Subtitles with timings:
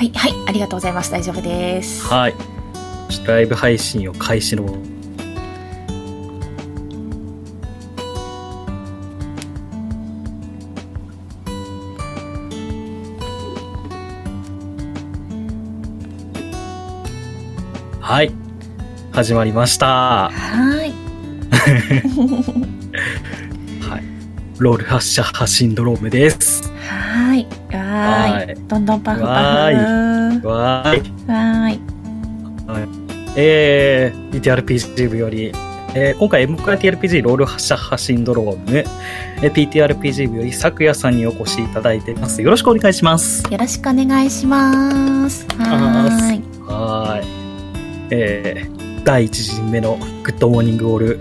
[0.00, 1.12] はい、はい、ありがとうございます。
[1.12, 2.06] 大丈夫です。
[2.06, 2.34] はい。
[3.26, 4.64] ライブ配信を開始の。
[18.00, 18.32] はい。
[19.12, 19.86] 始まりました。
[19.86, 20.94] はーい。
[23.86, 24.04] はい。
[24.58, 26.59] ロール発射発シンドロームです。
[28.00, 28.68] はーい。
[28.68, 29.30] どんどんパフパフ。
[29.30, 31.80] わわーいわーい。
[32.66, 32.90] ーい。
[33.36, 35.52] えー、PTRPG 部より、
[35.94, 42.42] えー今回 MKTRPG ロール発射発シンドローム、えー PTRPG 部より昨夜さんにお越しいただいています。
[42.42, 43.42] よろしくお願いします。
[43.50, 45.46] よろしくお願いします。
[45.58, 46.42] はーい。
[46.66, 47.26] はーい。
[48.12, 51.20] えー、第1陣目のグッドモーニングオール、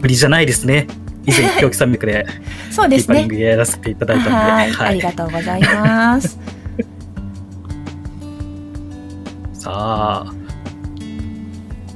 [0.00, 0.86] 無理じゃないですね。
[1.26, 2.24] 以前、狂気山脈で
[2.70, 4.90] そうですねやらせていただいたので、はい。
[4.90, 6.38] ありがとうございます。
[9.52, 10.32] さあ。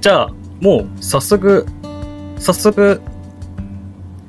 [0.00, 1.66] じゃあ、もう早速、
[2.38, 3.00] 早速、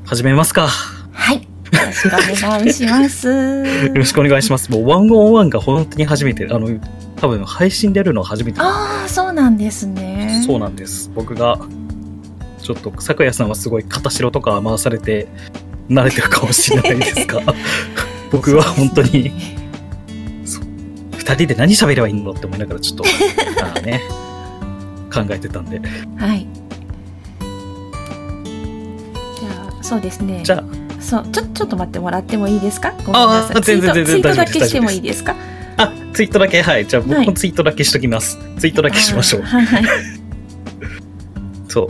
[0.05, 0.67] 始めますか。
[1.11, 1.37] はい。
[1.37, 1.41] よ
[1.85, 3.27] ろしくお願いします。
[3.87, 4.69] よろしくお願いします。
[4.69, 6.67] もう、ワンオンワンが本当に初めて、あの、
[7.15, 8.59] 多分配信でやるのは初めて。
[8.59, 10.43] ああ、そうなんですね。
[10.45, 11.09] そうなんです。
[11.15, 11.57] 僕が、
[12.61, 15.27] ちょっと、咲夜さんはすごい片白とか回されて、
[15.89, 17.41] 慣れてるかもしれないですが、
[18.31, 19.31] 僕は本当に、
[20.45, 20.63] そう
[21.17, 23.03] 二人で何喋ればいいのって思いながら、ちょっと、
[23.63, 24.01] あーね、
[25.13, 25.81] 考えてたんで。
[26.17, 26.47] はい。
[29.39, 30.41] じゃあ、そうですね。
[30.43, 30.63] じゃあ、
[31.01, 32.93] そう、ちょ、ちょっと待ってもらってもいいですか？
[33.05, 33.55] ごめんなさい。
[33.57, 35.35] あー全然全然ツイートだけしてもいいですか？
[35.77, 36.85] あ、ツイートだけ、はい。
[36.87, 38.37] じゃあ僕はいもツイートだけしときます。
[38.59, 39.41] ツイートだけしましょう。
[39.41, 39.83] は いはい。
[41.67, 41.87] そう。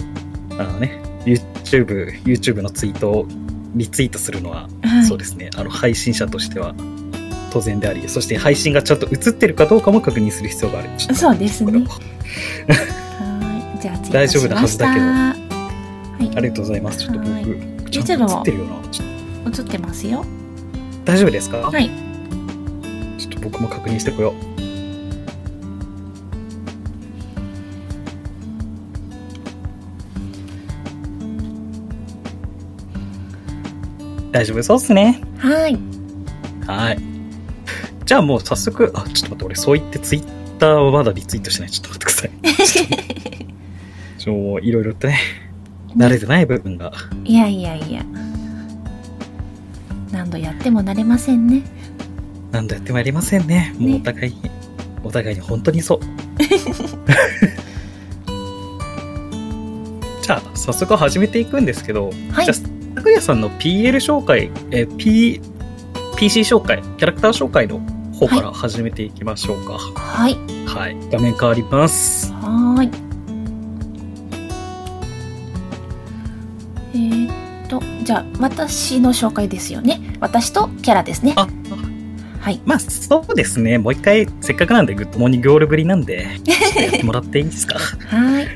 [0.62, 3.28] あのね、YouTube、YouTube のツイートを
[3.76, 6.74] リツイートするのは、はいそうですね、あの、配信者としては
[7.52, 10.90] 当然であり、そして配信がちゃんと映ってるかどうかも確認する必要がある。
[11.16, 13.82] そうですねははい。
[13.82, 15.36] じゃあ、 大丈夫なはずだけどは
[16.22, 16.38] い。
[16.38, 17.00] ありがとうございます。
[17.00, 18.72] ちょっとはい僕、ちゃんと映ってるよな。
[19.48, 20.26] 映ってますよ。
[21.06, 21.58] 大丈夫ですか？
[21.58, 21.90] はい。
[23.18, 24.62] ちょっと僕も確認してこよう。
[34.32, 35.22] 大丈夫そうっすね。
[35.38, 35.78] はい。
[36.66, 37.00] はい。
[38.06, 41.72] じゃあもう早速、あ、ちょっと待って、俺そう言ってツイッターはまだリツイートしてない。
[41.72, 42.32] ちょっと待ってください。
[44.18, 45.18] ちょもういろいろとね、
[45.96, 46.92] 慣れてない部分が。
[47.24, 48.04] いやいやいや。
[50.12, 51.64] 何度やっても慣れませんね。
[52.52, 53.74] 何度やってもやりませんね。
[53.78, 54.52] もうお互いに、
[55.04, 56.00] お互いに本当にそう。
[60.22, 65.42] じゃあ、早速始めていくんですけど、はいじゃあ、拓也さんの PL 紹介、えー P、
[66.18, 67.80] PC 紹介、キャラクター紹介の
[68.14, 69.74] 方から始めていきましょうか。
[69.74, 70.38] はい。
[70.68, 70.98] はい。
[71.12, 72.32] 画面変わります。
[72.34, 72.92] はーい。
[76.94, 80.00] えーっと、じゃあ、私の紹介ですよね。
[80.20, 81.34] 私とキャラですね。
[81.38, 81.48] あ、
[82.42, 82.60] はい。
[82.66, 83.78] まあ、そうですね。
[83.78, 87.80] もう一回、せっかくなんで、グッドモーニングオールぶりなんで、やって もらっていいですか？
[87.80, 88.48] はい。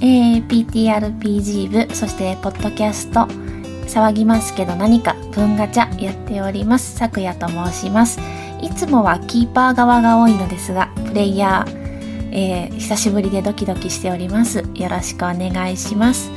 [0.00, 3.26] えー、PTRPG 部、そして、ポッドキャスト、
[3.86, 6.96] 騒ぎますけど何か、文ガチャやっております。
[6.96, 8.20] さくやと申します。
[8.60, 11.84] いつもはキーパー側が多いのですが、プレイヤー、
[12.32, 14.64] えー久しぶりでドキドキしております。
[14.74, 16.30] よろしくお願いします。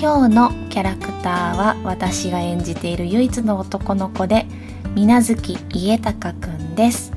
[0.00, 4.46] 今日のキャラクターは私が演じている唯一の男の子で、
[4.94, 7.12] 水月家隆くんです。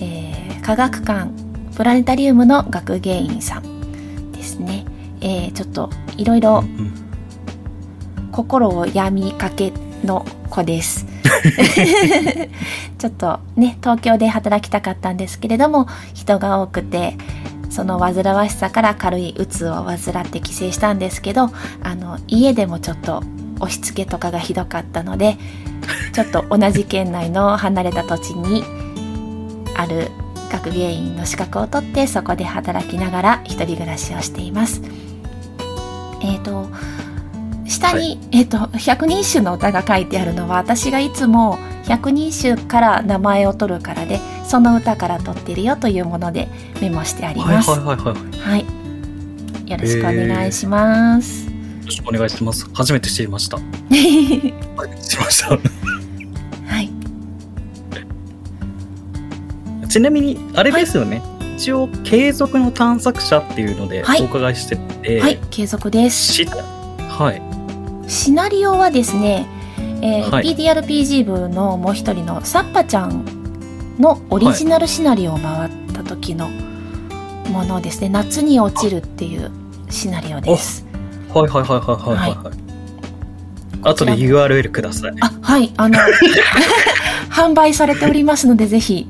[0.00, 1.28] えー科学館
[1.76, 4.84] プラネタリウムの学芸員さんですね。
[5.20, 6.62] えーちょっといろいろ
[8.32, 9.72] 心を病みかけ
[10.04, 11.06] の子です。
[12.98, 17.16] ちょっとね、東京で働きたかったんですけれども、人が多くて、
[17.70, 21.50] その煩わしさから軽いうつを患って帰省したんですけど、
[21.82, 23.22] あの、家でもちょっと
[23.60, 25.38] 押し付けとかがひどかったので、
[26.12, 28.62] ちょっと同じ県内の離れた土地に
[29.76, 30.10] ある
[30.50, 34.82] 学芸員の資格を取ってそこで働きながら一人暮らしをしています。
[36.22, 36.68] えっ、と
[37.72, 46.48] 下に、えっ、と百人一首の歌が書いてあるのは私がいつも百人一首から名前を取るからでその歌から取ってるよというもので
[46.80, 47.70] メモしてありはいます。
[47.70, 48.06] はいはいはい。
[48.06, 49.70] よはい。
[49.70, 51.52] よろしくお願いします。
[51.84, 52.68] ろしくお願いします。
[52.74, 53.58] 初めて知りました。
[53.58, 55.48] 初めて知りました。
[55.48, 56.90] はい。
[59.88, 61.22] ちなみに、あれですよね。
[61.56, 66.32] 一応、継続の探索者っていうのではいお伺いしてて、はい、継続です。
[66.32, 67.51] しはい。
[68.12, 69.46] シナリオはですね、
[70.02, 73.24] えーはい PTRPG 部のもう一人のサッパちゃん
[73.98, 76.50] のオリジナルシナリオを回った時の
[77.48, 79.50] ものですね、夏に落ちるっていう
[79.88, 80.84] シナリオです
[81.32, 82.30] はいはいはいはいはいはい。
[82.36, 82.54] はい、
[83.82, 85.12] 後で URL ください。
[85.20, 85.98] あはいあの
[87.32, 89.08] 販売されておりますのでぜひ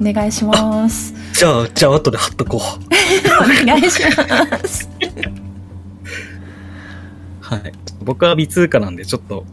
[0.00, 2.60] お願いしますじゃあ、じゃあ後で貼っとこう。
[3.44, 4.88] お願いします
[7.40, 7.87] はい。
[8.08, 9.44] 僕は微通貨なんで、ちょっと、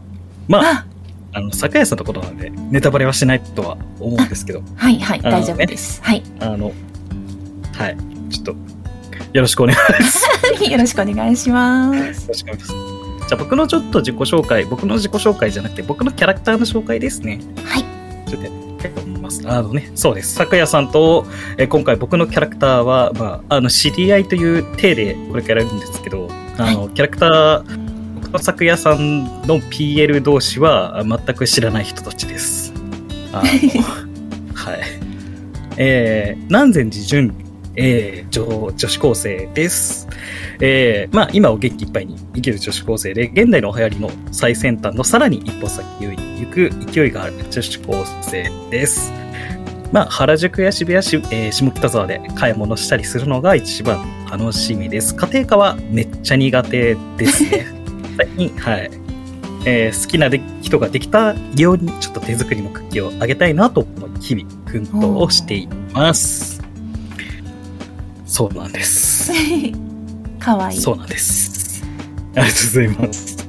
[0.48, 0.86] まあ、あ
[1.34, 6.72] あの、酒屋さんのことなんで、ネタバレはしないとは思うんですけど、はいはい大丈夫です、はいあの、
[7.74, 7.96] はい。
[8.30, 8.52] ちょっと、
[9.34, 10.64] よろしくお願いします。
[10.72, 13.28] よろしくお願いしますよろしくお願いします。
[13.28, 17.40] じゃあ僕のちょっと自己紹介、僕の自己紹介じゃなくて、僕のキャラクターの紹介ですね。
[17.62, 17.84] はい
[18.26, 19.42] ちょっとやっています。
[19.46, 20.34] あのね、そうです。
[20.34, 21.26] 咲夜さんと、
[21.58, 27.85] えー今回僕のキャラクターは、まあ、あの、知り合いという体でこれからやるんですけど、あの、キャラクター、
[28.36, 32.72] 僕と咲夜さんの PL 同士はあ全く知らない人たちです。
[33.32, 33.48] あの
[34.54, 34.80] はい。
[35.78, 37.34] えー、南禅寺純、
[37.76, 40.06] えー女、女子高生です。
[40.60, 49.12] えー、まあ、今を元気いっぱいに生きる女子高生で、現代の流行りの最先端のさらに一歩先を行く勢いがある女子高生です。
[49.92, 55.14] まあ、原宿や渋谷し、えー下北沢で買い物したりするのが一番楽しみです。
[55.14, 57.76] 家庭科はめっちゃ苦手ですね。
[58.16, 58.90] 最近、はい。
[59.66, 66.62] えー好きなで人ができたように、ちょっと手作りのクッキーをあげたいなと思い、日々、奮闘をしています。
[68.24, 69.32] そうなんです。
[70.38, 71.82] かわいいそうなんです。
[72.36, 73.48] ありがとうございます。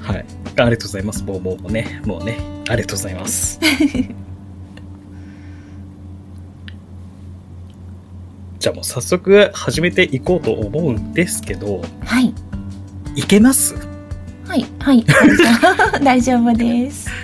[0.00, 0.16] はい。
[0.16, 1.24] ありがとうございます。
[1.24, 2.38] もう、もうね、もうね、
[2.68, 3.60] ありがとうございます。
[8.64, 12.32] じゃあもう早速始めていこうと思うんですけど、はい。
[13.14, 13.74] いけます？
[14.46, 15.04] はいはい。
[16.02, 17.10] 大丈夫です。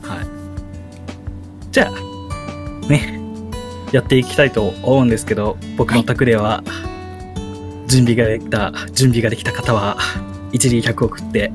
[0.00, 0.26] はい。
[1.70, 3.20] じゃあ、ね、
[3.92, 6.64] やっていきたいと思うんですけど、僕の宅では、
[7.88, 9.98] 準備ができた、準備ができた方は、
[10.52, 11.52] 一理100送って、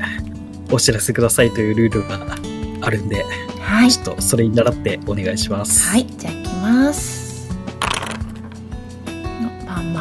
[0.70, 2.20] お知らせくださいというルールが
[2.82, 3.26] あるんで、
[3.60, 3.92] はい。
[3.92, 5.90] ちょっとそれに習ってお願いします。
[5.90, 7.17] はいじゃあ行きます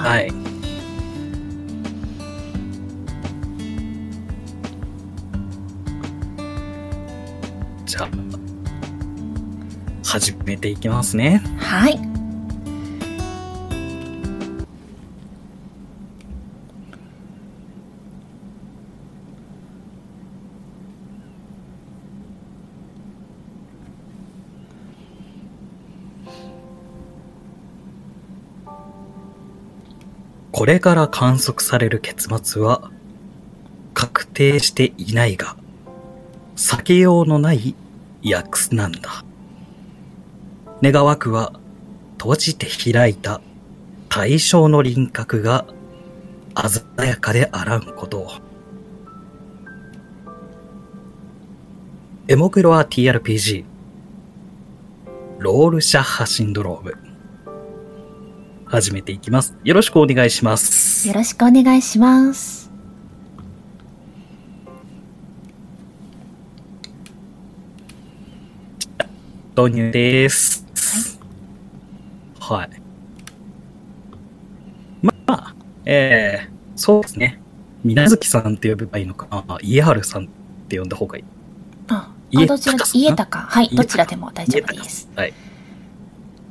[0.06, 0.30] はい。
[7.84, 8.08] じゃあ、
[10.04, 11.42] 始めていきますね。
[11.58, 12.05] はい
[30.56, 32.90] これから観測される結末は、
[33.92, 35.54] 確定していないが、
[36.56, 37.74] 避けようのない
[38.24, 39.22] 訳なんだ。
[40.82, 41.52] 願わくは、
[42.16, 43.42] 閉じて開いた
[44.08, 45.66] 対象の輪郭が
[46.56, 48.30] 鮮やかであらんことを。
[52.28, 53.66] エモグロア TRPG
[55.38, 57.05] ロールシャッハシンドローム
[58.66, 59.56] 始めていきます。
[59.62, 61.14] よろしくお願いしますよ。
[61.14, 62.70] ろしくお願いします
[69.56, 70.66] 導入です。
[72.40, 72.70] はい。
[75.00, 75.54] まあ、
[75.86, 77.40] えー、そうですね。
[77.84, 79.58] 水月さんって呼べばいいのかな。
[79.62, 80.28] 家春さんっ
[80.68, 81.24] て呼んだ方がいい。
[81.88, 85.32] あ家あどちら家高はいどちらでも大丈夫ですはい。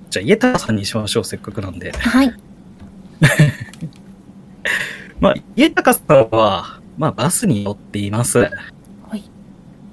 [0.09, 1.91] じゃあ、家高さんにしましょう、せっかくなんで。
[1.91, 2.33] はい
[5.19, 8.39] まあ、家高さんは、まあ、バスに乗っています。
[8.39, 8.51] はい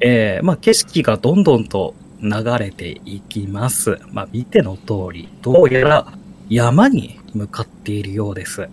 [0.01, 3.99] えー、まあ、景色がどんどんと流れていきます。
[4.11, 6.13] まあ、見ての通り、どうやら
[6.49, 8.69] 山に向かっているようです。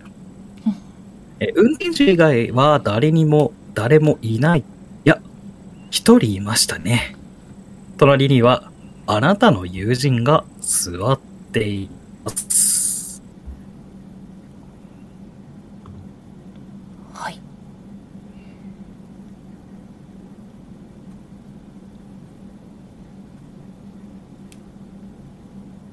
[1.40, 4.60] えー運転手以外は誰にも、誰もいない。
[4.60, 4.64] い
[5.04, 5.20] や、
[5.90, 7.16] 一人いましたね。
[7.96, 8.70] 隣には、
[9.06, 11.18] あなたの友人が座っ
[11.50, 11.90] てい
[12.24, 13.22] ます。
[17.12, 17.40] はい。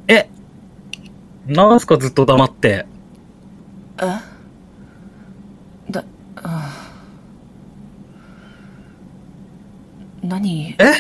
[0.08, 0.30] え
[1.48, 2.86] なんすかずっと黙って。
[4.00, 4.06] え？
[5.92, 6.04] だ
[6.36, 6.74] あ
[10.22, 10.76] 何？
[10.80, 10.94] え？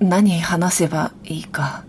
[0.00, 1.84] 何話せばいいか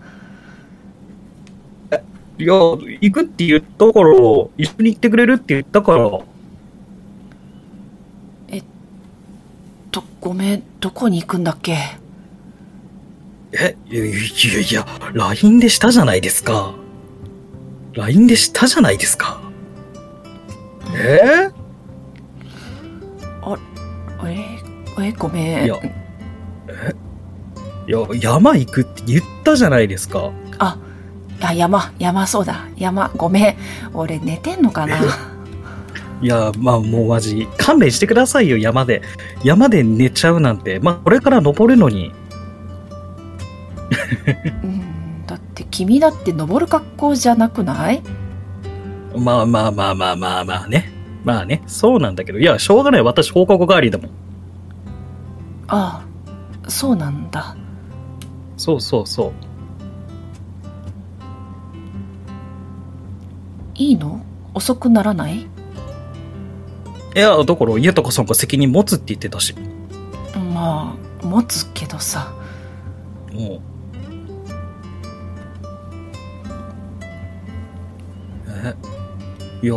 [2.38, 4.10] いや、行くって言ったから、
[4.56, 6.08] 一緒に行ってくれるって言ったから、
[9.90, 11.76] とごめんどこに行くんだっけ？
[13.52, 16.74] え、いやいやいや、LINE でしたじゃないですか。
[17.94, 19.40] LINE でしたじゃないですか。
[20.94, 21.50] え？
[24.26, 24.44] え
[25.00, 25.76] えごめんいや
[26.68, 26.94] え？
[27.86, 30.30] いや、山行くって言ったじゃないですか。
[30.58, 30.76] あ
[31.40, 33.56] あ山山そうだ山ごめん
[33.94, 34.98] 俺寝てんのかな？
[36.20, 39.02] いや、まあもうマジ、勘弁してくださいよ、山で。
[39.44, 40.80] 山で寝ちゃうなんて。
[40.80, 42.12] まあ、これから登るのに。
[44.64, 48.02] うんだって君だって登る格好じゃなくない？
[49.16, 50.92] まあまあまあまあまあまあね。
[51.22, 52.40] まあね、そうなんだけど。
[52.40, 53.02] いや、しょうがない。
[53.02, 54.10] 私放課後代わりだもん。
[55.68, 56.02] あ
[56.66, 57.56] あそうなんだ
[58.56, 59.32] そうそうそう。
[63.78, 64.20] いいの？
[64.54, 65.42] 遅くならない？
[65.42, 65.46] い
[67.14, 69.54] や、だから、家とかさんが責任持つって言ってたし。
[70.52, 72.32] まあ持つけどさ
[73.32, 73.60] もう。
[79.62, 79.66] え？
[79.66, 79.74] いや、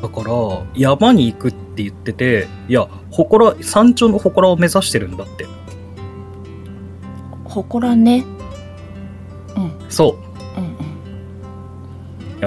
[0.00, 0.32] だから、
[0.74, 5.46] 山に行くって言ってて、いや、祠、山頂の祠を目指してるんだって。
[7.44, 8.24] ほこらね
[9.88, 10.14] そう。
[10.14, 10.29] うんうんいや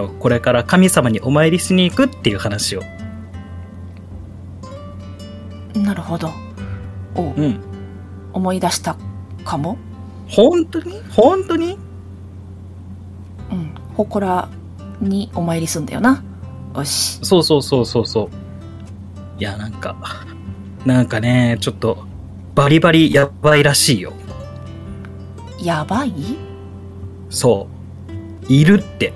[0.01, 2.81] これから神様にお参りしに行くっていう話を。
[5.75, 6.29] なるほど
[7.15, 7.59] おううん。
[8.33, 8.97] 思い出した
[9.43, 9.77] かも？
[10.27, 11.01] 本当に？
[11.11, 11.77] 本当に？
[13.51, 14.49] うんほこら
[15.01, 16.23] にお参りすんだよな
[16.75, 18.29] よしそうそうそうそうそう。
[19.39, 19.95] いや、なんか、
[20.85, 22.05] なんかね、ちょっと、
[22.55, 24.13] バリバリやばいらしいよ。
[25.59, 26.13] やばい？
[27.29, 27.67] そ
[28.49, 28.51] う。
[28.51, 29.13] いるって。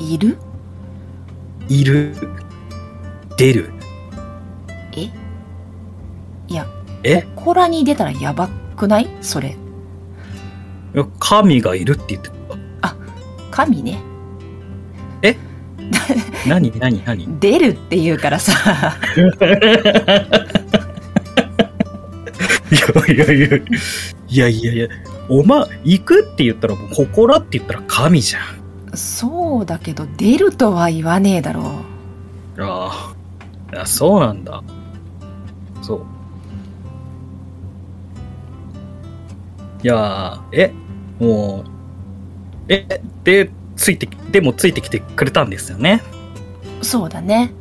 [0.00, 0.38] いる？
[1.68, 2.14] いる。
[3.36, 3.70] 出る。
[4.92, 5.10] え？
[6.48, 6.66] いや
[7.02, 7.26] え？
[7.36, 9.08] ほこらに出たらやばくない？
[9.20, 9.56] それ。
[11.20, 12.30] 神がいるって言って
[13.50, 14.00] 神ね。
[15.20, 15.34] た。
[16.48, 16.72] 何？
[16.78, 17.02] 何？
[17.04, 17.40] 何？
[17.40, 18.96] 出るって言うからさ。
[22.70, 23.56] いやいやいや、
[24.28, 24.88] いやいやいや、
[25.28, 28.42] おま、行くって言ったらもう、祠って言ったら神じゃん。
[28.98, 31.62] そうだけど出るとは言わねえだろ
[32.56, 33.14] うああ。
[33.72, 34.62] いや、そうなんだ。
[35.82, 36.06] そう。
[39.82, 40.72] いやー、え、
[41.20, 41.70] もう、
[42.68, 46.02] え、で、ついて、でもついてきてくれたんですよね？
[46.82, 47.52] そうだね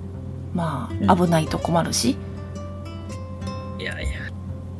[0.53, 2.17] まあうん危ないと困るし、
[3.79, 4.10] いやいや。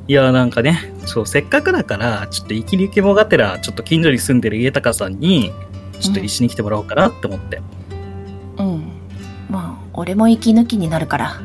[0.08, 5.52] いや、なんかね、そう、せっかくだから、ちょっと生きる気もがてら、ちょっと近所に住んでる家高さんに、
[6.00, 7.62] ちょっと一緒に来てもらおうかなって思って。
[8.58, 8.92] うん
[9.50, 11.42] まあ俺も息抜きになるから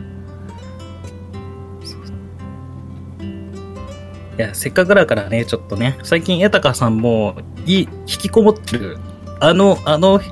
[4.38, 8.98] いや、せっかくだからね、ちょっとね、最近、江高さんも、い、引きこもってる、
[9.40, 10.22] あの、あの、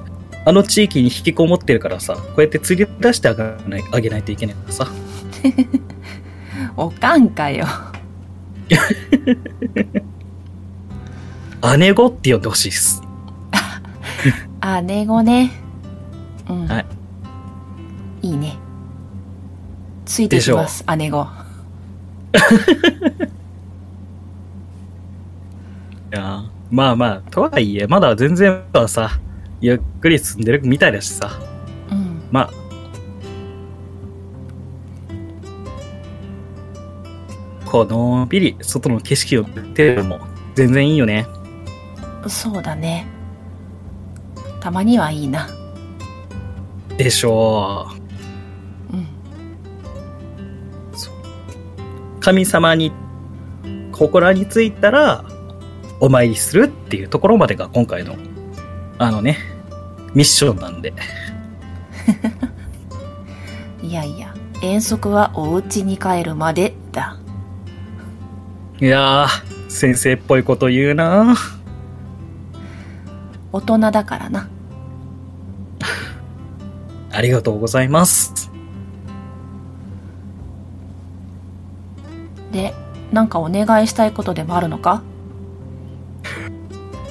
[0.46, 4.88] あの地域に引きこもってるからさ、こうやって釣り出してあげないあげないといけないからさ。
[6.76, 7.66] おかんかよ
[11.78, 13.02] 姉子って呼んでほしいっす。
[14.84, 15.50] 姉子ね。
[16.48, 16.86] うん、はい、
[18.22, 18.56] いいね。
[20.04, 20.84] ついてきます。
[20.96, 21.22] 姉子
[26.12, 29.10] いや、まあまあ、とはいえ、まだ全然はさ、
[29.60, 31.30] ゆっくり住んでるみたいだしさ、
[31.90, 32.22] うん。
[32.30, 32.50] まあ、
[37.66, 40.20] このんびり外の景色を見てるのも
[40.56, 41.26] 全然いいよね。
[42.26, 43.06] そうだね
[44.60, 45.48] たまにはいいな。
[46.96, 47.88] でしょ
[48.92, 48.96] う。
[48.96, 49.06] うん。
[52.20, 52.92] 神様に
[53.92, 55.24] 心についたら
[56.00, 58.16] お参りするっていうところまでが今回の
[58.98, 59.38] あのね
[60.14, 60.92] ミッションなんで。
[63.82, 67.16] いやいや遠足はお家に帰るまでだ。
[68.80, 71.36] いやー先生っぽいこと言うな
[73.52, 74.48] 大人だからな。
[77.12, 78.50] ありがとうございます。
[82.52, 82.74] で
[83.12, 85.02] なんかお願いしたいことでもあるのか？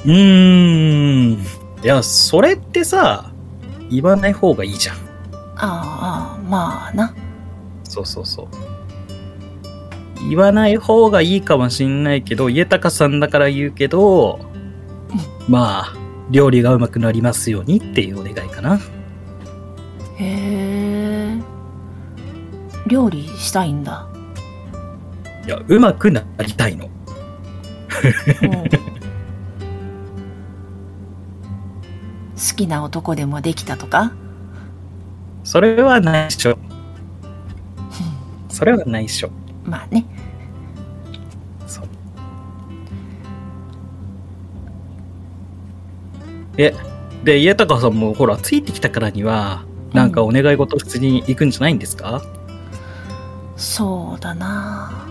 [0.06, 1.40] うーん。
[1.40, 1.40] い
[1.84, 3.32] やそれってさ
[3.90, 4.98] 言わない方がいいじゃん。
[5.58, 7.14] ああまあな。
[7.84, 8.48] そうそうそう。
[10.30, 14.40] 言わない方がいいかもしんないけど家高さんだから言うけど
[15.48, 15.94] まあ
[16.30, 18.80] 料理がうまくなりますようにっていうお願いかなへ
[20.20, 21.40] え
[22.88, 24.08] 料理したいんだ
[25.46, 26.90] いや、うまくなりたいの。
[32.36, 34.12] 好きな男でもできたとか？
[35.44, 36.58] それはないっしょ。
[38.50, 39.32] それはないっしょ。
[39.64, 40.06] まあね
[46.62, 46.76] え、
[47.24, 49.64] で、家高さんもほら、ついてきたからには、
[49.94, 52.22] なんかお願い事普通に行くんじゃないんですか、
[53.56, 55.08] そうだな。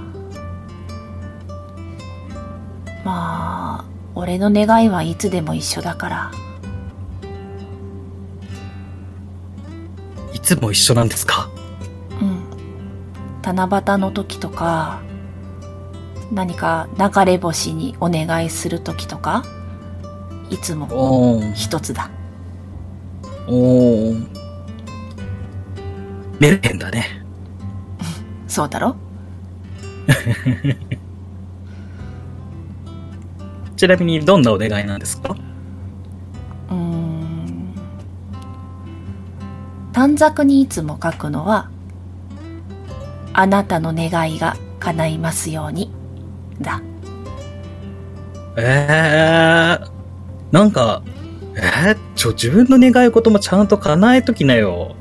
[3.02, 6.30] まあ俺の願いはいつでも一緒だから。
[10.34, 11.48] いつも一緒なんですか？
[12.20, 12.42] うん。
[13.42, 15.00] 七夕の時とか
[16.30, 19.44] 何か流れ星にお願いする時とか
[20.50, 22.10] いつも一つだ。
[23.46, 24.26] おー。
[26.40, 27.06] メルヘンだね。
[28.48, 28.96] そうだろ？
[33.76, 35.36] ちなみにどんなお願いなんですか？
[36.70, 37.74] うーん。
[39.92, 41.68] 短冊にいつも書くのは
[43.34, 45.92] 「あなたの願いが叶いますように」
[46.60, 46.80] だ。
[48.56, 49.88] えー、
[50.52, 51.02] なんか、
[51.56, 54.94] えー、ちょ、自分の願い事もちゃんと叶えときなよ。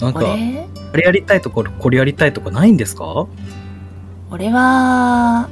[0.00, 3.26] なんか、俺これやりたいところ、これやりたいとかないんですか？
[4.30, 5.48] 俺は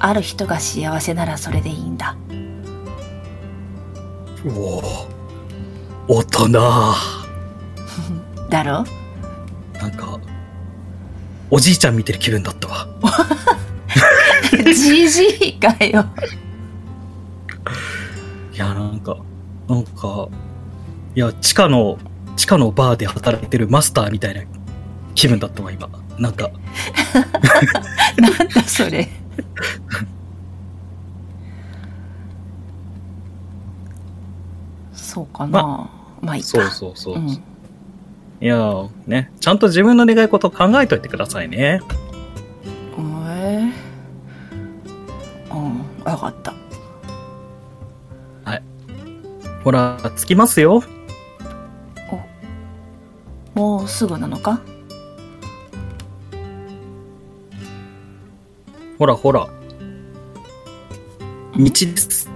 [0.00, 2.14] ある人が幸せならそれでいいんだ
[4.44, 4.82] うお
[6.08, 6.48] 大人。
[8.50, 8.84] だろ？
[9.80, 10.18] なんか、
[11.50, 12.86] おじいちゃん見てる気分だったわ。
[14.74, 16.04] じじいかよ
[18.54, 19.16] いや、なんか、
[19.68, 20.28] なんか、
[21.14, 21.98] いや、地下の、
[22.36, 24.42] 地下のバーで働いてるマスターみたいな
[25.14, 25.88] 気分だったわ、今。
[26.18, 26.50] なんか、
[28.16, 29.08] なんだそれ。
[34.92, 35.90] そうかな。
[36.20, 36.48] まあいいか。
[36.48, 37.16] そうそうそう。
[37.16, 37.18] う。
[37.18, 37.28] ん。
[37.28, 37.38] い
[38.40, 41.80] やー、ね、ちゃんと自分の願い事考えといてくださいね。
[43.44, 43.72] え
[45.52, 46.54] うん分かった
[49.64, 50.82] ほら、着きますよ。
[53.54, 54.60] もうすぐなのか？
[58.98, 59.48] ほらほら。
[61.56, 62.28] 道です。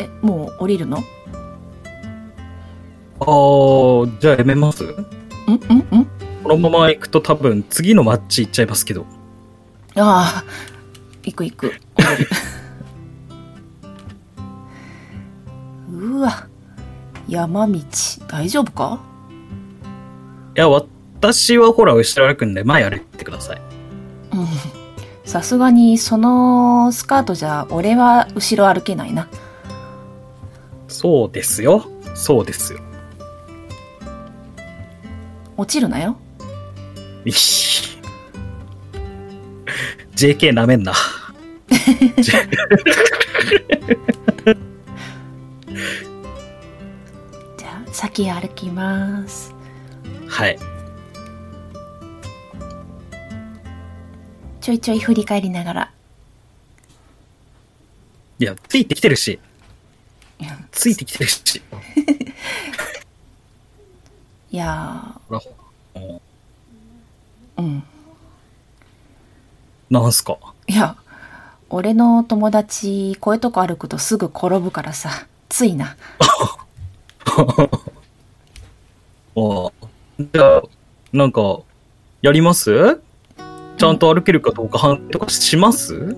[0.00, 0.98] えもう降りるの？
[0.98, 1.00] ん
[3.20, 4.84] あー、じゃあやめます？
[4.84, 4.98] んんん
[6.42, 9.06] このまま行くと多分次のマッチ行っちゃいますけど。
[9.96, 10.44] ああ
[11.30, 11.72] 行く行く
[15.92, 16.46] うわ
[17.28, 17.80] 山道
[18.28, 19.00] 大丈夫か？
[20.56, 23.60] いや、私はほら、後ろ歩くんで前歩いてください。
[24.32, 24.46] うん
[25.24, 29.28] さすがにそのスカートじゃ俺は後ろ歩けないな
[30.88, 31.84] そうですよ。
[32.14, 32.80] そうですよ。
[35.58, 36.16] 落ちるなよ
[37.26, 37.87] いひ
[40.18, 40.92] JK なめんな。
[42.20, 49.54] じゃあ先歩きます
[50.26, 50.58] はい。
[54.60, 55.92] ちょいちょい振り返りながら
[58.40, 59.38] いや、ついてきてるし。
[60.40, 61.62] い やついてきてるし。
[64.50, 65.20] いや
[67.56, 67.84] うん
[69.90, 70.36] なんすか？
[70.66, 70.96] いや
[71.70, 76.58] 俺の友達こういうとこ歩くとすぐ転ぶからさついなあ
[79.36, 79.72] あ。
[80.20, 80.62] じゃあ、
[81.12, 81.60] なんか、
[82.22, 83.00] やります？
[83.76, 86.16] ちゃんと歩けるかどうか判定とかします、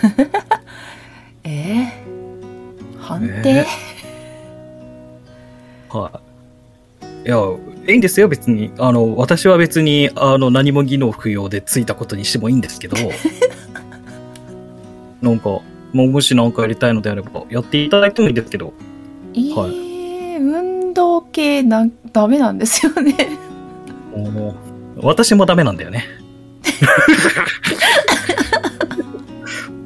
[1.44, 3.66] えー、判定、え
[5.90, 6.20] は
[7.24, 7.28] い。
[7.28, 7.36] いや、
[7.86, 8.72] いいんですよ、別に。
[8.78, 12.96] あの、私は別に、あの、何も技能不要でついたことにしてもいいんですけど、
[15.20, 15.48] なんか、
[15.92, 18.72] もうもし何かやりたいのであれば、やっていただいてもいいですけど、
[19.34, 23.14] えーは運動系なんダメなんですよね
[24.16, 24.54] も
[24.96, 26.04] う私もダメなんだよね。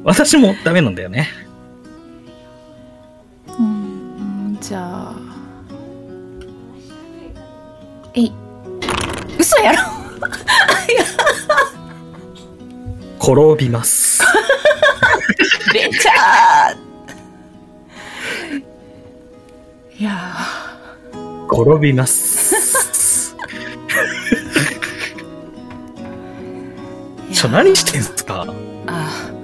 [0.03, 1.27] 私もダメなんだよね。
[9.49, 9.79] 嘘やろ。
[13.55, 14.21] 転びます。
[15.73, 16.79] ベター。
[19.99, 20.35] いや
[21.51, 23.35] 転びます。
[27.33, 28.45] ちょ何してんすか？
[28.87, 29.35] あ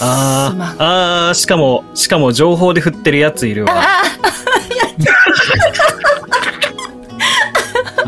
[0.00, 4.01] あああしかもしかも情報で振ってるやついるわ。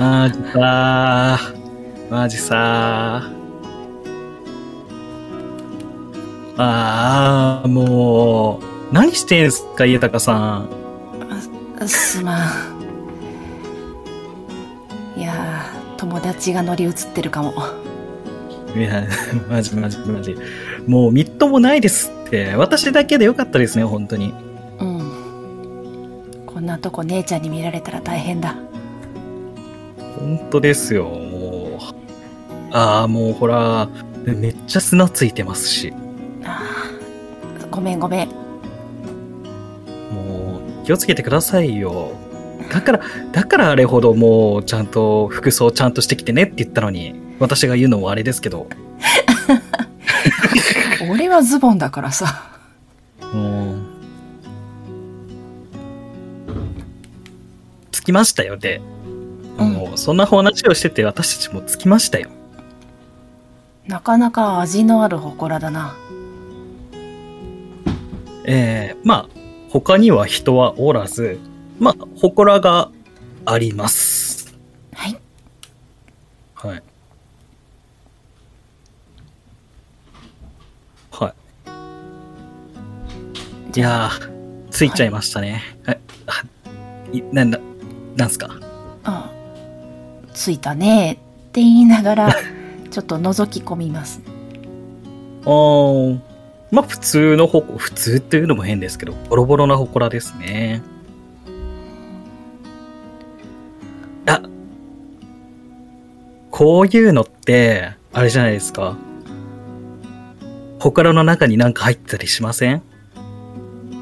[0.04, 2.10] マジさー。
[2.10, 3.32] マジさー。
[6.58, 10.68] あー、もう、何してんすか、家高さん。
[11.78, 12.40] ーすまん
[15.16, 17.54] いやー友達が乗り移ってるかも
[18.76, 19.06] いや、
[19.48, 20.36] マジマジマジ。
[20.86, 22.54] もう、みっともないですって。
[22.56, 24.34] 私だけでよかったですね、本当に。
[24.80, 25.00] うん
[26.44, 28.54] こんなとこ姉ちゃんに見られたら大変だ
[30.24, 31.80] 本当ですよ、もう。
[32.72, 33.88] ああ、もうほら、
[34.24, 35.92] めっちゃ砂ついてますし。
[36.42, 38.34] あーごめんごめんも
[40.82, 42.12] う、気をつけてくださいよ。
[42.72, 43.00] だから、
[43.32, 48.66] だからあれほどもう、ちゃんと服装ちゃんとしてきてねって言ったのに、私が言うのもあれですけど、
[51.10, 52.48] 俺はズボンだからさ
[53.20, 53.76] もう、
[57.90, 58.80] 着きましたよ、で。
[59.58, 62.30] うんもう、そんな話をしてて私たちも着きましたよ。
[63.86, 65.94] なかなか味のある祠だな
[68.46, 69.28] えー、まあ、
[69.70, 71.38] 他には人はおらず、
[71.78, 72.90] まあ、祠が
[73.46, 74.54] あります。
[74.94, 75.18] はい
[76.54, 76.82] はい。
[81.10, 81.34] は
[83.74, 83.78] い。
[83.78, 85.62] いやー、ついちゃいましたね。
[85.84, 86.00] はい。
[86.26, 86.44] は
[87.12, 87.58] い、なんだ、
[88.16, 88.48] なんすか？
[89.04, 89.30] あ
[90.34, 91.16] 着いたねっ
[91.52, 92.34] て言いながら
[92.90, 94.20] ちょっと覗き込みます。
[95.44, 96.18] あー、
[96.70, 100.82] まあ普通のほ、普通っていうのも変ですけど、ボロボロな祠ですね。
[104.26, 104.40] あ、
[106.50, 108.96] こういうのって、あれじゃないですか。
[110.80, 112.82] 祠の中になんか入ってたりしません？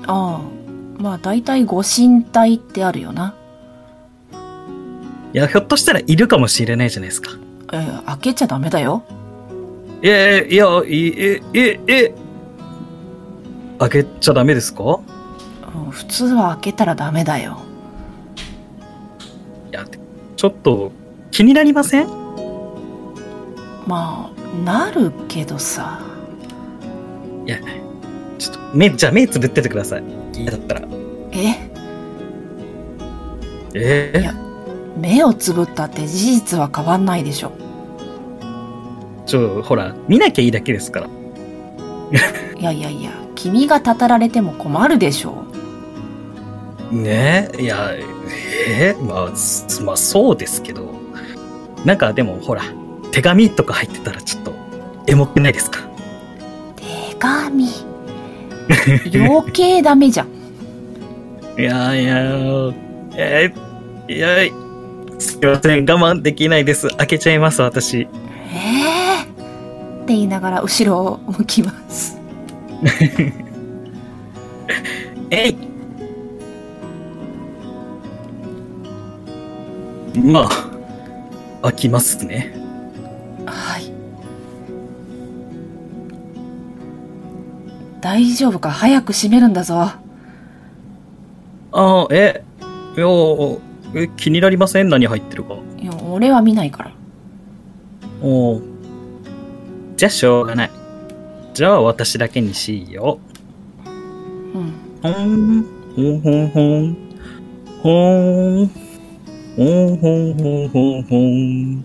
[0.07, 0.41] ああ
[0.99, 3.35] まあ大体ご神体ってあるよな
[5.33, 7.31] いや、ひょっとしたらいるかもしれないじゃないですか。
[7.73, 9.03] えー開けちゃダメだよ。
[10.03, 12.15] いやいや、いえ、え、え、
[13.79, 15.01] 開けちゃダメですか？
[15.75, 17.59] うん普通は開けたらダメだよ。
[19.71, 19.87] いや、
[20.37, 20.93] ちょっと
[21.31, 22.09] 気になりません？
[23.87, 26.01] まあなるけどさ。
[27.47, 27.59] いや、
[28.39, 30.05] ちょっと目、じゃあ目つぶっててください。
[30.35, 30.83] 嫌だったら。
[31.33, 31.71] え？
[33.75, 34.21] え？
[34.21, 34.35] いや
[34.97, 37.53] 目をつぶったって事実は変わんないでしょ。
[39.27, 41.07] ちょ、ほら、見なきゃいいだけですから。
[42.59, 45.45] いやいやいや君がたたられても困るでしょ
[46.93, 47.49] ね？
[47.59, 47.91] え、いや、
[48.69, 48.95] え？
[48.99, 50.91] ーまあ、すまあそうですけど。
[51.85, 52.63] なんかでも、ほら、
[53.11, 54.53] 手紙とか入ってたらちょっと、
[55.07, 55.81] エモくないですか？
[56.77, 57.69] 手紙？
[59.15, 60.29] 余計ダメじゃん。
[61.59, 62.17] いやいや、
[63.17, 64.29] えーいや、
[65.23, 66.89] すいません、我慢できないです。
[66.97, 68.01] 開けちゃいます、私。
[68.01, 68.09] え
[69.21, 69.27] えっ
[70.05, 72.19] て言いながら後ろを向きます。
[75.31, 75.57] えい。
[80.21, 80.49] ま
[81.63, 82.53] あ、開きますね。
[83.47, 83.93] はい。
[88.01, 88.73] 大丈夫か？
[88.73, 89.81] 早く閉めるんだぞ。
[89.81, 90.01] あ
[91.73, 92.43] あ、え、
[92.97, 93.07] いや、
[93.95, 94.89] え、気になりません？
[94.89, 95.55] 何入ってるか。
[95.79, 96.93] いや俺は見ないから
[98.23, 98.63] おー
[99.97, 100.71] じゃあしょうがない。
[101.55, 103.19] じゃあ私だけにしよ
[103.85, 104.73] うんう。
[105.03, 106.97] ほん、ほんほんほん。
[107.83, 107.91] ほ
[108.65, 108.71] ん。
[109.55, 111.85] ほんほんほんほんほん。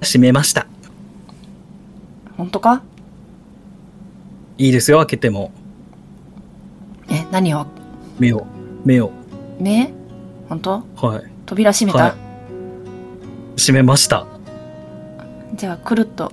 [0.00, 0.66] 閉めました。
[2.36, 2.82] 本当か？
[4.58, 5.52] いいですよ、開けても。
[7.08, 7.66] え何を？
[8.18, 8.46] 目を、
[8.84, 9.12] 目を。
[9.58, 9.92] 目？
[10.48, 10.84] 本当？
[10.96, 11.22] はい。
[11.46, 12.14] 扉閉めた、はい
[13.56, 14.26] 閉めました。
[15.54, 16.32] じゃあくるっと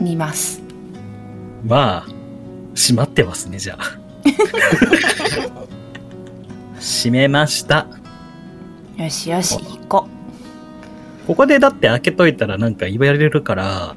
[0.00, 0.62] 見ます
[1.64, 2.06] まあ、
[2.74, 3.98] 閉まってますね、じゃあ。
[6.80, 7.86] 閉めました。
[8.96, 10.08] よしよし行こ
[11.26, 13.96] ここでだって開けといたらなんか言われるから、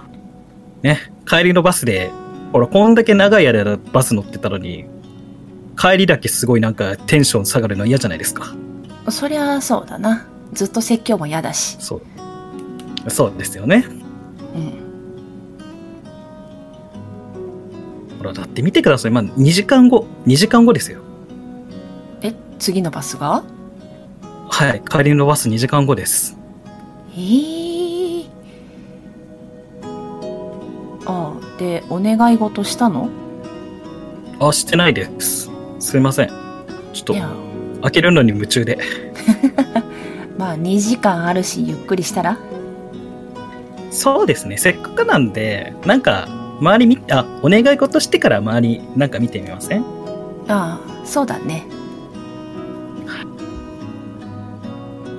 [0.83, 2.11] ね、帰りのバスで、
[2.51, 4.85] ほら、こんだけ長い間バス乗ってたのに、
[5.77, 8.55] 帰りだけすごいなんかテンション下がるの嫌じゃないですか。
[9.05, 12.01] うそりゃそうだなずっと説教も嫌だしそう。
[13.09, 13.85] そうですよね。
[14.55, 14.85] うん
[18.17, 19.11] ほら、だって見てください。
[19.11, 21.01] まあ、2時間後、2時間後ですよ。
[22.21, 23.43] え次のバスが？
[24.49, 26.37] はい、帰りのバス2時間後です。
[27.13, 28.25] えー、
[31.59, 33.09] でお願い事したの？
[34.39, 35.49] あ、してないです。
[35.85, 36.27] すいません。
[36.93, 37.29] ちょっとい、や
[37.83, 38.79] 開けるのに夢中で。
[40.37, 42.37] まあ2時間あるしゆっくりしたら？
[43.91, 44.57] そうですね。
[44.57, 46.27] せっかくなんで、なんか、
[46.59, 49.81] 周り見、あ、お願い事してから周り、なんか見てみません？
[50.47, 51.65] ああそうだね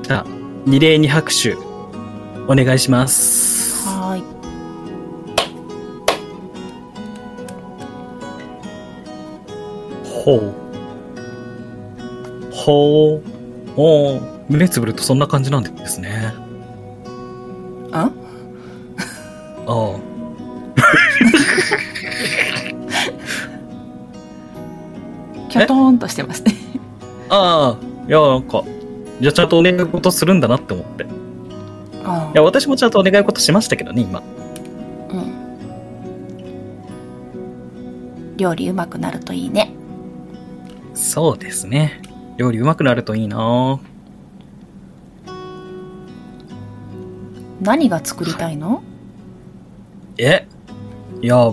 [0.02, 0.26] じゃあ、
[0.66, 1.55] 二礼二拍手、
[2.48, 3.87] お願いします。
[3.88, 4.36] はーい
[10.26, 10.52] ほう。
[12.52, 13.28] ほう。
[13.76, 16.34] おー目つぶるとそんな感じなんですね。
[17.92, 18.10] あ？
[19.66, 19.96] ああ。
[25.48, 26.52] キョトーンとしてますね
[27.30, 27.84] ああ。
[28.08, 28.62] いや、なんか、
[29.20, 31.04] じゃあちゃんとお願い事するんだなって思って。
[31.04, 31.06] い
[32.04, 34.20] あや、私もちゃんとお願い事しましたけどね、今。
[35.10, 35.32] うん
[38.36, 39.72] 料理うまくなるといいね
[40.96, 42.00] そうですね。
[42.38, 43.78] 料理うまくなるといいな。
[47.61, 48.82] 何が作りたいの？
[50.18, 50.46] え？
[51.20, 51.52] いや、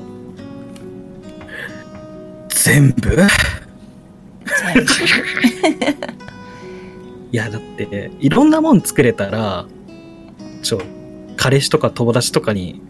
[2.50, 3.10] 全部？
[3.10, 3.28] 全部？
[7.32, 9.66] いや、だって、いろんなもん作れたら、
[10.62, 10.82] ちょ、
[11.36, 12.82] 彼氏とか友達とかに、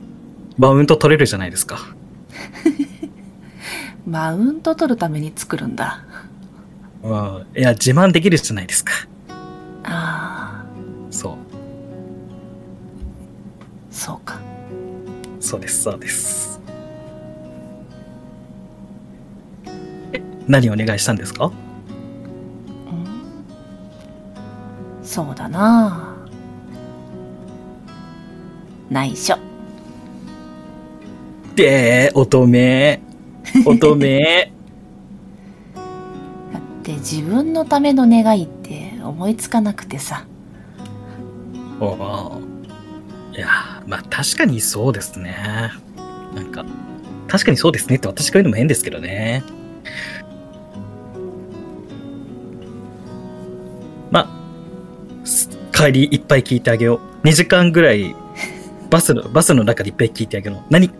[0.57, 1.79] マウント取れるじゃないですか。
[4.05, 6.03] マウント取るために作るんだ
[7.03, 7.45] うん。
[7.57, 8.93] いや、自慢できるじゃないですか。
[9.83, 10.65] ああ
[11.11, 11.35] そう。
[13.91, 14.39] そうか
[15.39, 16.59] そうです、そうです。
[20.13, 21.45] え、何お願いしたんですか？
[21.45, 21.53] うん
[25.03, 26.15] そうだな
[28.89, 29.37] 内緒
[31.55, 32.99] で、乙女。
[33.65, 34.51] 乙女。
[37.03, 40.25] 自分のための願いって思いつかなくてさ
[41.79, 42.53] おー
[43.35, 45.35] いや、まあ確かにそうですね。
[46.35, 46.63] なんか、
[47.27, 49.43] 確かにそうですねって私が言うのも変ですけどね。
[54.11, 54.29] ま
[55.23, 57.27] あ、す帰りいっぱい聞いてあげよう。
[57.27, 58.15] 2時間ぐらい、
[58.91, 60.61] バスの、バスの中でいっぱい聞いてあげよう。
[60.69, 60.91] 何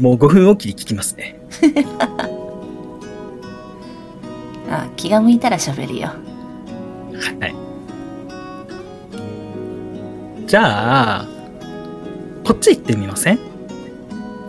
[0.00, 1.38] もう5分おきに聞きますね。
[4.82, 6.14] あ気が向いたら喋るよは
[7.46, 7.54] い。
[10.46, 11.26] じゃあ、
[12.44, 13.38] こっち行ってみません？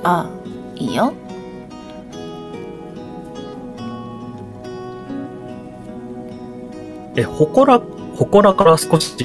[0.04, 0.30] あ
[0.76, 1.14] いいよ
[7.16, 7.80] え、ほこら、
[8.16, 9.16] ほこらから少し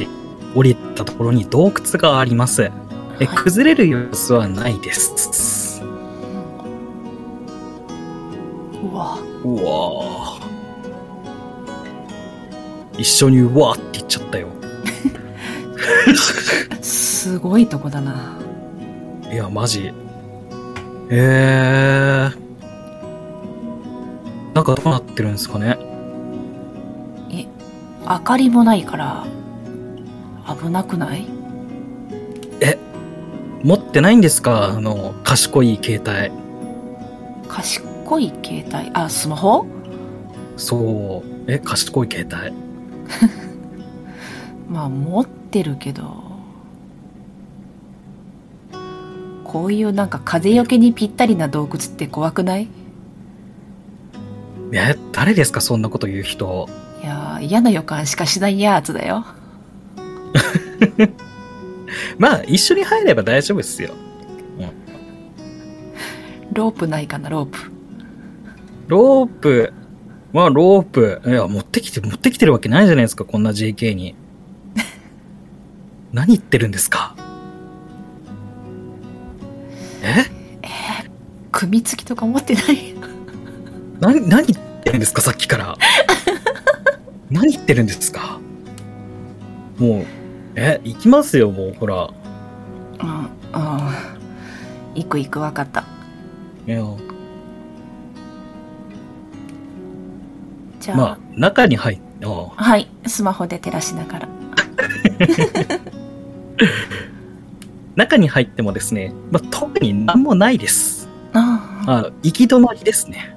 [0.54, 2.62] 降りたところに洞窟があります。
[2.62, 5.82] え、はい崩れる様子はないです。
[8.82, 10.39] うわうわぁ。
[13.00, 14.48] 一緒にうわーって言っちゃったよ。
[16.82, 18.36] すごいとこだな
[19.32, 19.90] いや、マジ。
[21.08, 22.50] えー。
[24.54, 25.78] なんかどうなってるんですかね。
[27.30, 27.46] え
[28.06, 29.24] 明かりもないから
[30.60, 31.26] 危なくない？
[33.62, 34.68] 持ってないんですか？
[34.76, 36.30] あの、賢い携帯。
[37.48, 38.90] 賢い携帯？
[38.94, 39.66] あスマホ？
[40.56, 41.28] そう。
[41.46, 42.69] え、賢い携帯。
[44.70, 46.30] まあ持ってるけど。
[49.44, 52.68] こういうなんか風よけにぴったりな洞窟って怖くない？
[54.72, 56.68] え、誰ですかそんなこと言う人。
[57.02, 59.24] いやー嫌な予感しかしないやつだよ。
[62.18, 63.90] まあ、一緒に入れば大丈夫ですよ。
[66.52, 67.58] ロープないかなロープ。
[68.88, 69.72] ロープ、
[70.32, 74.14] まあ、ロープ、いや、持ってきて、持ってきてるわけないじゃないですか、こんな JK に。
[76.12, 77.14] 何言ってるんですか？
[80.02, 80.30] え？
[81.52, 82.94] 組み付きとか持ってない
[84.00, 85.76] 何、何言ってるんですか、さっきから？
[87.30, 88.38] 何言ってるんですか？
[89.78, 90.04] もう、
[90.54, 92.08] え、行きますよ、もう、ほら。
[93.02, 93.30] うんうん。
[94.94, 95.84] 行く行く分かった。
[96.66, 96.84] いや、
[100.80, 102.88] じゃあ、まあ、中に入って、ああはい。
[103.06, 104.28] スマホで照らしながら。
[107.96, 111.08] 中に入ってもですね、まあ、特に何もないです。
[111.34, 111.92] ああ。
[112.06, 113.36] あ行き止まりですね。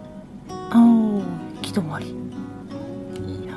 [0.50, 1.24] あお行
[1.62, 2.08] き止まり。
[2.08, 2.12] い
[3.48, 3.54] や。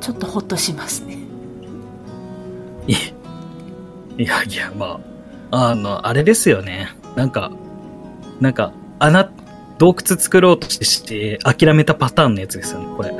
[0.00, 1.18] ちょっとホッとしますね。
[2.86, 2.92] い
[4.18, 5.00] いやいや、ま
[5.50, 6.88] あ、あの、あれですよね。
[7.16, 7.52] なんか、
[8.40, 9.30] なんか、穴、
[9.82, 13.12] 洞窟作ろうとしてして、諦めたパターンのやつですよね、これ。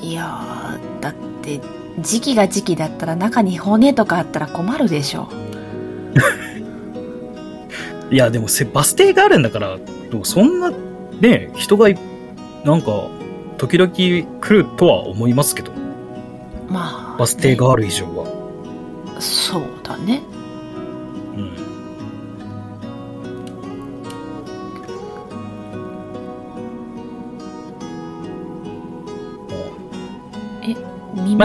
[0.00, 1.60] いやー、だって、
[1.98, 5.28] 時期が時期だったら中に骨とかあったら困るでしょ。
[8.10, 9.76] いや、でもせ、バス停があるんだから、
[10.22, 10.72] そんな、
[11.20, 11.98] ね、人がい、
[12.64, 13.08] なんか、
[13.58, 15.70] 時々来るとは思いますけど、
[16.66, 18.24] まあ、バス停がある以上は。
[18.24, 18.30] ね
[19.18, 20.22] そうだね。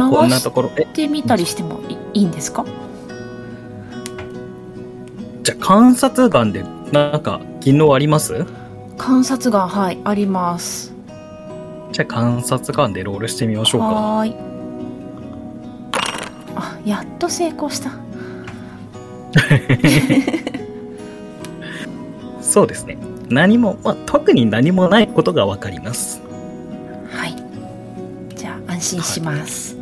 [0.02, 0.72] まあ、こん回しなところ。
[0.78, 2.66] え、てみたりしてもいいいんですか？
[5.44, 8.46] じゃあ観察眼で、なんか、技能あります？
[8.98, 10.94] 観察眼、はい、あります。
[11.92, 13.88] じゃあ観察眼でロールしてみましょうか。
[13.88, 14.36] はーい。
[16.56, 17.92] あ、やっと成功した。
[22.42, 22.98] そうですね。
[23.30, 26.22] 何も、まあ、特に何もないことがわかります。
[27.10, 27.36] はい。
[28.36, 29.75] じゃあ、安心します。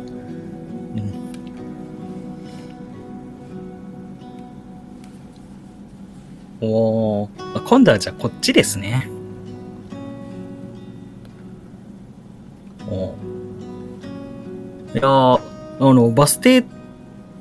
[6.64, 9.08] おー今度はじゃあこっちですね。
[12.88, 16.64] おーいやーあの、バス停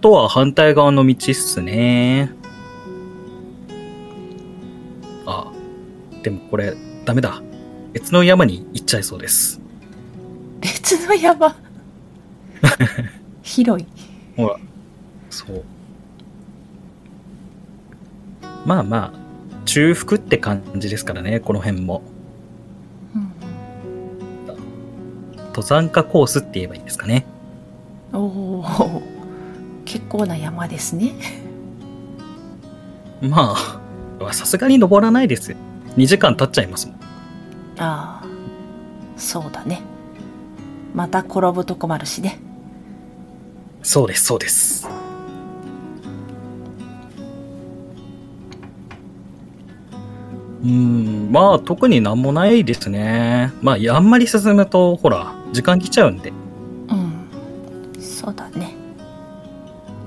[0.01, 2.31] とは反対側の道っすね。
[5.25, 5.51] あ、
[6.23, 7.41] でもこれ、ダメだ。
[7.93, 9.61] 別の山に行っちゃいそうです。
[10.61, 11.55] 別の山。
[13.43, 13.87] 広い。
[14.35, 14.57] ほら、
[15.29, 15.63] そう。
[18.65, 19.19] まあまあ、
[19.65, 22.01] 中腹って感じですからね、この辺も。
[23.15, 23.33] うん
[25.53, 27.27] 登山家コースって言えばいいんですかね。
[28.11, 29.01] おお、
[29.85, 31.13] 結構な山ですね。
[33.21, 33.55] ま
[34.19, 35.57] あ、さすがに登らないですよ。
[35.95, 36.95] 2時間経っちゃいますもん。
[37.77, 38.25] ああ、
[39.15, 39.81] そうだね。
[40.95, 42.39] また転ぶと困るしね。
[43.83, 44.87] そうです、そうです。
[50.63, 53.51] うーん、まあ特になんもないですね。
[53.61, 56.31] まあ、あんまり進むと、ほら、時間来ちゃうんで。
[56.89, 58.01] うん。
[58.01, 58.73] そうだね。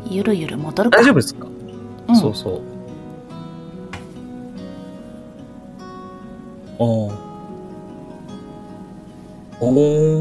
[0.08, 0.98] ゆるゆる戻るか。
[0.98, 1.46] 大丈夫ですか、
[2.08, 2.62] うん、そうそう。
[6.78, 7.12] おー。
[9.60, 9.72] お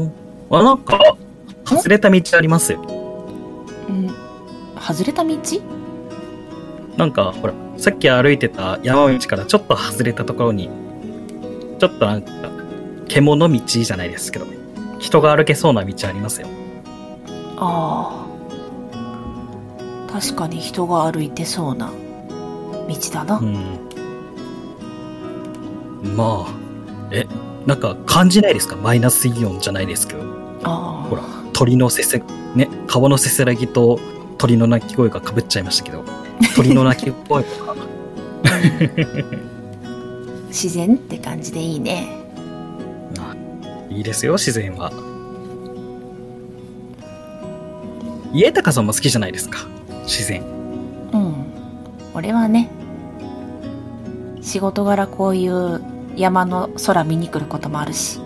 [0.04, 0.10] ー。
[0.50, 0.98] あ、なんか、
[1.64, 2.80] 外れた道ありますよ。
[3.88, 4.08] うん。
[4.78, 5.36] 外れた道？
[6.96, 10.70] なんか、ほら、さっき歩いてた山道からちょっと外れたところに、
[11.78, 12.30] ちょっとなんか、
[13.08, 14.46] 獣道じゃないですけど、
[14.98, 16.48] 人が歩けそうな道ありますよ。
[17.58, 18.26] あ
[20.08, 20.12] あ。
[20.12, 21.92] 確かに人が歩いてそうな
[22.88, 23.38] 道だな。
[23.38, 23.54] うん。
[26.16, 26.54] まあ、
[27.10, 27.26] え、
[27.66, 28.76] なんか感じないですか？
[28.76, 30.22] マイナスイオンじゃないですけど。
[30.64, 31.08] ああ。
[31.08, 32.22] ほら、鳥のせせ、
[32.54, 34.00] ね、川のせせらぎと
[34.38, 36.02] 鳥の鳴き声が被っちゃいましたけど、
[36.54, 37.74] 鳥の鳴き声とか、
[40.48, 42.08] 自然って感じでいいね。
[43.18, 43.34] あ
[43.90, 44.90] いいですよ、自然は。
[48.32, 49.60] 家高さんも好きじゃないですか、
[50.04, 50.42] 自然。
[51.12, 51.34] うん。
[52.14, 52.70] 俺はね、
[54.42, 55.82] 仕事柄こういう
[56.16, 58.20] 山の空見に来ることもあるし。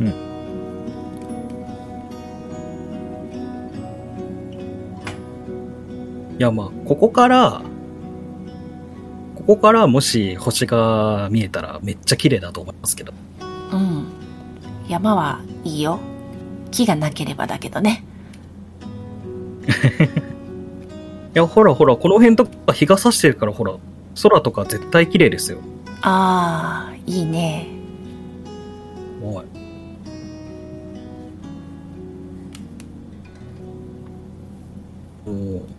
[0.00, 0.33] うんうん。
[6.38, 7.62] いや、まあ、ここから、
[9.36, 13.12] ここからもし星が見えたらめっちゃ綺麗だと思いますけど。
[13.72, 14.06] うん。
[14.88, 16.00] 山はいいよ。
[16.70, 18.04] 木がなければだけどね。
[21.34, 23.74] いや、ほらほら、この辺とか日が差してるから、ほら、
[24.22, 25.58] 空とか絶対綺麗ですよ。
[26.02, 27.68] ああ、いいね。
[29.22, 29.44] おい。
[35.26, 35.74] おー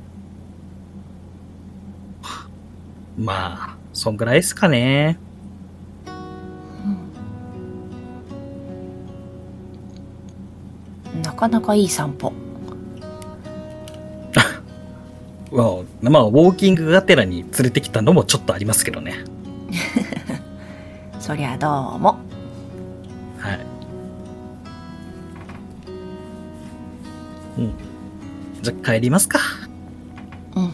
[3.18, 5.18] まあ、そんぐらいですかね。
[11.13, 11.22] うん。
[11.22, 12.34] なかなかいい散歩。
[15.51, 19.24] まあ、まあ、ウォーキングがてらに連れてきたのもちょっとありますけどね。
[21.20, 22.18] そりゃどうも。
[23.39, 23.59] はい。
[27.59, 27.74] うん。
[28.61, 29.39] じゃあ帰りますか。
[30.55, 30.74] うん。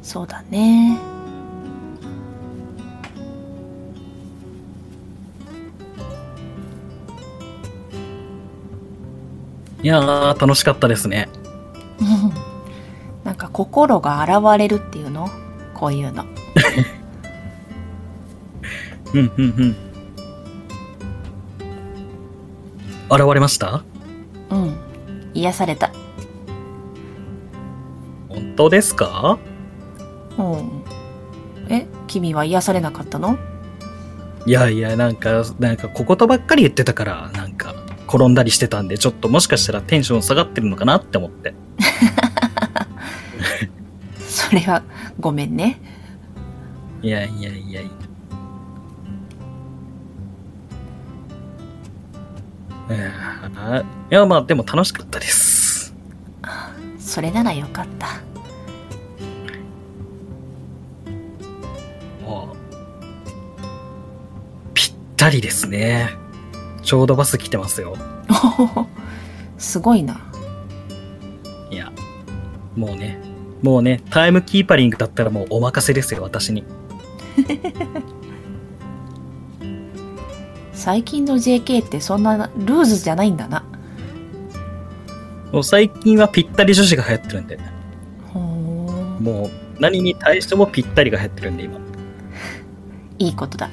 [0.00, 1.09] そうだね。
[9.82, 11.28] いやー、楽しかったですね。
[12.00, 12.32] う ん
[13.24, 15.30] なんか心が現れるっていうの？
[15.74, 16.24] こういうの。
[19.12, 19.76] うんうんうん。
[23.10, 23.82] 現れました？
[24.50, 24.76] うん。
[25.34, 25.90] 癒された。
[28.28, 29.38] 本当ですか？
[30.38, 30.82] うん。
[31.68, 33.36] え君は癒されなかったの？
[34.46, 37.69] いやいや、なんか、なんか小言ばっかり言ってたから、なんか、
[38.12, 41.54] 転んだりしてたんで、ちょっともしかしたらテンション下がってるのかなって思って。
[44.18, 44.82] それは
[45.20, 45.80] ごめんね
[47.02, 47.90] いやいやいやいや。
[54.10, 55.94] いやまあでも楽しかったです。
[56.98, 58.20] それならよかった
[62.24, 62.56] もう
[64.74, 66.10] ぴったりですね。
[66.82, 67.96] ちょうどバス来てますよ。
[69.58, 70.20] すごいな。
[71.70, 71.92] いや、
[72.74, 73.20] もうね、
[73.62, 76.64] もうね、タイムキーパリングだったらもうお任せですよ、私に。
[80.72, 83.64] 最近の JK ってそんなルーズじゃないんだな。
[85.52, 87.58] もう最近はぴったり女子が流行ってるんで、
[89.20, 89.50] もう
[89.80, 91.78] 何に対してもぴったりが流行ってるんで、今。
[93.18, 93.68] いいことだ。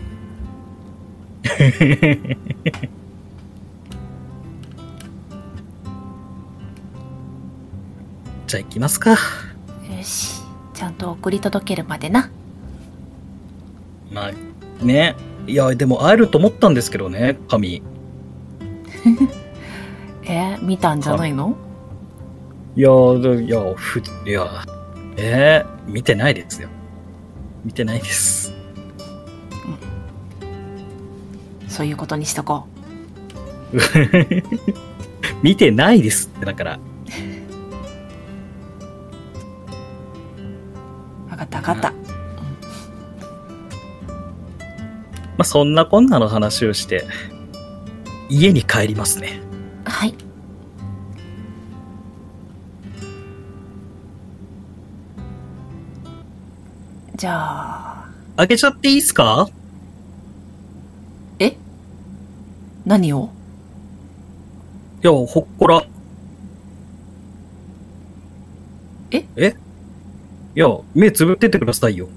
[8.48, 9.12] じゃあ行きますか。
[9.12, 9.18] よ
[10.04, 10.42] し。
[10.74, 12.30] ちゃんと送り届けるまでな。
[14.12, 15.16] まあ、ね。
[15.48, 17.82] いや、でも会えると思ったんですけどね、神。
[20.24, 21.56] えー見たんじゃないの？
[22.76, 22.90] いや、
[23.20, 24.46] でいや、ふ、いや、
[25.18, 26.70] えー、見てないですよ。
[27.66, 28.54] 見てないです。
[31.78, 32.66] そういうことにしとこ
[35.44, 36.74] 見てないですって、だから。
[36.74, 36.80] う。
[41.30, 41.92] わかったわかった。
[41.92, 41.98] ま
[45.38, 47.06] あ、そんなこんなの話をして、
[48.28, 49.40] 家に帰りますね。
[49.86, 50.16] はい。
[57.16, 59.48] じゃあ、開けちゃっていいっすか
[61.40, 61.56] え
[62.88, 63.30] 何を？
[65.04, 65.86] いや、ほっこら。
[69.12, 69.26] え？
[69.36, 69.56] え？
[70.56, 72.08] いや、目つぶっててくださいよ。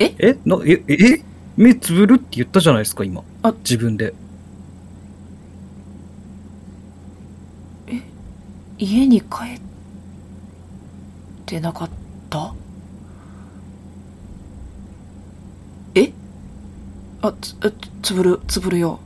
[0.00, 0.16] え？
[0.18, 0.36] え？
[0.44, 1.22] な、え、え？
[1.56, 3.22] 目つぶるって言ったじゃないですか、今。
[3.44, 3.54] あ。
[3.62, 4.14] 自分で。
[8.76, 9.26] 家に帰
[9.56, 9.60] っ
[11.46, 11.90] てなかっ
[12.28, 12.52] た
[15.94, 16.12] え
[17.24, 17.72] あ、つ、え
[18.02, 19.00] つぶる、つぶるよ。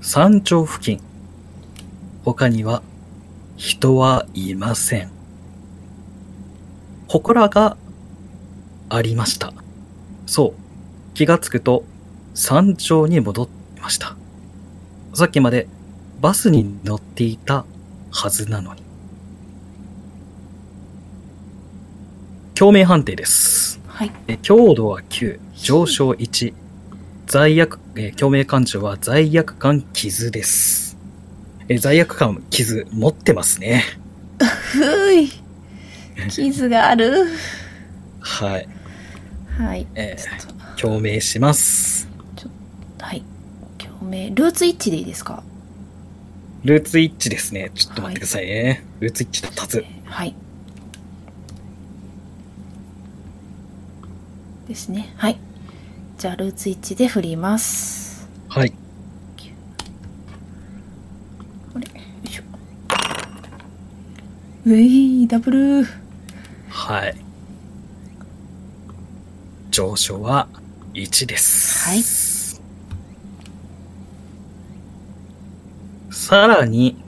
[0.00, 0.98] 山頂付近。
[2.24, 2.82] 他には
[3.58, 5.10] 人はいません。
[7.06, 7.76] 祠が
[8.88, 9.52] ありました。
[10.24, 11.12] そう。
[11.12, 11.84] 気がつくと
[12.32, 14.16] 山頂に戻っていました。
[15.12, 15.68] さっきまで
[16.22, 17.66] バスに乗っていた
[18.10, 18.82] はずなのに。
[22.54, 23.62] 共鳴判定です。
[23.92, 24.12] はい。
[24.26, 26.52] え強度は9、上昇1、
[27.26, 30.98] 罪悪、えー共鳴感情は罪悪感傷です。
[31.68, 33.84] えー罪悪感傷持ってますね。
[34.40, 35.30] ふい。
[36.28, 37.26] 傷がある。
[38.18, 38.68] はい。
[39.56, 39.86] はい。
[39.94, 42.08] えー共鳴します。
[42.34, 42.48] と、
[42.98, 43.22] はい。
[43.78, 45.44] 共鳴、ルーツ一致でいいですか？
[46.64, 47.70] ルーツイッチですね。
[47.76, 48.84] ちょっと待ってくださいね。
[48.98, 49.84] ルーツイッチだったはず。
[50.06, 50.34] はい。
[54.66, 55.12] ですね。
[55.16, 55.38] はい。
[56.22, 58.28] じゃあ、ルーツ1で振ります。
[58.48, 58.72] はい。
[61.74, 61.84] あれ？
[61.84, 61.92] よ
[62.22, 62.42] いしょ。
[64.66, 65.84] ういダブル
[66.68, 67.16] はい。
[69.72, 70.46] 上昇は
[70.94, 71.88] 1です。
[71.88, 72.04] はい。
[76.14, 77.02] さらに、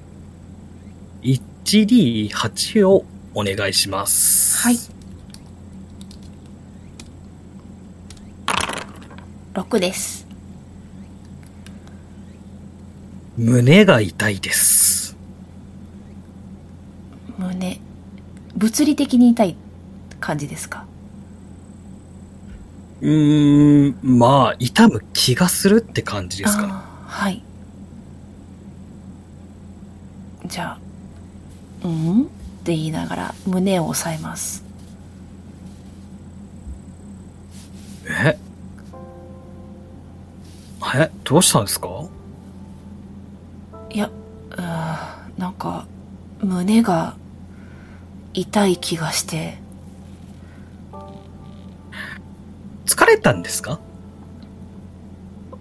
[1.23, 4.59] 1D8 をお願いします。
[4.59, 4.79] はい。
[9.55, 10.27] 6です。
[13.37, 15.17] 胸が痛いです。
[17.39, 17.81] 胸。
[18.57, 19.57] 物理的に痛い
[20.21, 20.87] 感じですか？
[23.01, 27.43] うーん、まあ、痛む気がするって感じですかはい。
[30.47, 30.79] じゃ
[31.83, 32.23] あ、うん？
[32.23, 32.25] っ
[32.65, 34.65] て言いながら胸を押さえます。
[38.09, 38.39] え？
[40.97, 41.89] えどうしたんですか？
[43.91, 44.11] いや、
[44.51, 44.65] うーん
[45.39, 45.87] なんか、
[46.43, 47.17] 胸が
[48.35, 49.59] 痛い気がして。
[52.87, 53.81] 疲れたんですか？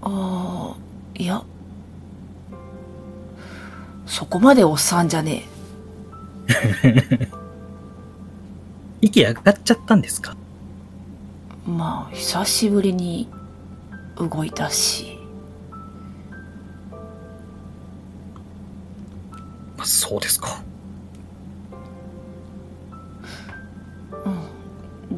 [0.01, 0.77] ああ、
[1.15, 1.43] いや。
[4.05, 5.45] そこまでおっさんじゃね
[9.01, 10.35] 息上がっちゃったんですか？
[11.67, 11.69] え。
[11.69, 13.27] まあ、久しぶりに
[14.17, 15.12] 動いたし。
[20.13, 20.61] そうですか？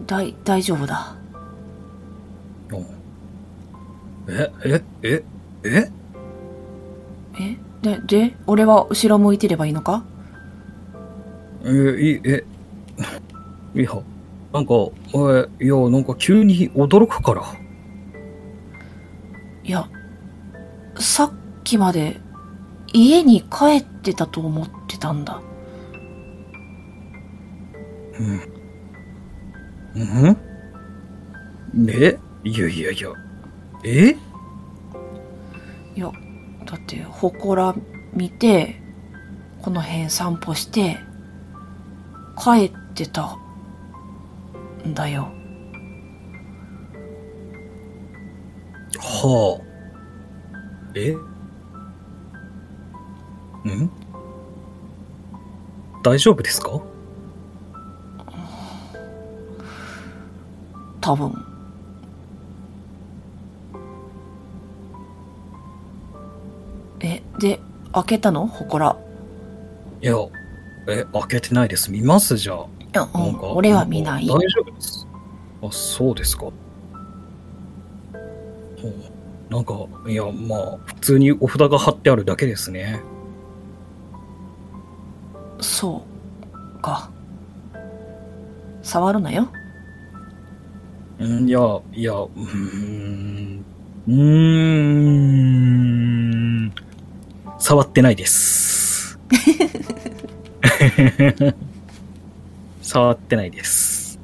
[0.08, 1.18] だい、大丈夫だ。
[2.72, 2.86] うん
[4.34, 5.24] え、え、え、
[5.66, 5.92] え？
[7.38, 7.58] え？
[7.82, 10.06] で、で、俺は後ろ向いてればいいのか？
[11.66, 12.46] え、いえ、
[13.76, 13.90] いや、
[14.54, 14.74] なんか、
[15.60, 17.44] え、いや、なんか急に驚くから。
[19.66, 19.90] いや、
[21.00, 21.32] さっ
[21.66, 22.22] きまで
[22.94, 25.40] 家に帰ってたと思ってたんだ。
[28.20, 28.42] うん
[31.90, 32.18] え？
[32.44, 33.10] いやいやいや。
[33.84, 34.16] え？
[35.96, 36.12] いや、
[36.66, 37.76] だって、祠
[38.14, 38.82] 見て、
[39.62, 40.98] この辺散歩して、
[42.36, 43.38] 帰ってた、
[44.88, 45.28] んだよ。
[48.98, 49.64] はあ。
[50.96, 51.12] え？
[53.70, 53.92] ん？
[56.06, 56.70] 大丈夫ですか？
[61.02, 61.34] 多分。
[67.00, 67.60] え、で、
[67.92, 68.48] 開けたの？
[68.48, 68.98] 祠。
[70.02, 70.14] いや、
[70.88, 71.92] え、開けてないです。
[71.92, 72.38] 見ます？
[72.38, 72.58] じゃあ。
[72.58, 74.28] いや、うなん俺は見ない。
[74.28, 75.08] 大丈夫です？
[75.64, 76.46] あ、そうですか。
[79.50, 79.74] なんか、
[80.08, 83.00] いや、まあ、普通にお札が貼ってあるだけですね。
[85.60, 86.04] そ
[86.78, 87.10] うか。
[88.82, 89.48] 触るなよ。
[91.20, 91.60] うんいや、
[91.94, 93.66] いや、うーん、
[94.08, 94.14] うー
[96.68, 96.74] ん、
[97.58, 99.18] 触ってないです。
[102.82, 104.20] 触ってないです。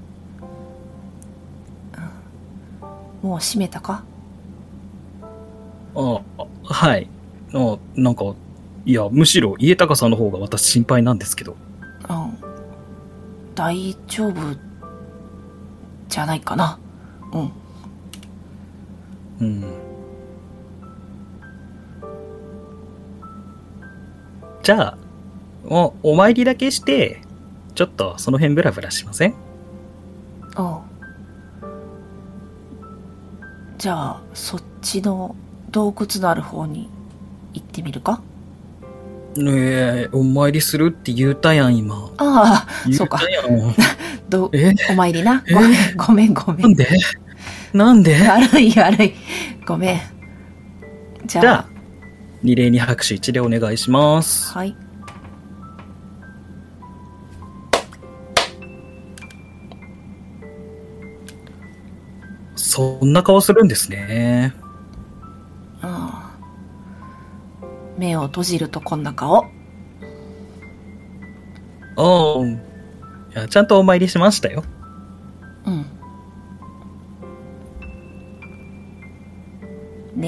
[3.23, 4.03] もう閉めたか？
[5.95, 6.21] あ
[6.63, 7.07] はい。
[7.53, 8.33] あなんか、
[8.85, 11.55] いや、むしろ家高さんの方が私心配なんですけど。
[12.09, 12.37] うん。
[13.53, 14.33] 大丈夫
[16.09, 16.79] じゃないかな。
[17.31, 17.51] うん。
[19.39, 19.63] うん。
[24.63, 24.97] じゃあ、
[25.65, 27.21] お、お参りだけして、
[27.75, 29.35] ちょっとその辺ブラブラしません？
[30.57, 30.81] おう
[33.77, 35.35] じゃあ、そっちの
[35.71, 36.89] 洞窟のある方に
[37.53, 38.21] 行ってみるか？
[39.35, 41.95] ねえ、お参りするって言うたやん、今。
[42.17, 43.19] ああ、言そうか。
[44.27, 44.73] どえ？
[44.89, 45.43] お参りな。
[45.47, 45.53] え？
[45.53, 46.61] ごめん、ごめん、ごめん。
[46.63, 46.87] なんで？
[47.73, 48.15] なんで？
[48.27, 49.13] 悪い、悪い。
[49.65, 50.01] ごめん。
[51.25, 51.65] じゃあ、じゃあ、
[52.43, 54.53] 二礼二拍手一礼お願いします。
[54.53, 54.75] はい。
[62.55, 64.53] そんな顔するんですね。
[68.01, 69.45] 目を閉じるとこんな顔。
[69.45, 69.45] あ
[71.95, 72.57] あ、い
[73.35, 74.63] や、ちゃんとお参りしましたよ。
[75.65, 75.85] うん。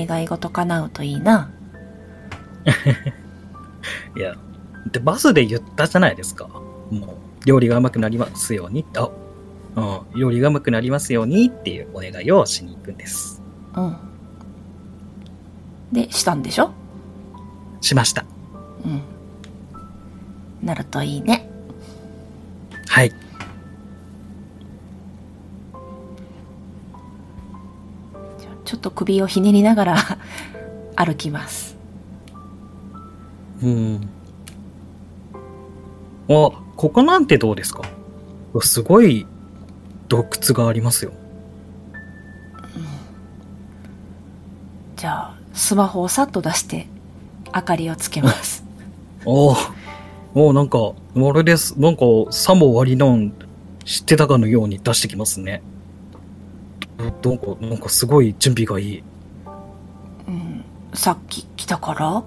[0.06, 1.52] 願い事叶うといいな。
[4.16, 4.36] いや、
[4.92, 6.48] で、バスで言ったじゃないですか。
[6.92, 8.86] もう、料理がうまくなりますように。
[8.96, 9.10] あ、
[9.76, 9.82] う
[10.16, 13.42] ん、料理がうまくなりますようにっていうお願いをしに行くんです。
[13.76, 13.96] うん。
[15.92, 16.83] で、したんでしょ？
[17.84, 18.26] しました。
[18.86, 18.88] う
[20.64, 20.66] ん。
[20.66, 21.48] なるといいね。
[22.88, 23.12] はい。
[28.66, 29.98] ちょっと首をひねりながら
[30.96, 31.76] 歩きます。
[33.62, 34.10] うん。
[36.30, 37.84] あ、ここなんてどうですか？
[38.62, 39.26] すごい
[40.08, 41.12] 洞窟がありますよ。
[44.96, 46.88] じゃあ、スマホをさっと出して、
[47.56, 48.64] 明かりをつけます。
[49.26, 49.56] お
[50.36, 51.80] おおなんか、あれです。
[51.80, 53.32] なんか、さも割りなん
[53.86, 55.62] 知ってたかのように出してきますね。
[56.98, 59.04] なんか、なんかすごい準備がいい。
[60.28, 60.66] うん。
[60.94, 62.24] さっき来たから？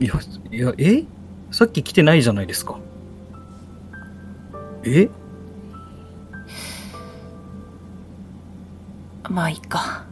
[0.00, 0.14] いや、
[0.50, 1.04] いや、え？
[1.50, 2.78] さっき来てないじゃないですか。
[4.84, 5.08] え？
[9.28, 10.04] まあいいか。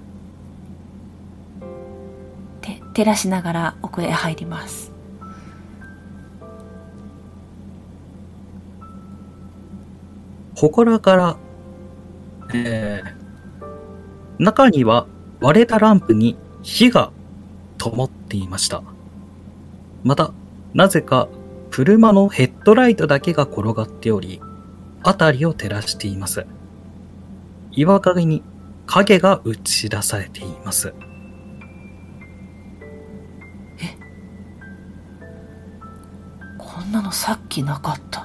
[2.95, 4.93] 照らしながら奥へ入ります。
[10.55, 11.37] 祠から、
[12.53, 15.07] えー、中には
[15.41, 17.13] 割れたランプに火が
[17.79, 18.83] 灯っていました。
[20.03, 20.33] また、
[20.75, 21.29] なぜか
[21.71, 24.41] 車のヘッドライトだけが転がっており、
[25.05, 26.45] 辺りを照らしています。
[27.71, 28.43] 岩陰に
[28.87, 30.93] 影が映し出されています。
[36.89, 38.23] んなのさっきなかった。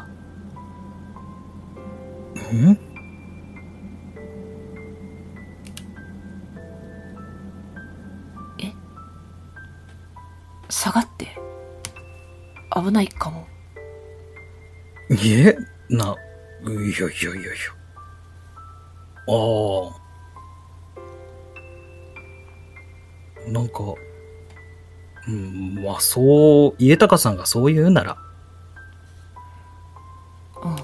[2.53, 2.77] ん？
[10.69, 11.27] 下がって。
[12.75, 13.45] 危ないかも。
[15.09, 15.55] いえ、
[15.89, 16.15] な、
[16.65, 17.53] いやいやいやいや。
[19.27, 19.31] あ
[23.47, 23.51] あ。
[23.51, 23.93] なんか、
[25.27, 28.17] うん、まあそう、家高さんがそう言うなら、
[30.63, 30.75] うん。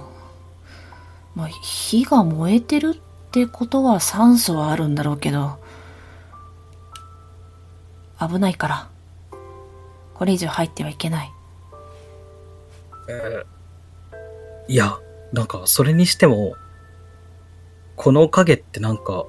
[1.35, 5.57] まあ、火が燃えてるってことは酸素はあるんだろうけど、
[8.19, 8.89] 危ないから、
[10.13, 11.31] これ以上入ってはいけない。
[14.67, 14.99] いや、
[15.33, 16.55] なんかそれにしても、
[17.95, 19.25] この影ってなんか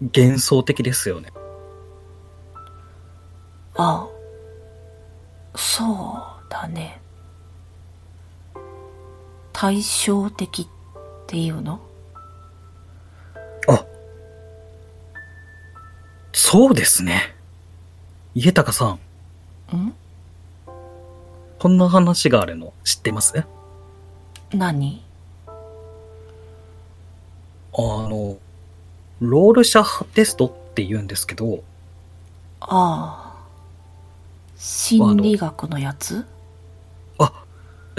[0.00, 1.30] 幻想的ですよね。
[3.74, 6.16] ああ、そ
[6.46, 7.01] うだね。
[9.52, 10.66] 対照的っ
[11.26, 11.80] ていうの？
[13.68, 13.84] あ、
[16.32, 17.34] そうですね。
[18.34, 18.98] 家高さ
[19.72, 19.94] ん、ん？
[21.58, 23.44] こんな話があるの知ってます？
[24.52, 25.02] 何？
[27.74, 28.36] あの、
[29.20, 31.62] ロールシャッハテストって言うんですけど、
[32.60, 33.32] ああ。
[34.56, 36.24] 心理学のやつ？
[37.18, 37.32] あ、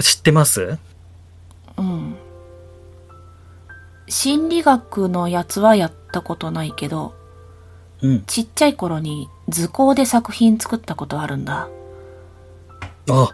[0.00, 0.78] 知ってます？
[1.76, 2.16] うん。
[4.08, 7.14] 心理学のやつはやったことないけど、
[8.02, 8.22] うん。
[8.26, 11.68] ちっちゃい頃に図工で作品作ったことあるんだ。
[13.10, 13.28] あ、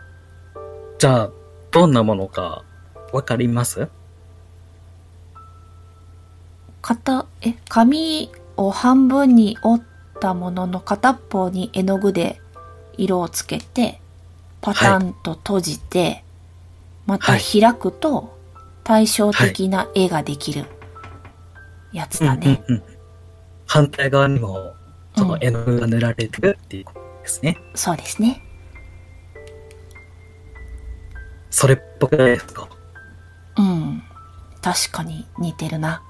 [0.98, 1.30] じゃあ、
[1.70, 2.64] どんなものか
[3.12, 3.88] わかります？
[6.82, 9.84] 片、え、紙を半分に折っ
[10.20, 12.40] たものの片っぽに絵の具で
[12.96, 14.00] 色をつけて、
[14.60, 16.24] パタンと閉じて、
[17.10, 18.38] また開くと
[18.84, 20.66] 対照的な絵ができる
[21.92, 22.62] やつだね。
[22.68, 22.98] うんうんうん。
[23.66, 24.74] 反対側にも、
[25.16, 27.58] その絵の具が塗られてるっていうことですね。
[27.74, 28.40] そうですね。
[31.50, 32.68] それっぽくないですか？
[33.56, 34.04] うん。
[34.62, 36.04] 確かに似てるな。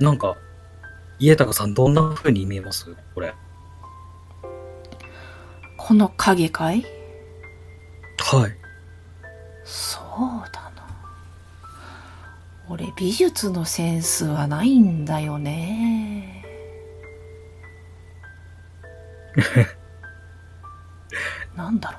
[0.00, 0.36] なんか、
[1.20, 2.92] 家高さんどんな風に見えます？
[3.14, 3.32] これ。
[5.88, 6.84] この影かい？
[8.18, 8.52] はい。
[9.64, 10.04] そう
[10.52, 10.86] だな。
[12.68, 16.44] 俺美術のセンスはないんだよね。
[21.56, 21.98] なんだ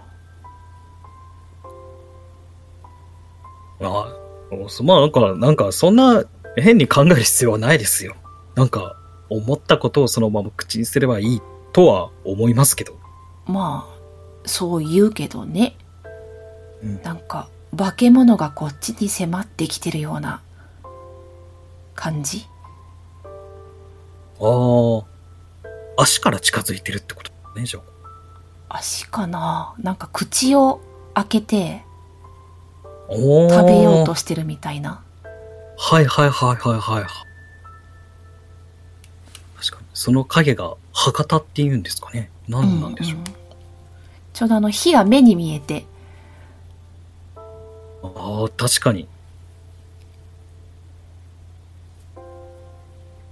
[3.80, 4.14] ろあ、
[4.68, 6.26] そまあなんか、なんかそんな
[6.58, 8.16] 変に考える必要はないですよ。
[8.54, 8.96] なんか、
[9.32, 11.42] 思ったことをそのまま口にすればいい
[11.74, 12.99] とは思いますけど。
[13.50, 13.52] う。
[13.52, 15.76] まあ、そう言うけどね。
[16.82, 20.42] うんなんか、化け物がこっちに迫ってきてるような
[21.94, 22.48] 感じ？
[24.40, 25.04] あ
[25.98, 27.82] あ、足から近づいてるってことね、じゃ
[28.70, 28.78] あ。
[28.78, 29.76] 足かな？
[29.80, 30.80] なんか口を
[31.14, 31.84] 開けて
[33.10, 35.04] 食べようとしてるみたいな。
[35.78, 37.04] はいはいはいはいはい。
[39.58, 39.88] 確かに。
[39.94, 42.32] その影が歯型って言うんですかね。
[42.50, 43.20] 何なんでしょう。
[43.20, 43.26] んん
[44.34, 45.86] ちょうどあの火が目に見えて、
[48.02, 48.10] あ
[48.46, 49.08] あ、確かに。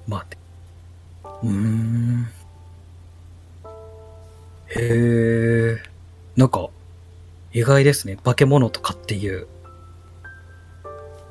[0.07, 0.37] 待って。
[1.43, 2.27] うーん。
[4.69, 5.77] へえ。
[6.35, 6.69] なんか、
[7.53, 8.17] 意外ですね。
[8.17, 9.47] 化け物とかっていう。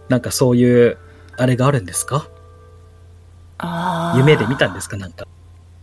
[0.09, 0.99] なんかそういう、
[1.39, 2.29] あれがあるんですか？
[3.59, 4.19] ああ。
[4.19, 4.97] 夢で見たんですか？
[4.97, 5.27] なんか。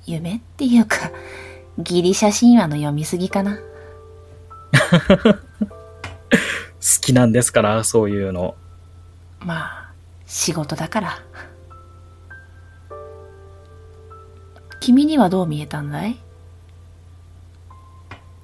[0.06, 0.98] 夢っていうか、
[1.78, 3.58] ギリシャ神話の読みすぎかな。
[3.58, 5.42] 好
[7.02, 8.56] きなんですから、そういうの。
[9.40, 9.92] まあ、
[10.26, 11.20] 仕事だから。
[14.80, 16.18] 君にはどう見えたんだい？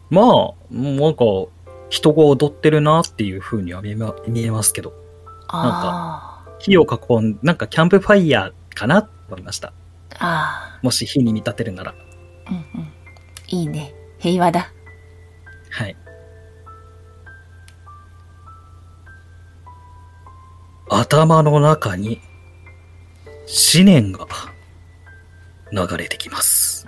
[0.09, 1.25] まあ、なんか、
[1.89, 4.93] 人が踊ってるなっていう風には見えま見えますけど。
[5.47, 9.01] あ火を囲ん、なんかキャンプファイヤーかな？
[9.01, 9.73] と思いました。
[10.19, 11.93] あ、あもし火に見立てるなら。
[12.45, 12.88] あ、うんうん。
[13.49, 13.93] いいね。
[14.19, 14.71] 平和だ。
[15.71, 15.95] はい。
[20.89, 22.21] 頭の中に
[23.75, 24.27] 思念が
[25.71, 26.85] 流れてきます。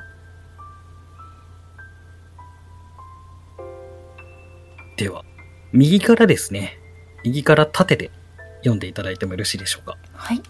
[4.98, 5.24] では、
[5.72, 6.78] 右からですね、
[7.24, 8.12] 右から縦で
[8.60, 9.98] 読んでいただいてもよろしいでしょうか。
[10.14, 10.42] はい。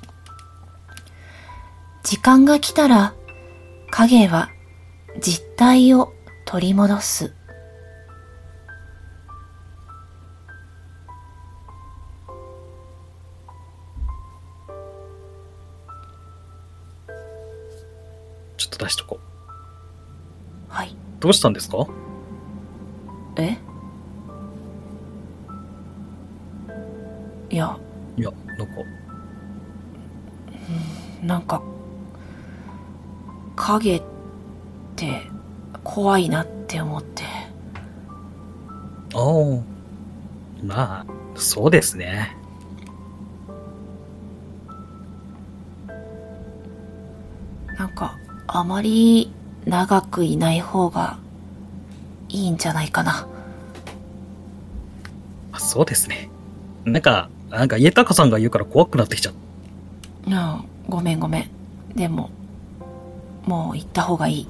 [2.04, 3.14] 時間が来たら、
[3.92, 4.50] 影は
[5.20, 6.14] 実体を
[6.46, 7.34] 取り戻す。
[18.58, 19.26] ちょっと出しとこう。
[20.70, 20.96] はい。
[21.20, 21.86] どうしたんですか？
[23.38, 23.58] え？
[27.50, 27.78] いや、
[28.18, 28.74] いや、なんか、
[31.22, 31.62] なんか、
[33.56, 34.02] 影っ
[35.02, 35.24] て
[35.84, 37.24] 怖いなって思って。
[39.14, 39.64] ああ。
[40.64, 42.38] まあ、そうですね。
[47.80, 49.34] なんか、あまり
[49.66, 51.18] 長くいない方が
[52.30, 53.28] いいんじゃないかな。
[55.52, 56.30] あそうですね。
[56.86, 59.34] なんか、なんか家高さんが言うから怖くなってきちゃっ
[60.28, 61.50] うん、ごめんごめん。
[61.96, 62.30] でも、
[63.46, 64.48] もう行った方がいい。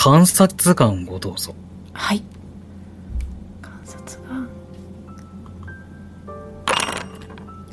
[0.00, 1.56] 観察眼をどうぞ。
[1.92, 2.22] はい。
[3.60, 4.46] 観察が。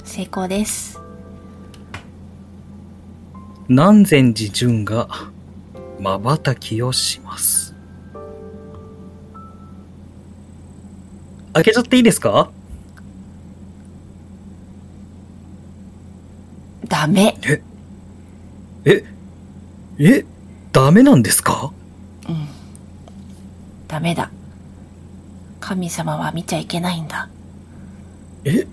[0.03, 0.99] 成功です。
[3.67, 5.07] 南禅寺純が
[5.99, 7.75] 瞬きをします。
[11.53, 12.49] 開けちゃっていいですか？
[16.87, 17.37] ダメ。
[18.83, 19.03] え、
[19.99, 20.25] え、
[20.71, 21.71] ダメなんですか？
[21.71, 21.84] うん。
[23.95, 24.29] ダメだ。
[25.61, 27.29] 神様は見ちゃいけないんだ。
[28.43, 28.67] え？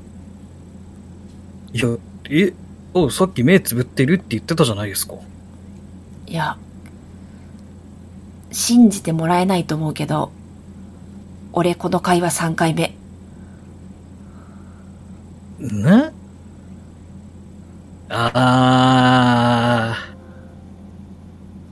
[1.72, 1.96] いや、
[2.28, 2.52] え、
[2.92, 5.14] おさっき目つぶってるって言ってたじゃないですか。
[6.26, 6.58] いや、
[8.50, 10.32] 信じてもらえないと思うけど、
[11.52, 12.92] 俺この会話3回目。
[15.60, 16.12] ね？
[18.08, 19.96] あ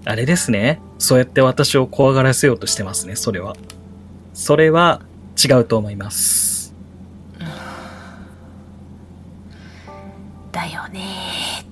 [0.06, 0.08] ー。
[0.08, 0.80] あれですね。
[1.00, 3.56] そうやって私を怖がらせようとしてますね、それは。
[4.34, 5.00] それは
[5.42, 6.74] 違うと思います。
[10.52, 11.64] だよね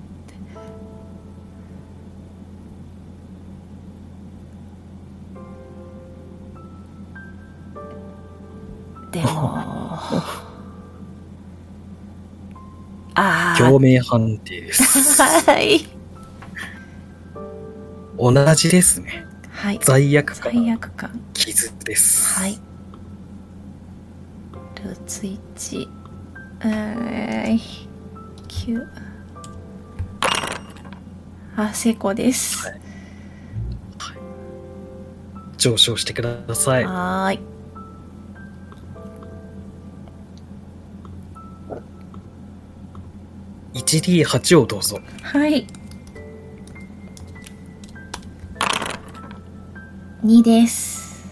[9.12, 9.58] でも、
[13.14, 15.22] あ共鳴判定です。
[15.22, 15.97] あ、 はい。
[18.18, 19.26] 同じですね。
[19.50, 19.78] はい。
[19.82, 21.20] 罪悪罪感、悪感。
[21.34, 22.38] 傷です。
[22.40, 22.58] はい。
[24.84, 25.88] ルーツ1。
[26.64, 27.60] えー、
[28.46, 28.86] 9。
[31.56, 32.66] あ、成功です。
[32.66, 32.80] はい
[35.58, 36.84] 上昇してください。
[36.84, 37.40] はーい。
[43.74, 45.00] 1D8 をどうぞ。
[45.22, 45.66] はい。
[50.28, 51.26] 2です。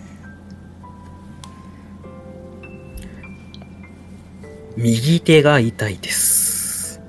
[4.74, 7.02] 右手が痛いです。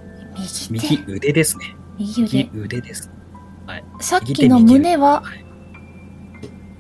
[0.69, 0.97] 右手。
[0.97, 1.77] 右腕ですね。
[1.97, 2.59] 右右腕。
[2.59, 3.09] 腕です。
[4.01, 5.23] さっきの胸は、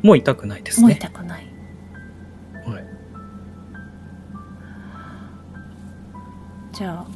[0.03, 0.97] もう痛くないですもうね。
[0.99, 1.45] 痛くない。
[2.65, 2.85] はい
[6.73, 7.07] じゃあ、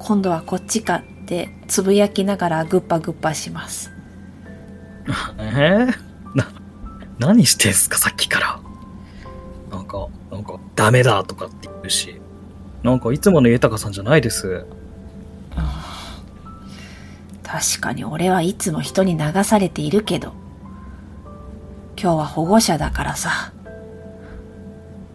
[0.00, 3.92] 今度はこっちかって、つぶやきながらグッパグッパします。
[5.38, 6.07] えー、な、
[7.18, 8.60] 何してんすか、さっきから。
[9.70, 12.20] なんか、なんか、ダメだとかって言うし。
[12.82, 14.64] なんか、いつもの豊さんじゃないです。
[17.42, 20.34] 確かに俺はいつも人に流されているけど、
[22.00, 23.54] 今日は保護者だからさ。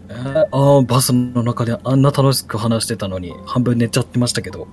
[0.10, 4.68] えー、ああ、バスの中であんな楽しく話してたのに、半分寝ちゃってましたけど。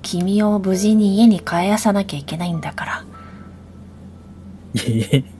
[0.00, 3.04] 君を無事に家に帰らさなきゃいけないんだから。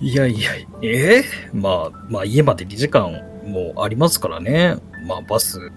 [0.00, 1.22] いやいや、え？
[1.22, 1.24] ー、
[1.54, 3.10] まあ、まあ、家まで2時間
[3.46, 4.76] もありますからね。
[5.06, 5.72] まあ、バス、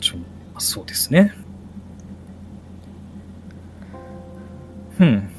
[0.00, 0.16] ちょ、
[0.58, 1.34] そうですね。
[5.00, 5.30] うん。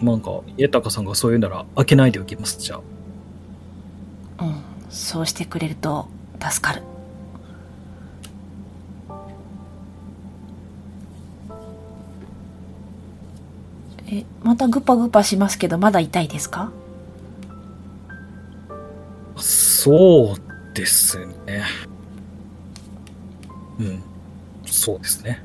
[0.00, 2.76] うん、なんか、家高さんがそう言うなら、開けないでおきます、じゃ
[4.38, 4.44] あ。
[4.44, 6.08] うん、そうしてくれると
[6.40, 6.82] 助かる。
[14.12, 16.72] え、またグパグパしますけど、まだ痛いですか？
[19.36, 21.62] そうですね。
[23.78, 24.02] うん。
[24.66, 25.42] そうですね。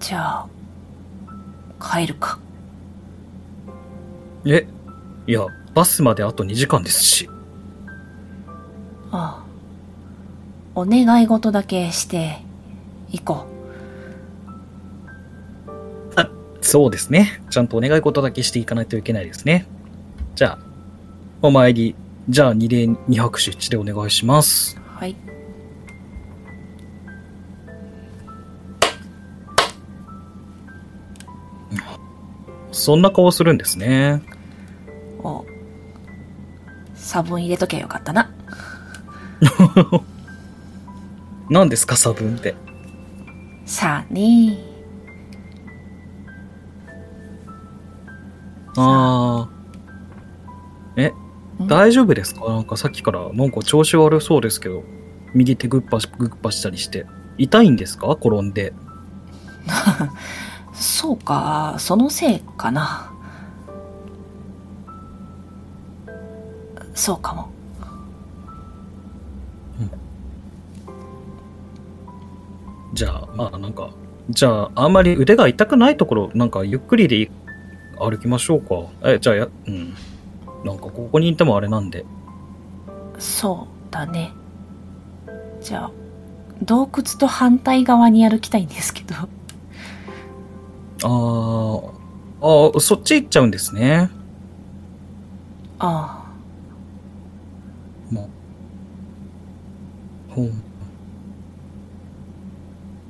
[0.00, 0.46] じゃあ、
[1.80, 2.38] 帰るか。
[4.44, 4.66] え、
[5.26, 7.28] いや、バスまであと2時間ですし。
[9.10, 9.47] ああ。
[10.74, 12.38] お願い事だけして、
[13.10, 13.58] 行こ
[16.68, 17.40] そうですね。
[17.48, 19.66] ちゃんとお願い事だけしていかないといけないですね。
[20.34, 20.58] じゃあ、
[21.40, 21.94] お参り、
[22.28, 24.76] じゃあ二礼二拍手一でお願いします。
[24.76, 24.80] う。
[24.94, 25.16] はい。
[32.70, 34.22] そんな顔するんですね。
[35.20, 35.46] お
[36.94, 38.30] 差分入れときゃよかったな。
[41.50, 42.54] 何ですか、差分って。
[43.64, 44.58] さあね
[48.76, 51.02] あー。
[51.02, 51.12] え、
[51.62, 51.66] ん？
[51.66, 52.48] 大丈夫ですか？
[52.48, 54.84] なんかさっきからなんか調子悪そうですけど、
[55.34, 57.06] 右手グッパしグッパしたりして。
[57.38, 58.08] 痛いんですか？
[58.08, 58.72] 転んで。
[60.74, 63.12] そうか、そのせいかな。
[66.94, 67.50] そうかも。
[72.98, 73.90] じゃあ、まあなんか、
[74.28, 77.30] じゃあ、あんまり腕が痛くないところ、なんかゆっくりで
[77.96, 79.08] 歩きましょうか。
[79.08, 79.94] え、じゃあや、うん。
[80.64, 82.04] なんかここにいてもあれなんで。
[83.20, 84.32] そうだね。
[85.60, 85.92] じゃあ、
[86.64, 89.14] 洞窟と反対側に歩きたいんですけど。
[89.14, 91.92] あー、
[92.40, 94.10] あーそっち行っちゃうんですね。
[95.78, 96.26] あ
[98.10, 98.24] まあ。
[100.34, 100.67] ほん。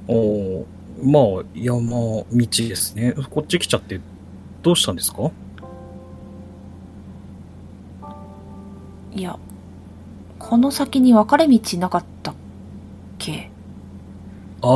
[0.08, 0.64] お
[1.02, 3.14] まあ、山道ですね。
[3.30, 4.00] こっち来ちゃって、
[4.62, 5.30] どうしたんですか？
[9.12, 9.38] いや、
[10.38, 12.34] この先に分かれ道なかったっ
[13.18, 13.50] け？
[14.62, 14.68] ああ、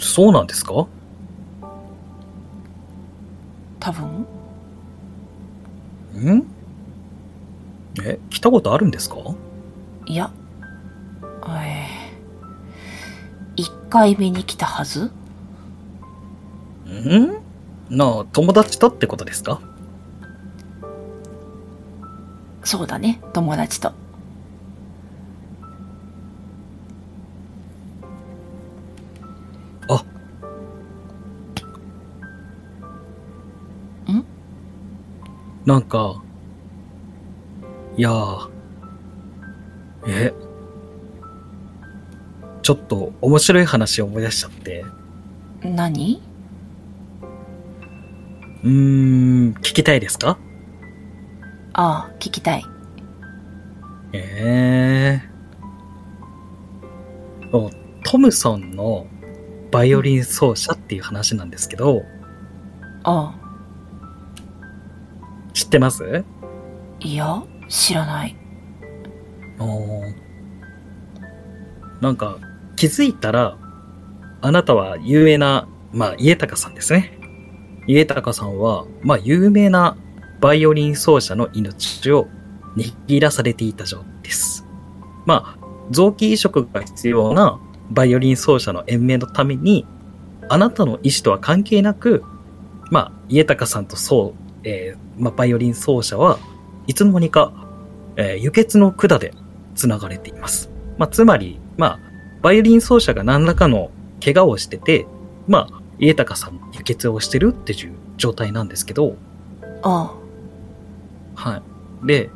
[0.00, 0.86] そうなんですか？
[3.78, 4.26] 多分。
[6.16, 6.46] ん？
[8.04, 9.16] え、来たことあるんですか？
[10.06, 10.30] いや、
[11.46, 11.97] ええ
[13.58, 15.10] 1回目に来たはず？
[16.86, 17.42] ん？
[17.90, 19.60] なあ友達とってことですか？
[22.62, 23.92] そうだね友達と。
[29.88, 30.04] あ。
[34.12, 34.24] ん？
[35.66, 36.22] なんか
[37.96, 38.12] いや
[40.06, 40.32] え？
[42.68, 44.84] ちょっと面白い話を思い出しちゃって、
[45.62, 46.20] 何？
[48.62, 50.36] うーん、聞きたいですか？
[51.72, 52.64] ああ、聞きたい。
[54.12, 55.30] ええ
[57.54, 57.70] お
[58.04, 59.06] トムソンの
[59.70, 62.02] バイオリン奏者っていう話なんですけど、
[63.04, 63.38] ああ、
[65.54, 66.22] 知ってます？
[67.00, 68.36] いや、知らない。
[69.58, 70.14] おー。
[72.02, 72.36] なんか、
[72.78, 73.58] 気づいたら、
[74.40, 77.18] あなたは有名な、まあ、家高さんですね。
[77.88, 79.96] 家高さんは、まあ、有名な
[80.40, 82.28] バイオリン奏者の命を
[82.76, 84.64] 握らされていた状態です。
[85.26, 87.60] まあ、臓器移植が必要な
[87.90, 89.84] バイオリン奏者の延命のために、
[90.48, 92.22] あなたの意思とは関係なく、
[92.92, 96.38] まあ、家高さんとそう、えーまあ、バイオリン奏者は
[96.86, 97.52] いつの間にか、
[98.14, 99.34] えー輸血の管で
[99.74, 100.70] 繋がれています。
[100.96, 102.07] まあ、つまり、まあ、
[102.42, 103.90] バイオリン奏者が何らかの
[104.22, 105.06] 怪我をしてて、
[105.46, 109.16] まあ、家高さんも輸血をしてるっていう状態なんですけど、
[109.82, 110.14] あ
[111.34, 111.62] は
[112.02, 112.06] い。
[112.06, 112.30] で、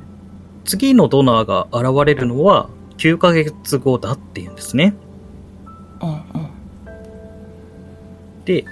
[0.64, 4.94] 次のドナーが現れるのは9ヶ月後だっていうんですね。
[6.00, 6.50] あ、うんうん。
[8.44, 8.64] で、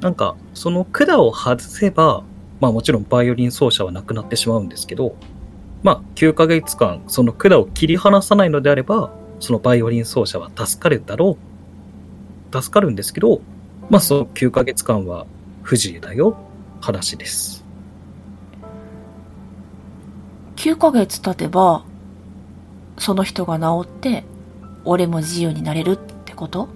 [0.00, 2.22] なんか、その管を外せば、
[2.60, 5.16] まあもちろんバイオリン奏者はなくなってしまうんですけど、
[5.82, 11.36] まあ9ヶ月間その管を切り離さないのであれば、そのバイオリン奏者は助かるだろ
[12.52, 12.62] う。
[12.62, 13.40] 助かるんですけど、
[13.90, 15.26] まあその9ヶ月間は
[15.62, 16.36] 不自由だよ、
[16.80, 17.64] 話です。
[20.56, 21.84] 9ヶ月経てば、
[22.98, 24.24] その人が治って、
[24.84, 26.68] 俺も自由になれるってこと？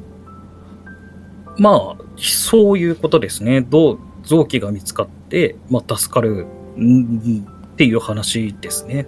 [1.57, 3.63] まあ、そういうことですね。
[3.63, 6.47] どう、臓器が見つかって、まあ助かる、
[6.77, 9.07] んっていう話ですね。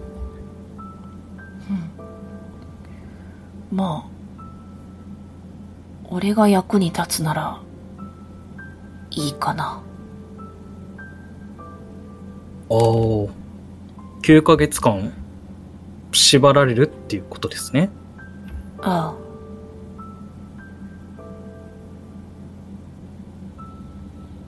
[3.72, 4.10] まあ、
[6.10, 7.58] 俺が役に立つなら、
[9.10, 9.82] いいかな。
[12.68, 12.78] ああ、
[14.20, 15.10] 9ヶ月間
[16.12, 17.88] 縛られるっていうことですね。
[18.82, 19.22] ああ。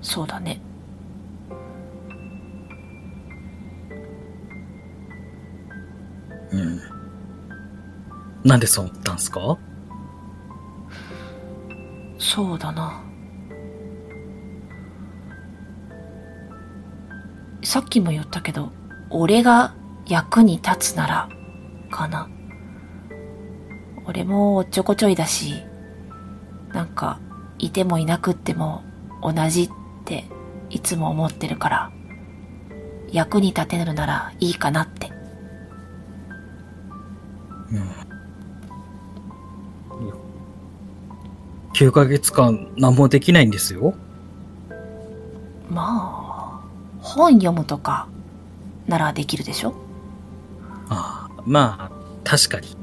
[0.03, 0.61] そうだね。
[6.53, 6.94] うん。
[8.45, 9.59] なんでそう思ったんすか？
[12.19, 13.03] そうだな。
[17.63, 18.71] さっきも言ったけど、
[19.11, 19.75] 俺が
[20.07, 21.29] 役に立つなら、
[21.91, 22.29] かな。
[24.07, 25.63] 俺もおっちょこちょいだし、
[26.73, 27.19] なんか、
[27.59, 28.83] いてもいなくっても
[29.23, 29.71] 同じっ
[30.05, 30.27] て
[30.69, 31.93] いつも思ってるから、
[33.11, 35.11] 役に立てるならいいかなって。
[37.73, 38.04] うん。
[41.75, 43.95] 9ヶ月間何もできないんですよ。
[45.69, 46.61] まあ、
[47.01, 48.07] 本読むとか、
[48.87, 49.75] ならできるでしょ？
[50.89, 51.91] ああ、まあ、
[52.23, 52.77] 確かに。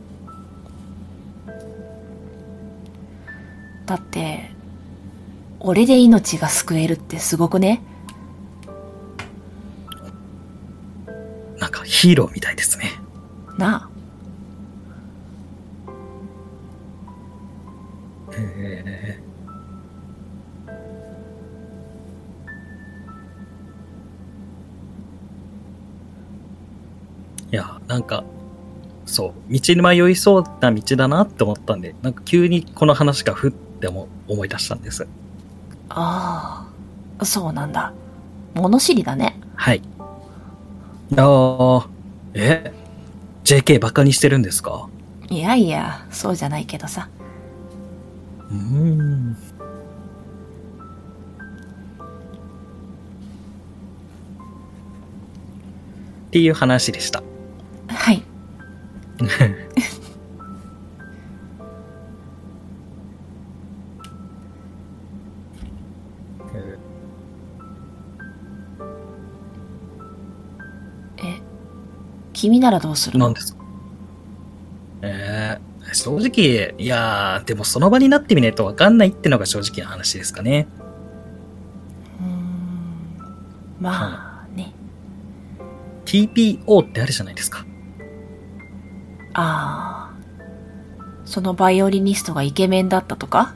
[3.85, 4.51] だって、
[5.59, 7.81] 俺で命が救えるってすごくね？
[11.59, 12.91] なんかヒーローみたいですね。
[13.57, 13.90] なあ。
[29.51, 35.07] 道に迷いそうな道だなって思ったんで、なんか急にこの話がふっても思い出したんです。
[35.89, 36.65] あ
[37.19, 37.93] あ、そうなんだ。
[38.53, 39.37] 物知りだね。
[39.55, 39.81] はい。
[41.17, 41.87] ああ、
[42.33, 42.73] え
[43.43, 44.87] ?JK バカにしてるんですか？
[45.29, 47.09] いやいや、そうじゃないけどさ。
[48.49, 49.33] うーん。
[56.27, 57.21] っていう話でした。
[57.89, 58.23] はい。
[71.23, 71.41] え、
[72.33, 73.19] 君ならどうする？
[73.19, 73.61] の何ですか？
[75.03, 80.67] えー、正直、いやー、でもその場になってみないとわかんないってのが正直な話ですかね。
[82.19, 82.37] うーん。
[83.79, 84.73] まあね。
[86.05, 87.65] TPO ってあるじゃないですか。
[89.33, 90.17] ああ。
[91.25, 93.53] そのバイオリニストがイケメンだったとか？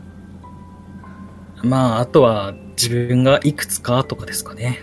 [1.63, 4.79] まあ、あとは自分がいくつかとかですかね。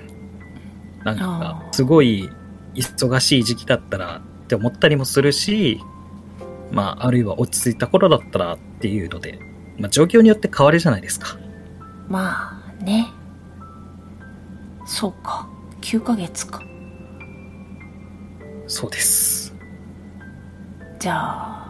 [1.04, 2.28] なんかすごい
[2.74, 5.80] 忙しい時期だったらって思ったりもするし、
[6.70, 9.38] まあ、あるいは落ち着いた頃だったらっていうので、
[9.78, 11.38] まあ、状況によって変わるじゃないですか。
[12.08, 13.08] まあね。
[14.84, 15.48] そうか。
[15.80, 16.62] 9ヶ月か。
[18.66, 19.41] そうです。
[21.02, 21.66] じゃあ、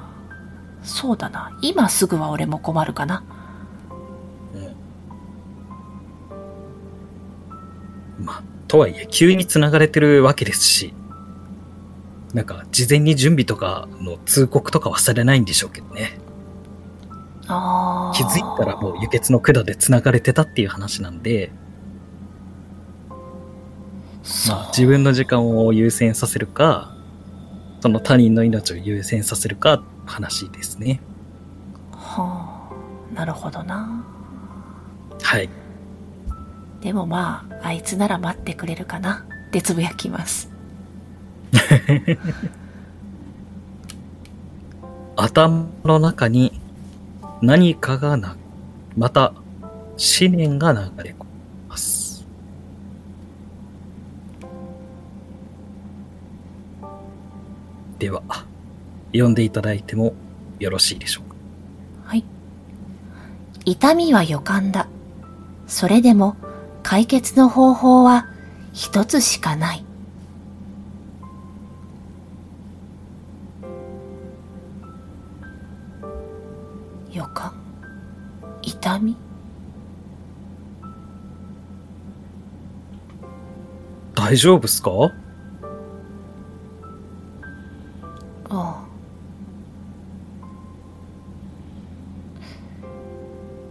[0.82, 1.58] そうだな。
[1.62, 3.24] 今すぐは俺も困るかな。
[4.54, 4.58] う
[8.20, 8.26] ん。
[8.26, 10.92] まあ、とはいえ、急に繋がれてるわけですし、
[12.34, 16.18] なんか、事前に準備とかの通告とかはされないんでしょうけどね。
[17.46, 21.52] 気づいたらもう輸血の管で繋がれてたっていう話なんで、
[24.50, 26.92] まあ、自分の時間を優先させるか、
[27.82, 31.00] その他人の命を優先させるか、話ですね。
[31.90, 32.72] はあ。
[33.12, 34.04] なるほどな。
[35.20, 35.48] はい。
[36.80, 39.26] でもまあ、あいつなら待ってくれるかな。
[39.48, 40.48] ってつぶやきます。
[45.16, 46.60] 頭の中に
[47.40, 48.36] 何かがな、
[48.96, 51.16] また思念が流れ
[58.02, 58.24] では、
[59.12, 60.12] 読んでいただいても
[60.58, 61.36] よろしいでしょうか？
[62.02, 62.24] はい。
[63.64, 64.88] 痛みは予感だ。
[65.68, 66.34] それでも
[66.82, 68.26] 解決の方法は
[68.72, 69.84] 一つしかない。
[77.12, 77.54] 予感
[78.62, 79.16] 痛み？
[84.16, 84.90] 大丈夫っすか？
[88.54, 88.92] ああ。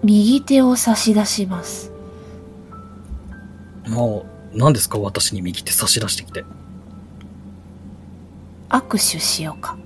[0.03, 1.91] 右手を差し出します。
[3.87, 4.97] もう、何ですか？
[4.97, 6.43] 私に右手差し出してきて。
[8.69, 9.77] 握手しようか。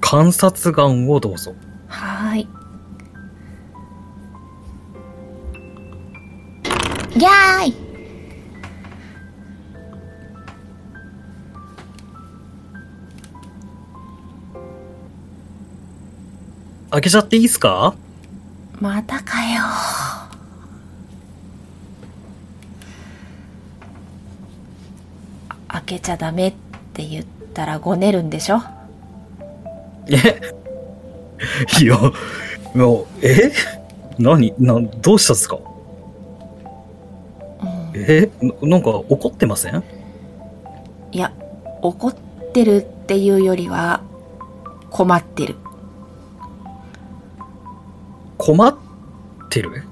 [0.00, 1.54] 観察眼をどうぞ。
[1.88, 2.48] はーい。
[7.18, 7.83] ギャーイ
[16.94, 17.96] 開けちゃっていいっすか？
[18.80, 19.62] またかよ。
[25.66, 26.54] 開けちゃダメっ
[26.92, 28.60] て言ったらごねるんでしょ？
[30.08, 30.40] え？
[31.82, 31.98] いや、
[32.76, 33.50] もう、え？
[34.20, 34.54] 何？
[34.60, 35.58] な、どうしたんですか？
[37.60, 37.92] うん。
[37.96, 38.30] え？
[38.40, 39.82] ななんか怒ってません？
[41.10, 41.32] いや、
[41.82, 42.14] 怒っ
[42.52, 44.00] てるっていうよりは、
[44.90, 45.56] 困ってる。
[48.44, 48.76] 困っ
[49.48, 49.84] てる？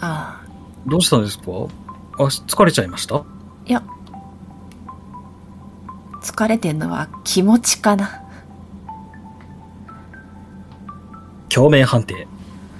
[0.00, 0.46] ああ。
[0.86, 1.44] どうしたんですか？
[2.18, 3.22] あ、疲れちゃいました？
[3.66, 3.84] いや、
[6.22, 8.22] 疲れてんのは気持ちかな。
[11.50, 12.26] 共鳴判定。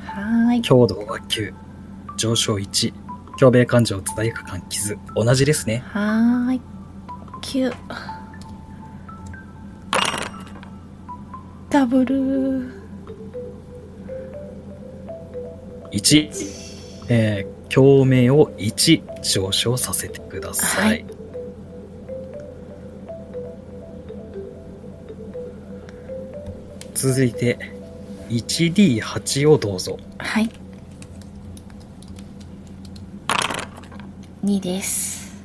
[0.06, 0.62] はーい。
[0.62, 1.52] 強度は9。
[2.16, 2.94] 上昇1。
[3.38, 4.98] 共鳴感情罪悪感傷。
[5.14, 5.84] 同じですね。
[5.88, 6.60] はーい。
[7.42, 7.74] 9。
[11.68, 12.81] ダブル。
[15.92, 16.30] 1。
[17.08, 20.86] えー、共鳴を1上昇させてください。
[20.86, 21.22] はい
[27.02, 27.58] 続いて、
[28.28, 29.98] 1D8 をどうぞ。
[30.18, 30.48] はい。
[34.44, 35.42] 2です。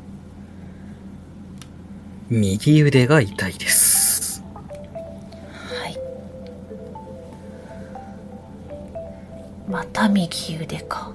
[2.30, 3.87] 右腕が痛いです。
[9.68, 11.12] また右腕か。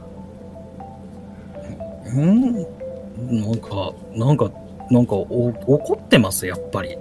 [2.15, 2.53] うん？
[2.53, 4.51] なんか、なんか、
[4.91, 6.99] なんかお、怒ってます、やっぱり。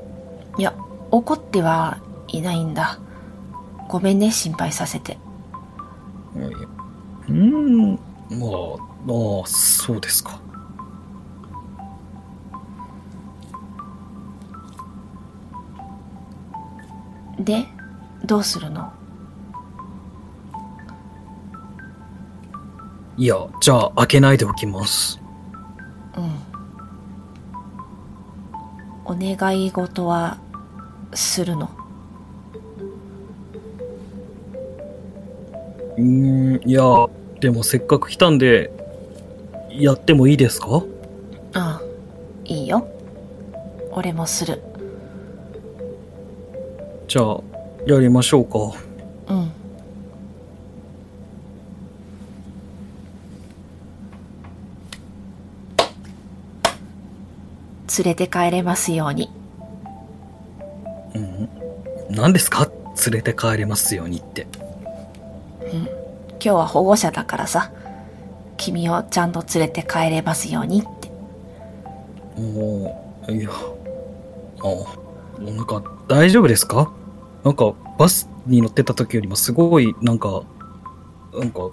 [0.58, 0.74] いや、
[1.10, 1.98] 怒っては
[2.30, 3.00] いないんだ。
[3.90, 5.18] ごめんね、心配させて。
[7.28, 8.00] うん、まあ、
[9.10, 10.40] ああ、そうですか。
[17.40, 17.66] で、
[18.24, 18.94] どうするの？
[23.22, 25.22] いや、じゃあ、開けないでおきます。
[26.18, 26.32] うん。
[29.06, 30.40] お願い事は、
[31.14, 31.70] するの？
[35.98, 36.82] うーん、いや、
[37.42, 38.72] でもせっかく来たんで、
[39.70, 40.82] やってもいいですか？
[41.54, 41.82] ああ、
[42.46, 42.88] いいよ。
[43.92, 44.64] 俺もする。
[47.08, 47.40] じゃあ、
[47.86, 48.58] やりましょうか。
[57.98, 59.32] 連れて帰れますように。
[61.16, 61.50] うん。
[62.10, 62.70] 何ですか？
[63.06, 64.48] 連れて帰れますようにって。
[65.64, 65.86] 今
[66.40, 67.72] 日は保護者だからさ。
[68.58, 71.12] 君をちゃんと連れて帰れますようにって。
[72.38, 76.92] おーいや、あ、なんか、大丈夫ですか？
[77.44, 80.44] なんか、バスに乗ってた時よりもすごい、なんか、
[81.34, 81.70] なんか、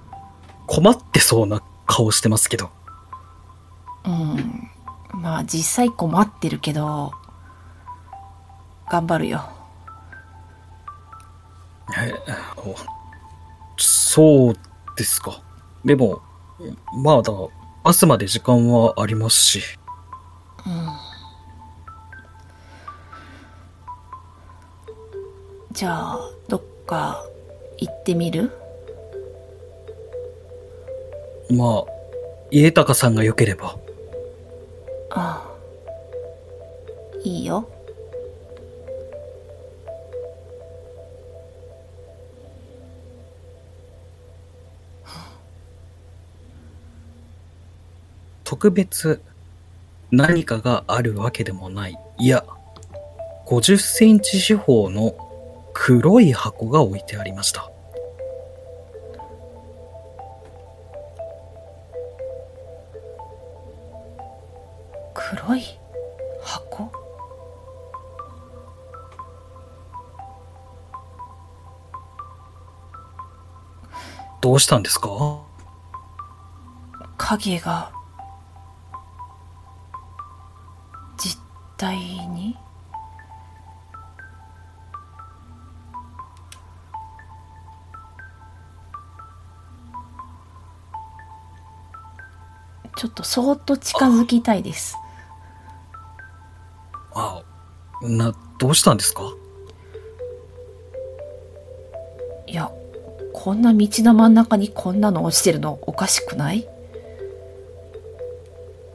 [0.67, 2.71] 困ってそうな顔してますけど。
[5.29, 5.35] うん。
[5.35, 7.13] まあ実際困ってるけど、
[8.91, 9.49] 頑張るよ。
[11.97, 12.15] え
[12.57, 12.75] お
[13.77, 14.55] そう
[14.97, 15.43] ですか。
[15.85, 16.21] でも、
[17.03, 17.33] まだ、
[17.85, 19.63] バスまで時間はありますし。
[25.73, 26.19] じゃあ、
[26.49, 27.23] どっか
[27.79, 28.51] 行ってみる？
[31.51, 31.93] まあ、
[32.51, 33.77] 家高さんが良ければ。
[35.19, 35.59] ああ。
[37.25, 37.69] いいよ。
[48.45, 49.21] 特別
[50.11, 51.99] 何かがあるわけでもない。
[52.19, 52.45] いや、
[53.47, 55.15] 50センチ四方の
[55.75, 57.71] 黒い箱が置いてありました。
[65.31, 65.63] 黒い
[66.43, 66.91] 箱？
[74.41, 75.11] どうしたんですか？
[77.19, 77.93] 影が
[81.19, 81.39] 実
[81.77, 82.57] 体に？
[92.97, 94.97] ちょっとそーっと近づきたいです
[97.19, 97.43] あ、
[98.03, 99.23] な、どうしたんですか？
[102.47, 102.71] いや
[103.35, 106.67] こんな道の真ん中にこんなの落ちてるのおかしくない？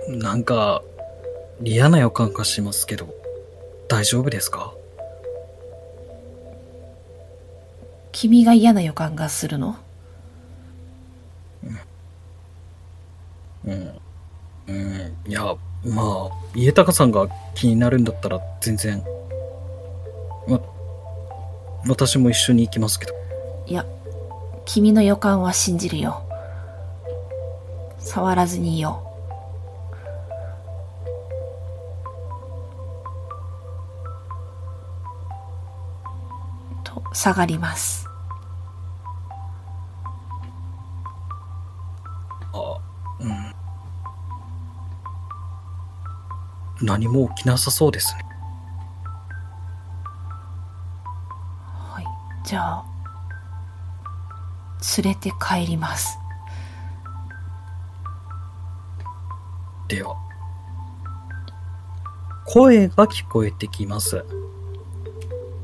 [0.08, 0.82] なんか、
[1.64, 3.14] 嫌な予感がしますけど、
[3.88, 4.74] 大丈夫ですか？
[8.12, 9.76] 君が嫌な予感がするの？
[13.66, 13.91] うん。
[14.68, 15.16] うん。
[15.26, 15.56] いや、
[15.86, 19.03] まあ、家高さんが気になるんだったら全然、
[20.47, 20.61] ま、
[21.88, 23.13] 私も一緒に行きますけど。
[23.65, 23.85] いや、
[24.65, 26.21] 君の予感は信じるよ。
[27.97, 29.01] 触らずにいよ
[36.84, 36.85] う。
[36.85, 38.02] と、下がります。
[46.84, 48.26] 何も起きなさそうですね。
[51.64, 52.05] はい。
[52.45, 52.85] じゃあ、
[54.97, 56.18] 連れて帰ります。
[59.88, 60.18] では。
[62.45, 64.26] 声が聞こえてきます。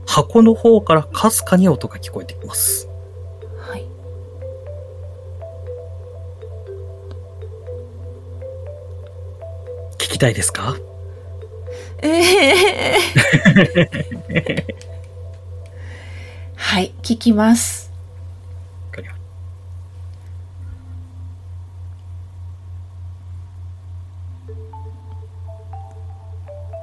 [0.07, 2.87] 箱の方からかすかに音が聞こえてきます。
[3.59, 3.85] はい。
[9.97, 10.77] 聞きたいですか？
[12.01, 12.97] ええ
[16.55, 17.89] はい、聞きます。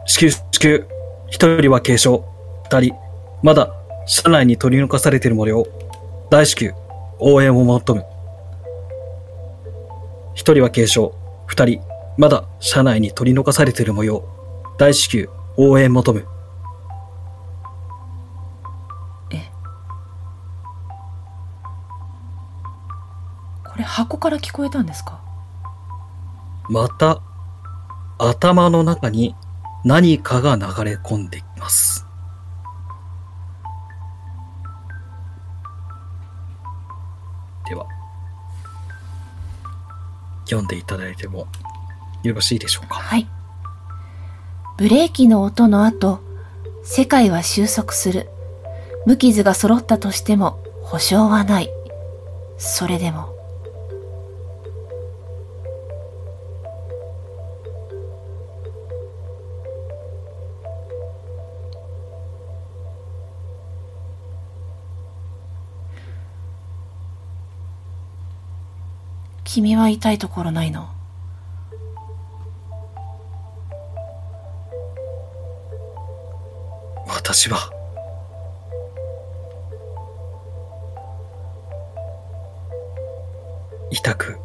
[0.07, 0.87] 至急、至急。
[1.29, 2.21] 一人は軽傷。
[2.71, 2.95] 二人、
[3.43, 3.75] まだ、
[4.07, 5.67] 車内に取り残されている模様。
[6.31, 6.73] 大至急、
[7.19, 8.05] 応援を求む。
[10.35, 11.11] 一人は軽傷。
[11.47, 11.81] 二人、
[12.17, 14.36] まだ、車内に取り残されている模様。
[14.79, 16.27] 大至急、応援求む。
[23.65, 25.21] これ箱から聞こえたんですか？
[26.71, 27.21] また、
[28.19, 29.35] 頭の中に
[29.85, 32.07] 何かが流れ込んできます。
[37.67, 37.87] では、
[40.47, 41.47] 読んでいただいても
[42.23, 42.95] よろしいでしょうか？
[42.95, 43.29] はい。
[44.79, 46.21] ブレーキの音の後、
[46.85, 48.29] 世界は収束する。
[49.07, 51.71] 無傷が揃ったとしても保証はない。
[52.59, 53.35] それでも。
[69.45, 70.96] 君は痛いところないの？
[77.07, 77.71] 私は、
[83.91, 84.39] 痛く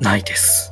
[0.00, 0.70] ないです。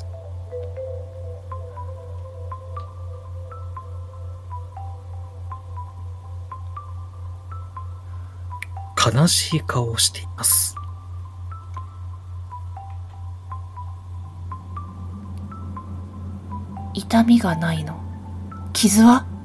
[9.14, 10.74] 悲しい顔をしています。
[16.94, 18.00] 痛みがないの
[18.72, 19.35] 傷は？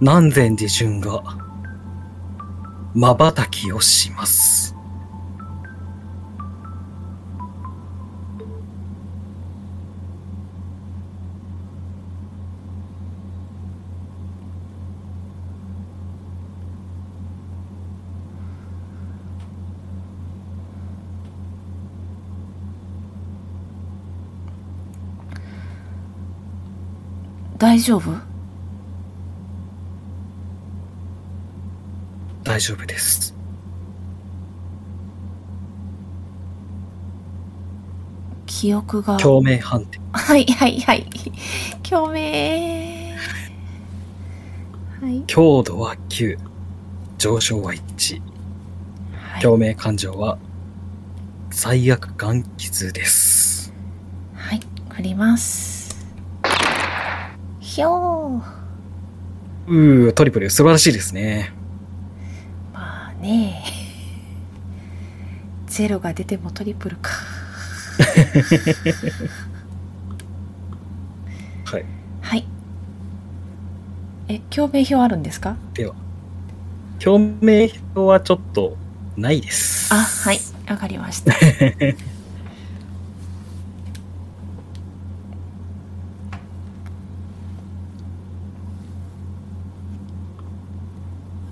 [0.00, 1.22] 南禅寺順が
[2.94, 4.74] 瞬きをします。
[27.56, 28.33] 大丈夫？
[32.54, 33.34] 大丈夫です。
[38.46, 39.16] 記憶が。
[39.16, 39.98] 共鳴判定。
[40.12, 41.04] はいはいはい。
[41.82, 43.16] 共鳴。
[45.00, 45.24] はい。
[45.26, 46.38] 強度は9。
[47.18, 48.22] 上昇は1。
[49.16, 50.38] はい、共鳴感情は
[51.50, 53.72] 最悪眼傷です。
[54.36, 54.60] はい。
[54.90, 56.06] 振ります。
[57.58, 58.42] ひょー。
[59.66, 61.63] うー、トリプル素晴らしいですね。
[63.24, 63.64] まあね
[65.66, 67.10] ゼロが出てもトリプルか。
[71.64, 71.84] はい。
[72.20, 72.44] はい。
[74.28, 75.56] え、共鳴表あるんですか？
[75.74, 75.94] では、
[77.00, 78.76] 共鳴表はちょっと
[79.16, 79.92] ないです。
[79.92, 80.38] あ、はい。
[80.68, 81.32] わかりました。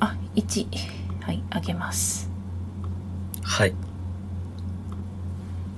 [0.00, 0.66] あ、1。
[1.62, 2.28] げます。
[3.42, 3.74] はい。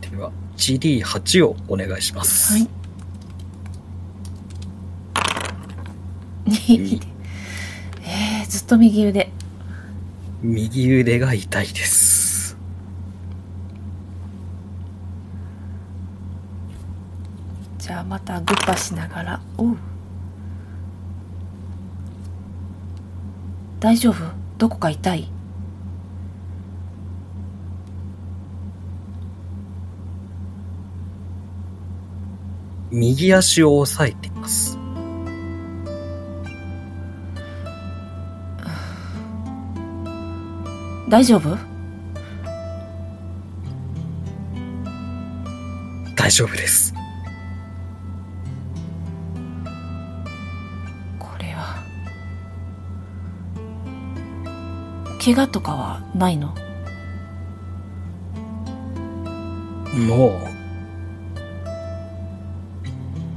[0.00, 2.52] では、GD8 をお願いします。
[2.54, 2.68] はい。
[8.06, 9.30] えー、ずっと右腕
[10.42, 12.56] 右腕が痛いです。
[17.78, 19.76] じゃあまたグッパしながらおう
[23.80, 24.16] 大丈夫？
[24.58, 25.28] どこか痛い？
[32.96, 34.78] 右足を押さえています。
[41.08, 41.56] 大丈夫？
[46.16, 46.94] 大丈夫です。
[51.18, 51.82] これは
[55.22, 56.54] 怪我とかはないの？
[59.94, 60.53] もう、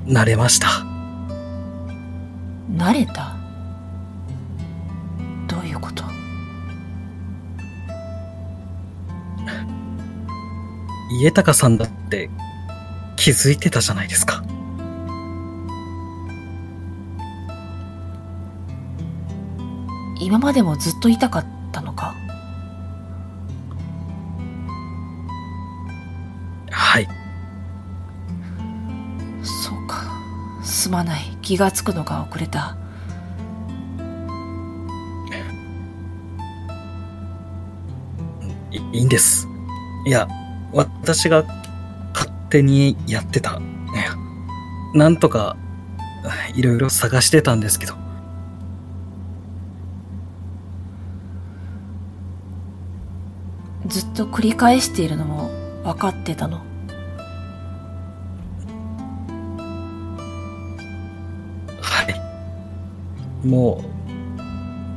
[0.07, 0.67] 慣れました。
[2.71, 3.35] 慣れた？
[5.47, 6.03] どういうこと？
[11.19, 12.29] 家高さんだって
[13.17, 14.43] 気づいてたじゃないですか。
[20.21, 21.45] 今までもずっと痛かっ
[30.87, 32.77] すまない気がつくのが遅れた
[38.71, 39.49] いいいんです。
[40.05, 40.29] いや、
[40.71, 41.43] 私が
[42.13, 43.59] 勝手にやってた。
[44.93, 45.57] なんとか、
[46.55, 47.93] いろいろ探してたんですけど。
[53.87, 55.49] ずっと繰り返しているのも
[55.83, 56.61] 分かってたの
[63.47, 63.83] も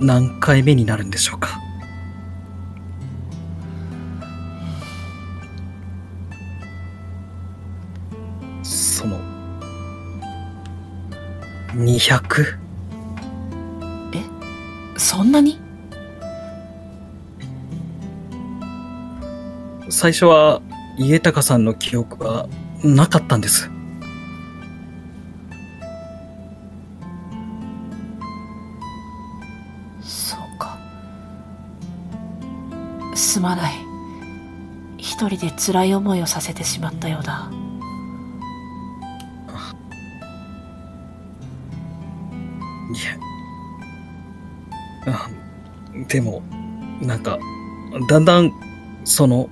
[0.01, 1.61] う、何回目になるんでしょうか？
[8.63, 9.19] その、
[11.75, 12.59] 200?
[14.97, 15.59] そんなに？
[19.89, 20.63] 最初は
[20.99, 22.49] 家高さんの記憶が
[22.85, 23.71] なかったんです。
[33.41, 33.73] すまない。
[34.99, 37.51] 一人で辛い思いをさせてしまったようだ。
[42.93, 42.99] い
[45.07, 45.11] え。
[45.11, 45.31] あ
[46.07, 46.43] でも、
[47.01, 47.39] なんか、
[48.11, 48.53] だんだん、
[49.05, 49.49] その、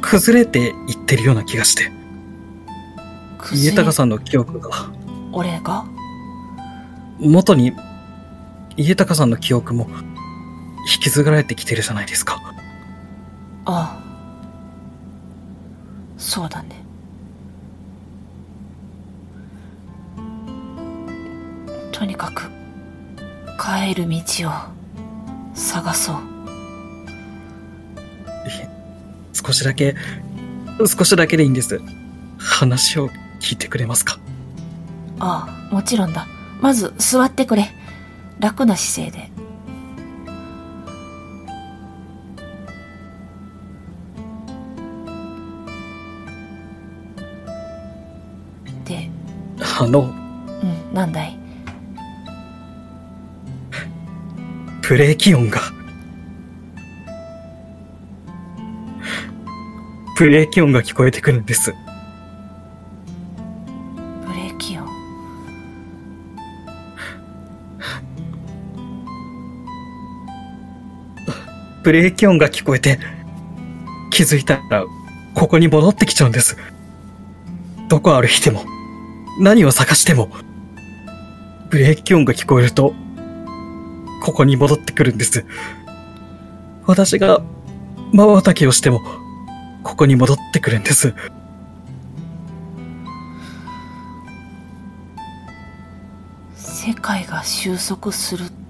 [0.00, 1.92] 崩れていってるような気がして、
[3.52, 4.70] 家高さんの記憶が、
[5.32, 5.84] 俺が？
[7.18, 7.74] 元に、
[8.78, 9.88] 家高さんの記憶も、
[10.86, 12.40] 引き継がれてきてるじゃないですか。
[13.64, 14.02] ああ。
[16.16, 16.84] そうだね。
[21.92, 22.50] とにかく
[23.58, 24.52] 帰る道を
[25.54, 26.16] 探そう。
[29.32, 29.94] 少しだけ、
[30.86, 31.80] 少しだけでいいんです。
[32.38, 33.10] 話を
[33.40, 34.18] 聞いてくれますか？
[35.20, 36.26] ああもちろんだ。
[36.60, 37.70] まず座ってくれ。
[38.38, 39.35] 楽な姿勢でで
[49.86, 50.14] の、
[50.62, 51.38] うんなんだい？
[54.88, 55.60] ブレーキ音が。
[60.16, 61.74] ブレーキ音が聞こえてくるんです。
[64.26, 64.86] ブレーキ音？
[71.82, 72.98] ブレーキ音が聞こえて、
[74.10, 74.84] 気づいたら、
[75.34, 76.56] ここに戻ってきちゃうんです。
[77.88, 78.64] どこ歩いても、
[79.38, 80.30] 何を探しても、
[81.70, 82.94] ブレーキ音が聞こえると、
[84.22, 85.44] ここに戻ってくるんです。
[86.86, 87.42] 私が、
[88.12, 89.02] 瞬きをしても、
[89.82, 91.14] ここに戻ってくるんです。
[96.54, 98.65] 世界が収束するって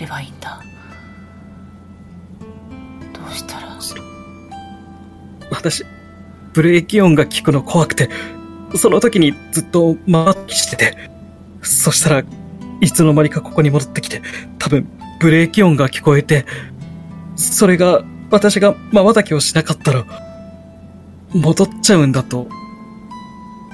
[0.00, 0.60] ればいいんだ
[3.12, 3.70] どうしたら？
[5.52, 5.84] 私、
[6.52, 8.08] ブレーキ音が聞くの怖くて、
[8.76, 11.10] その時にずっと回ってしてて、
[11.60, 12.22] そしたら
[12.80, 14.22] いつの間にかここに戻ってきて、
[14.58, 16.46] 多分ブレーキ音が聞こえて、
[17.34, 20.06] それが私が瞬きをしなかったら、
[21.34, 22.46] 戻っちゃうんだと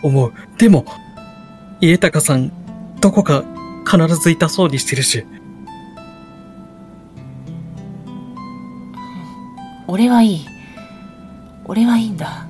[0.03, 0.33] 思う。
[0.57, 0.87] でも、
[1.83, 2.51] 家高さん、
[3.01, 3.45] どこか
[3.89, 5.27] 必ずいたそうにしてるし、
[9.89, 10.47] 俺はいい。
[11.65, 12.47] 俺はいいんだ。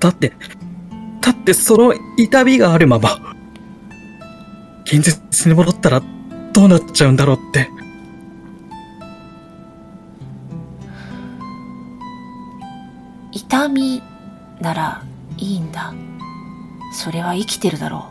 [0.00, 0.32] だって、
[1.20, 3.20] だってその痛みがあるまま、
[4.84, 6.02] 現実に戻ったら
[6.52, 7.68] どうなっちゃうんだろうって。
[13.32, 14.02] 痛み
[14.60, 15.02] なら
[15.36, 15.92] いいんだ。
[16.92, 18.10] それは生きてるだろ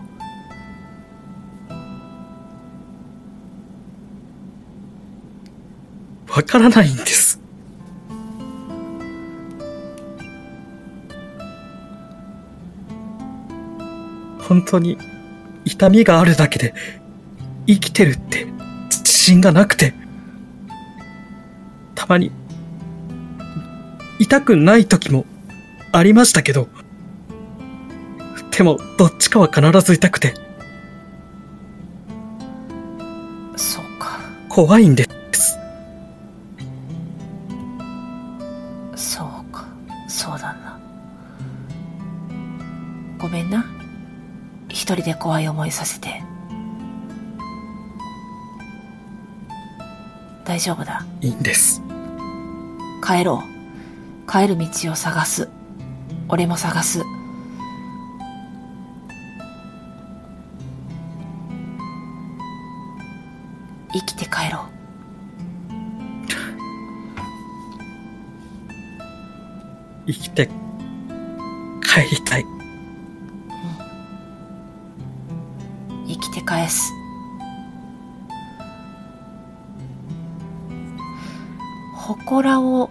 [6.39, 7.37] わからないんです。
[14.39, 14.97] 本当に
[15.65, 16.73] 痛みがあるだけで
[17.67, 18.45] 生きてるって
[18.89, 19.93] 自信がなくて、
[21.93, 22.31] たまに
[24.19, 25.25] 痛くない時も
[25.91, 26.69] ありましたけど、
[28.57, 30.33] でもどっちかは必ず痛くて
[33.53, 33.59] う。
[33.59, 34.21] そうか。
[34.47, 35.18] 怖いんです。
[44.89, 46.23] 一人で怖い思いさせて。
[50.43, 51.05] 大丈夫だ。
[51.21, 51.83] いいんです。
[53.05, 53.43] 帰ろ
[54.25, 54.31] う。
[54.31, 55.47] 帰る道を探す。
[56.27, 57.03] 俺も探す。
[63.93, 64.65] 生きて帰ろ
[70.07, 70.47] 生きて
[71.83, 72.58] 帰りたい。
[76.21, 76.91] 生きて返す。
[82.07, 82.89] 祠を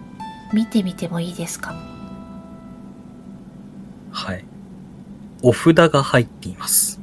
[0.53, 1.75] 見てみてもいいですか？
[4.11, 4.45] はい。
[5.41, 6.99] お札が入っています。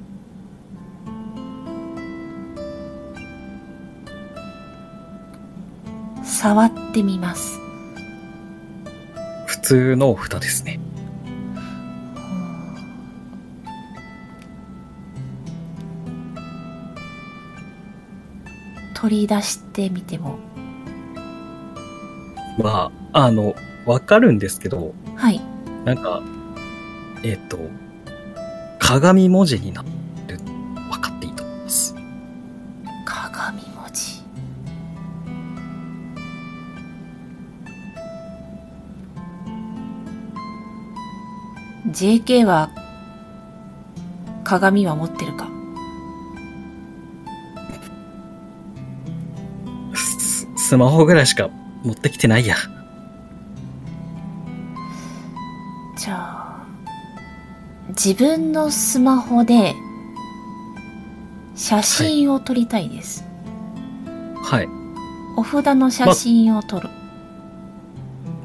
[6.24, 7.58] 触ってみます。
[9.46, 10.80] 普通のお札ですね。
[18.96, 20.38] 取り出してみても。
[22.58, 23.54] まあ、あの、
[23.84, 25.42] わかるんですけど、はい。
[25.84, 26.22] なんか、
[27.22, 27.58] えっ、と、
[28.78, 29.84] 鏡文字になっ
[30.26, 30.40] てる。
[30.90, 31.94] わかっていいと思います。
[33.04, 34.22] 鏡文字。
[41.90, 42.70] JK は
[44.42, 45.45] 鏡は持ってるか？
[50.66, 51.48] ススマホぐらいしか
[51.84, 52.56] 持ってきてないや。
[55.96, 56.66] じゃあ
[57.90, 59.74] 自分のスマホで
[61.54, 63.24] 写真を撮りたいです、
[64.42, 64.68] はい。
[65.36, 66.88] お札の写真を撮る、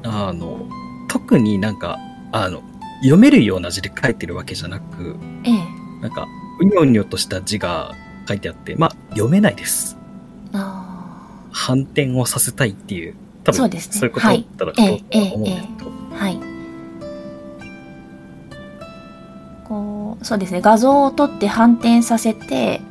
[0.03, 0.69] あの、
[1.07, 1.97] 特になんか、
[2.31, 2.61] あの、
[3.01, 6.27] 読めるような字で書いてるわけじゃなく、ええなんか、
[6.59, 7.95] うにょうにょとした字が
[8.27, 9.97] 書いてあって、まあ、読めないです。
[11.61, 13.93] あ反転をさせたいっていう、多分そうですね。
[13.97, 14.97] そういうことだったらはい。
[14.99, 16.39] どうとは思うんですけど、あはい。
[19.67, 20.61] こうそうですね。
[20.61, 22.81] 画像を撮って反転させて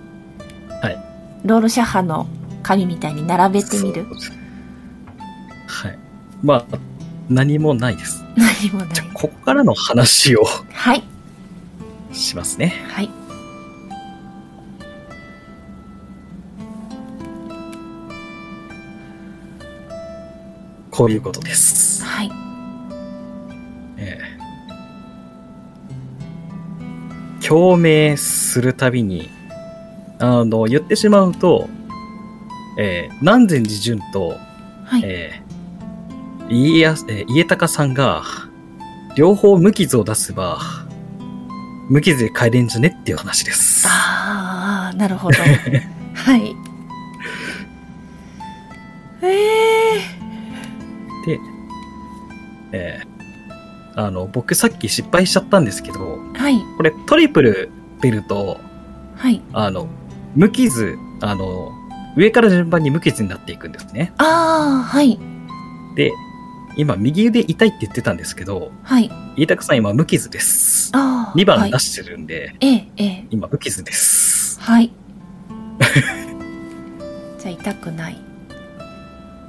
[0.82, 0.98] はい。
[1.44, 2.26] ロールシャッハの
[2.62, 4.06] 紙みたいに並べてみる。
[5.66, 5.98] はい。
[6.42, 6.78] まあ、
[7.28, 8.24] 何もないです。
[8.36, 8.94] 何もない。
[8.94, 11.02] じゃあ、ここからの話をはい。
[12.12, 12.74] しますね。
[12.88, 13.19] はい
[21.00, 22.04] こういうことです。
[22.04, 22.30] はい。
[23.96, 24.18] え
[27.40, 27.46] え。
[27.46, 29.30] 共鳴するたびに、
[30.18, 31.70] あの、言ってしまうと、
[32.78, 34.36] えー南禅寺淳と、
[34.84, 38.22] はい、えー家康、えー家隆さんが、
[39.16, 40.58] 両方無傷を出せば、
[41.88, 43.86] 無傷で帰れんじゃねっていう話です。
[43.88, 45.38] ああなるほど。
[46.12, 46.54] はい
[51.26, 51.38] で、
[52.72, 53.10] えー
[53.96, 57.70] あの、僕さっき失敗しちゃったんですけど、はいこれトリプル
[58.00, 58.58] ベルと、
[59.16, 59.88] はいあの、
[60.34, 61.72] 無傷、あの、
[62.16, 64.12] 上から順番に無傷になっていくんですね。
[64.18, 65.18] ああはい
[65.96, 66.12] で、
[66.76, 69.10] 今、右腕痛いって言ってたんですけど、はい。
[69.36, 70.90] 飯高さん今無傷です。
[70.94, 71.36] ああ。
[71.36, 71.78] 2はい番出。
[71.80, 73.26] してるんで、ええ、ええ。
[73.30, 74.58] 今無傷です。
[74.60, 74.90] はい。
[77.38, 78.16] じゃあ痛くない。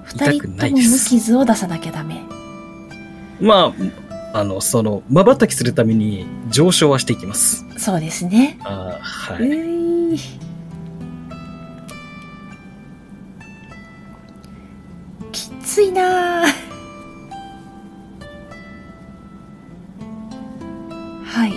[0.06, 0.98] 二痛人とも無。
[1.00, 2.22] 傷を出さなきゃダメ。
[3.40, 3.74] ま
[4.34, 7.66] あ、あの、その、瞬きするために上昇はしていきます。
[7.78, 8.58] そうですね。
[8.64, 9.48] あーはい。
[9.48, 10.20] うい
[15.32, 16.48] きついなあ
[21.24, 21.54] はい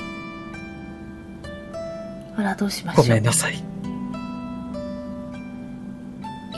[2.37, 3.55] あらどうしましょごうめんなさい。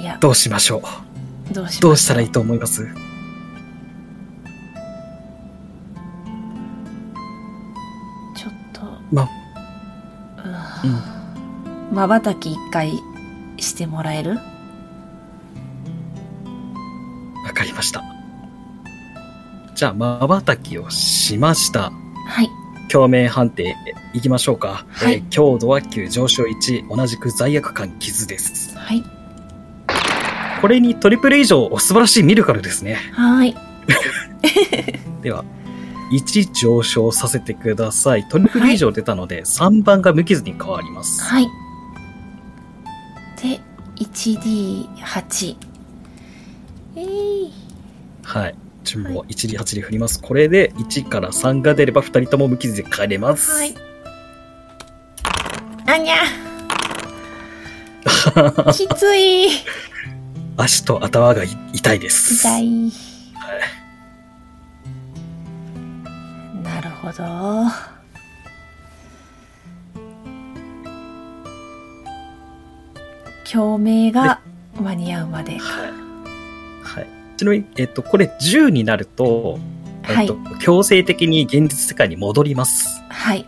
[0.01, 1.06] いやどうしましょう。
[1.53, 2.87] どうしどうしたらいいと思います？
[8.37, 8.81] ちょっと。
[9.13, 9.29] ま、
[10.85, 10.87] う
[11.93, 11.97] ん。
[11.97, 12.93] まばたき一回
[13.59, 14.39] してもらえる？
[17.45, 18.03] わかりました。
[19.75, 21.91] じゃあ、瞬きをしました。
[22.27, 22.49] はい。
[22.91, 23.75] 共鳴判定
[24.15, 24.85] いきましょうか。
[24.91, 25.15] はい。
[25.15, 28.77] えー強度は9、上昇1、同じく罪悪感傷です。
[28.77, 29.03] はい
[30.61, 32.99] これにトリプル以上、お素晴らしいミルカルですね。
[33.13, 33.57] はい
[35.23, 35.45] では、
[36.13, 38.29] 1上昇させてください。
[38.29, 41.23] トリプル以上出たので、3番が無傷に変わります。
[41.25, 41.49] はい
[43.43, 43.61] で
[43.97, 45.57] 1D8
[46.97, 47.51] えー、
[48.23, 48.55] はい。
[48.85, 50.21] 順も 1D8 で振ります。
[50.21, 53.53] これで1から3が出れば2人とも無傷で帰れます。
[53.53, 53.75] はい。
[55.87, 56.17] あにゃ。
[58.73, 59.49] きつい。
[60.57, 62.35] 足と頭がい痛いです。
[62.35, 62.91] 痛い。
[63.35, 63.87] はい
[66.63, 67.71] なるほど。
[73.51, 74.41] 共鳴が
[74.81, 75.57] 間に合うまで。
[75.59, 75.93] はい。
[76.83, 77.07] はい。
[77.37, 79.59] ちなみに、えっと、これ10になると、
[80.03, 83.01] はいえっと、強制的に現実世界に戻ります。
[83.09, 83.47] はい。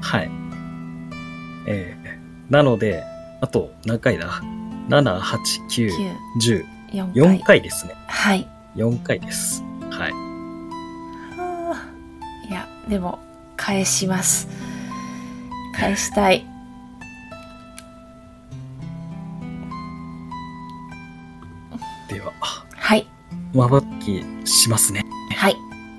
[0.00, 0.30] はい。
[1.66, 3.04] えー、なので、
[3.40, 4.42] あと何回だ？
[4.88, 5.38] ?7、8、
[5.68, 7.38] 9、9、10、4回。
[7.38, 7.94] 4回ですね。
[8.06, 8.48] はい。
[8.76, 9.62] 4回です。
[9.90, 10.12] はい。
[10.12, 11.86] はあ
[12.48, 13.18] いや、でも、
[13.56, 14.48] 返します。
[15.74, 16.46] 返したい。
[22.08, 22.32] では、
[22.76, 23.06] はい。
[23.54, 25.04] まばたきしますね。
[25.36, 25.56] はい。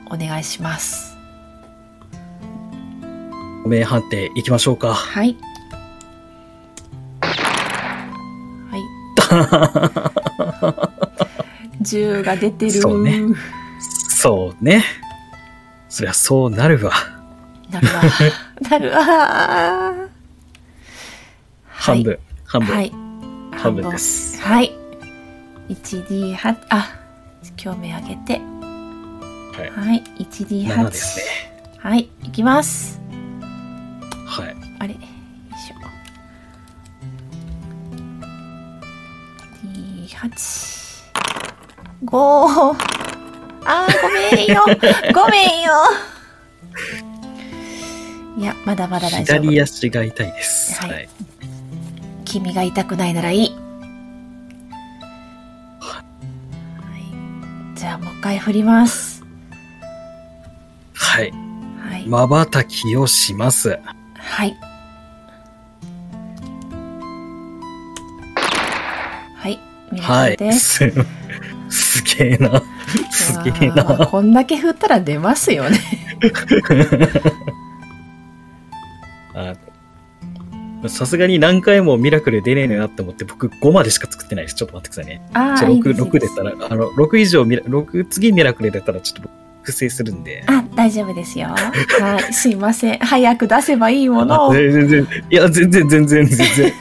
[0.08, 1.16] お願いします。
[3.66, 4.94] 名判定いきましょうか。
[4.94, 5.28] はい。
[5.28, 5.53] はい。
[11.82, 12.72] 銃が出てる。
[12.72, 13.22] そうね
[13.80, 14.84] そうね。
[15.90, 16.92] そりゃそうなるわ。
[17.70, 18.02] なるわ。
[18.70, 19.94] なるわ。
[21.68, 22.92] 半分、半分、はい。
[23.58, 24.42] 半分です。
[24.42, 24.72] はい。
[25.70, 26.90] 1D8、あ、
[27.58, 28.42] 興味上げて。
[29.54, 29.70] はい。
[29.70, 30.04] はい。
[30.20, 30.68] 1D8。
[30.68, 31.24] 7ですね。
[31.80, 32.10] はい。
[32.24, 33.02] いきます。
[34.26, 34.56] はい。
[34.80, 34.96] あれ
[40.24, 41.04] 八。
[42.06, 42.76] 五、
[43.66, 44.64] あー、ごめんよ。
[45.14, 45.74] ごめんよ。
[48.38, 49.42] いや、まだまだ大丈夫。
[49.42, 50.82] 左足が痛いです。
[50.82, 50.92] はい。
[50.92, 51.10] はい、
[52.24, 53.56] 君が痛くないならいい。
[55.82, 56.02] は
[57.76, 59.26] い、じゃあ、もう一回振ります。
[60.94, 61.34] はい。
[61.82, 61.98] は
[62.46, 62.48] い。
[62.50, 63.78] たきをします。
[64.16, 64.58] はい。
[70.02, 70.32] はい。
[70.32, 70.54] ミラクはい。
[70.54, 70.92] す。
[71.70, 72.62] すすげえな。
[73.12, 73.84] すげえな。
[73.84, 75.80] こんだけ振ったら出ますよね。
[79.36, 79.56] あ
[80.90, 84.56] さすがに何回もミラクル出ねえなって思って、僕5までしか作ってないです。
[84.56, 85.22] ちょっと待ってくださいね。
[85.34, 89.30] ああ、じゃあ6、いいです6出たら、あの、6以上ミラ、6、次ミラクル出たらちょっと
[89.62, 90.44] 複製するんで。
[90.48, 91.48] あ、大丈夫ですよ。
[91.48, 92.34] はい。
[92.34, 93.00] すいません。
[93.00, 94.54] 早く出せばいいものを。
[94.54, 96.68] 全然、いや、全然、全然、全然。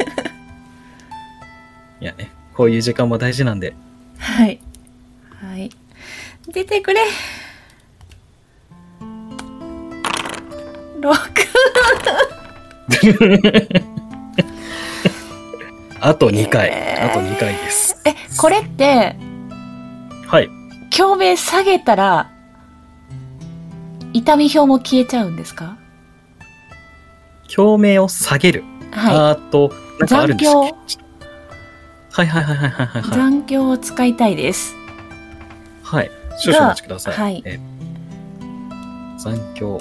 [2.01, 3.74] いやね、こういう時間も大事なんで。
[4.19, 4.61] はい。
[5.41, 5.70] はい。
[6.49, 7.01] 出てくれ。
[11.01, 11.12] 6。
[16.01, 18.01] あと2回、えーあと2回です。
[18.05, 19.16] え、これって、
[20.27, 20.49] はい。
[20.97, 22.31] 共鳴下げたら、
[24.12, 25.77] 痛み表も消えちゃうんですか？
[27.55, 28.65] 共鳴を下げる。
[28.91, 30.37] はあと、なんかある
[32.12, 33.02] はいはいはいはいはいはい。
[33.16, 34.74] 残響を使いたいです。
[35.82, 36.10] はい。
[36.39, 37.14] 少々お待ちください。
[37.14, 37.59] はいえ
[39.18, 39.80] 残響。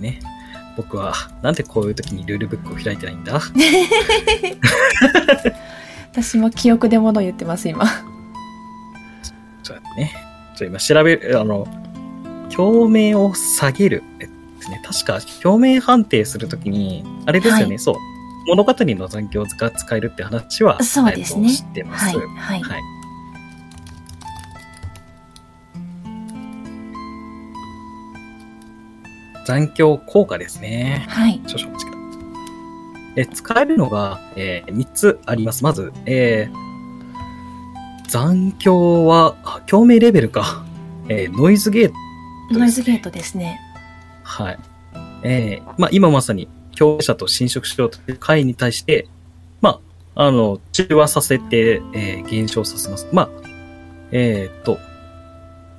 [0.00, 0.20] ね。
[0.76, 3.40] 僕は、なんでこういう時にルールブックを開いてないんだ？
[6.12, 7.86] 私も記憶で物言ってます、今。
[9.62, 10.12] そうだね。
[10.56, 11.66] ちょ今調べる、あの、
[12.56, 14.02] 表面を下げる。
[14.20, 14.82] えですね。
[14.84, 17.96] 確か、表面判定するときに、あれですよね、はいそう。
[18.46, 22.04] 物語の残響が使えるって話は、そうですねえっと知ってます。
[22.04, 22.82] はいはいはい。
[29.46, 31.06] 残響効果ですね。
[31.08, 31.40] はい。
[31.46, 32.06] 少々お待ちください。
[33.18, 35.64] え使えるのが、え3つあります。
[35.64, 36.66] まず、えー
[38.08, 40.64] 残響は、あ共鳴レベルか。
[41.08, 41.94] えーノイズゲート
[42.58, 43.60] ノイズゲートですね。
[44.22, 44.58] はい。
[45.22, 46.48] えーまあ、今まさに、
[46.78, 49.08] 共鳴者と侵食しようという会に対して、
[49.60, 49.80] ま
[50.14, 53.06] あ、あの、中和させて、えー減少させます。
[53.12, 53.28] まあ、
[54.12, 54.78] えーっと、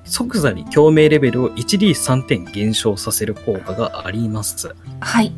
[0.04, 5.32] 即座に共鳴レベルを 1D3 点減少させる効果がありますはい。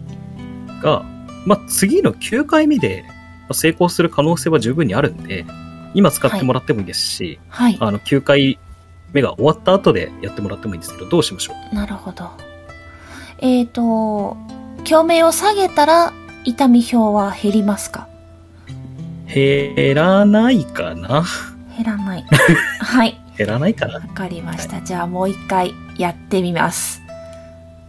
[0.83, 1.05] が、
[1.47, 3.05] まあ、次の9回目で
[3.53, 5.45] 成功する可能性は十分にあるんで、
[5.95, 7.77] 今使ってもらってもいいですし、はい。
[7.81, 8.59] あの、9回
[9.13, 11.75] 目が終わった後でやってもらってもいいんですけど、どうしましょう？
[11.75, 12.31] なるほど。
[13.39, 14.37] えっ、と、
[14.81, 16.13] 共鳴を下げたら
[16.45, 18.09] 痛み表は減りますか？
[19.33, 21.25] 減らないかな
[21.77, 22.25] 減らない。
[22.81, 23.21] はい。
[23.39, 24.81] 減らないかなわかりました。
[24.83, 27.01] じゃあもう一回やってみます。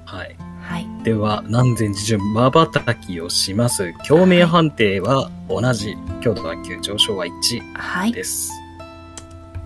[0.06, 0.36] はい。
[0.62, 0.88] はい。
[1.04, 3.94] では、南禅寺順、まばたきをします。
[4.08, 5.98] 共鳴判定は同じ。
[6.22, 7.32] 強度段級上昇は1
[7.74, 8.12] はい。
[8.14, 8.52] です。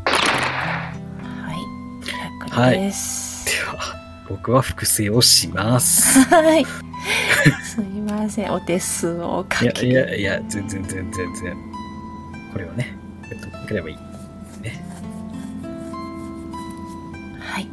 [0.06, 2.50] はい。
[2.50, 3.46] 100です。
[3.46, 3.78] では、
[4.30, 6.20] 僕は複製をします。
[6.34, 6.66] はい。
[7.64, 8.52] すみません。
[8.52, 9.86] お手数をおかいや、け。
[9.88, 11.56] いや、いや、全然、全然、全然。
[12.52, 12.98] これをね、
[13.30, 13.96] やってくればいい。
[17.40, 17.68] はい。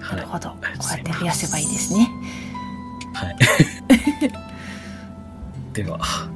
[0.00, 0.28] はないる。
[0.28, 0.48] ほど。
[0.50, 2.08] こうやって増やせばいいですね。
[3.14, 3.36] はい。
[5.72, 6.28] では、は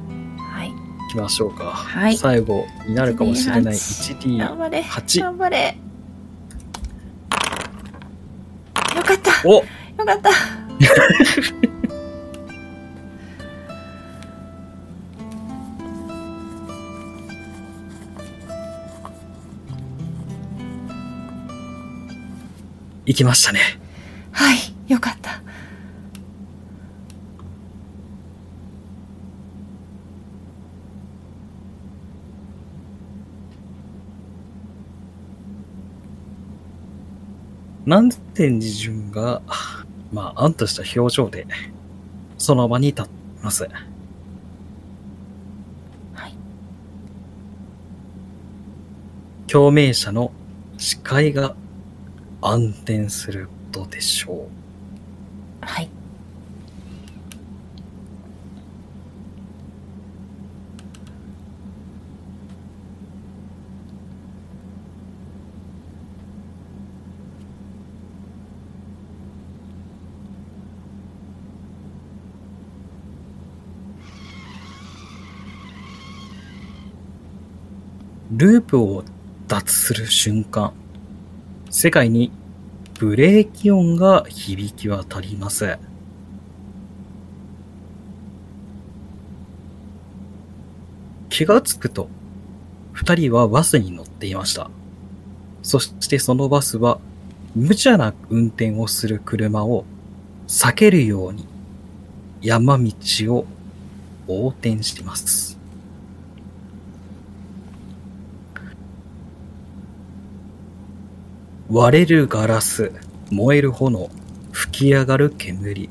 [0.63, 0.69] い。
[0.69, 0.75] 行
[1.09, 1.65] きましょうか。
[1.65, 4.57] はい最後になるかもしれない 1D8 頑 1D。
[4.59, 4.81] 張れ。
[4.81, 5.77] 8頑張れ。
[8.95, 9.31] よかった。
[9.47, 9.63] およ
[10.05, 10.29] かった。
[23.11, 23.59] 行きましたね。
[24.31, 24.57] はい。
[24.87, 25.41] よかった。
[37.85, 39.41] 南天寺順が、
[40.13, 41.45] まあ、安とした表情で、
[42.37, 43.11] その場に立って
[43.43, 43.67] ます。
[46.13, 46.33] はい。
[49.47, 50.31] 共鳴者の
[50.77, 51.57] 視界が
[52.41, 55.65] 暗転することでしょう。
[55.65, 55.89] はい。
[78.31, 79.03] ループを
[79.47, 80.73] 脱する瞬間、
[81.73, 82.33] 世界に
[82.99, 85.77] ブレーキ音が響き渡ります。
[91.29, 92.09] 気がつくと、
[92.91, 94.69] 二人はバスに乗っていました。
[95.63, 96.99] そしてそのバスは、
[97.55, 99.85] 無茶な運転をする車を
[100.49, 101.47] 避けるように
[102.41, 102.91] 山道
[103.33, 103.45] を
[104.27, 105.50] 横転しています。
[111.73, 112.91] 割れるガラス、
[113.29, 114.09] 燃える炎、
[114.51, 115.89] 吹き上がる煙。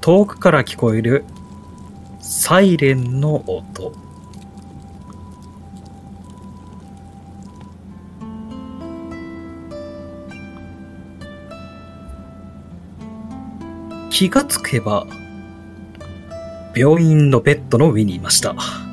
[0.00, 1.24] 遠くから聞こえる
[2.20, 3.96] サイレンの音。
[14.10, 15.04] 気がつけば、
[16.76, 18.83] 病院のベッドの上にいました。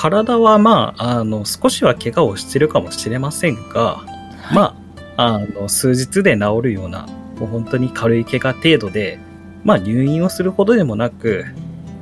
[0.00, 4.02] 体はまあ、あの、少しは怪我をしてるかもしれませんが、
[4.54, 4.74] ま
[5.16, 7.06] あ、あの、数日で治るような、
[7.38, 9.18] もう本当に軽い怪我程度で、
[9.62, 11.44] まあ入院をするほどでもなく、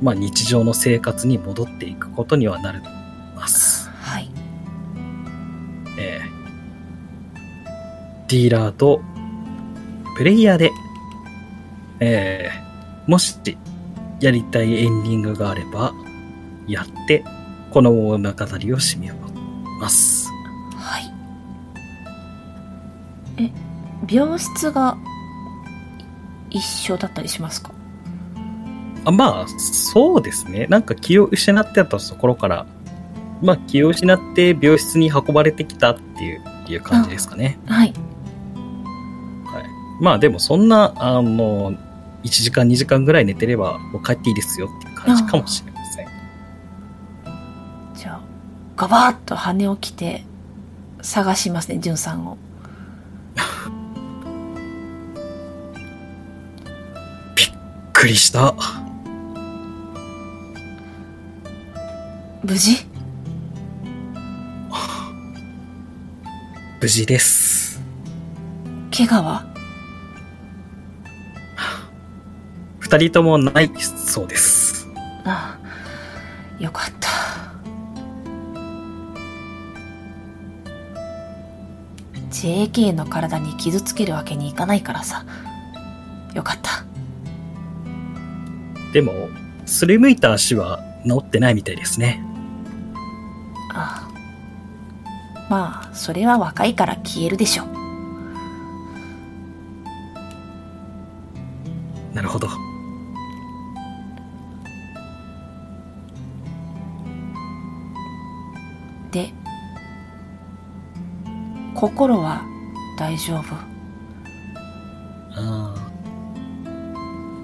[0.01, 2.79] まあ日常の生活に戻っていくことにはなり
[3.35, 3.89] ます。
[3.89, 4.31] はい。
[5.97, 6.29] えー
[8.29, 9.01] ディーラーと
[10.15, 10.71] プレイヤーで、
[11.99, 13.37] えーもし
[14.21, 15.93] やりたいエンディングがあれば、
[16.67, 17.25] やって、
[17.71, 19.11] この物語を締め
[19.79, 20.29] ます。
[20.75, 21.11] はい。
[23.37, 23.51] え、
[24.13, 24.97] 病室が
[26.49, 27.71] 一緒だったりしますか？
[29.05, 30.67] あまあ、そうですね。
[30.67, 32.65] なんか気を失ってたところから、
[33.41, 37.59] まあ気を失って病室に運ばれてきたっていういう感じですかね。
[37.67, 37.93] はい。
[40.01, 41.77] まあでもそんな、あの、1
[42.29, 45.78] 時間2時間ぐらい寝てればもう帰っていいですよっていう感じかもしれませ
[48.79, 50.23] ガバッと羽起きて、
[51.01, 52.37] 探しますね、じゅんさんを。
[57.35, 57.47] びっ
[57.91, 58.55] くりした。
[62.41, 62.77] 無事？
[66.81, 67.81] 無事です。
[68.97, 69.45] 怪我は？
[72.79, 74.87] 二人ともないそうです。
[75.25, 75.57] あ
[76.57, 77.09] あ、よかった。
[82.39, 85.25] JK の体に傷つけるわけにいかないからさ。
[86.33, 86.85] よかった。
[88.93, 89.27] でも、
[89.65, 92.23] すりむいた足は治ってないみたいですね。
[93.73, 95.49] ああ。
[95.49, 97.65] まあ、それは若いから消えるでしょ。
[102.13, 102.47] なるほど。
[109.11, 109.33] で、
[111.79, 112.43] 心は
[112.97, 113.55] 大丈夫？
[115.31, 115.75] ああ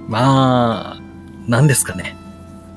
[0.09, 1.01] まあ、
[1.47, 2.17] なんですかね。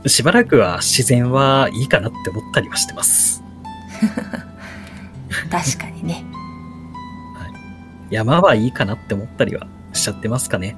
[0.07, 3.43] しばらくは自然はいいかなって思ったりはしてます。
[5.51, 6.25] 確かにね。
[8.11, 10.77] 山はいいかなって思ったりはしちゃってますかね。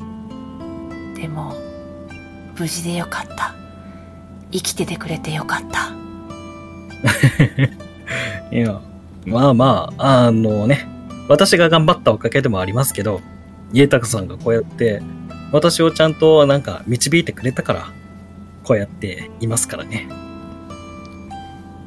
[0.00, 1.14] うん。
[1.14, 1.56] でも、
[2.58, 3.63] 無事でよかった。
[4.54, 5.90] 生きててくれてよかった。
[8.56, 8.80] いや、
[9.26, 10.86] まあまあ、あのね、
[11.28, 13.20] 私が頑張ったおかげでもありますけど、
[13.72, 15.02] 家高さんがこうやって、
[15.50, 17.88] 私をちゃんとなんか導いてくれたから、
[18.62, 20.06] こうやっていますからね。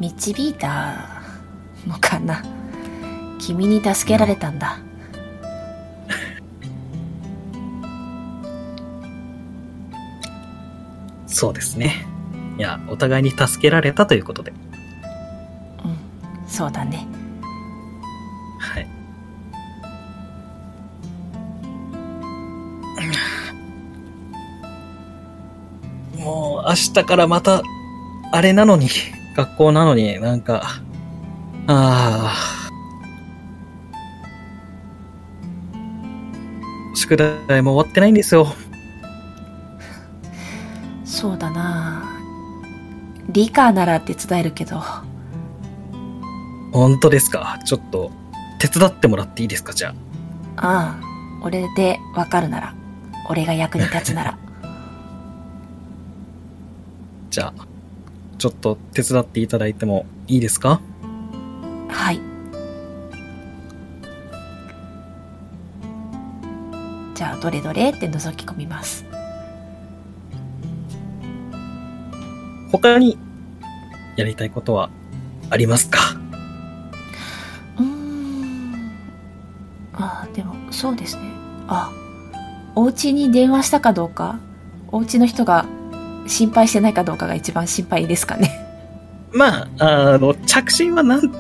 [0.02, 1.22] 導いた
[1.88, 2.44] のかな？
[3.40, 4.78] 君に助けられたんだ。
[11.28, 12.06] そうですね。
[12.58, 14.52] いや、お互いに助けられたということで。
[15.86, 15.98] うん、
[16.48, 17.08] そうだね。
[18.60, 18.88] はい。
[26.18, 27.62] もう明日からまた、
[28.32, 28.90] あれなのに、
[29.36, 30.64] 学校なのになんか、
[31.68, 32.58] ああ。
[36.96, 38.48] 宿題も終わってないんですよ。
[41.06, 42.07] そうだな
[43.38, 44.82] 理科なら手伝えるけど、
[46.72, 47.60] 本当ですか？
[47.66, 48.10] ちょっと、
[48.58, 49.74] 手伝ってもらっていいですか？
[49.74, 49.94] じゃ
[50.56, 50.66] あ。
[50.68, 52.74] ああ、俺でわかるなら、
[53.30, 54.40] 俺が役に立つなら。
[57.30, 57.68] じゃあ、
[58.40, 60.82] ちょっと手伝っていただいてもいいですか？
[61.90, 62.20] はい。
[67.14, 69.06] じゃあ、どれどれって覗き込みます。
[72.72, 73.16] 他に
[74.18, 74.90] やりたいことは
[75.50, 76.00] ありますか？
[77.78, 78.92] うーん。
[79.94, 81.22] ああ、でも、そうですね。
[81.68, 81.92] あ、
[82.76, 84.40] お家に電話したかどうか、
[84.92, 85.66] お家の人が
[86.28, 88.52] 心配してないかどうかが一番心配ですかね。
[89.34, 91.32] まあ、あの、着信は何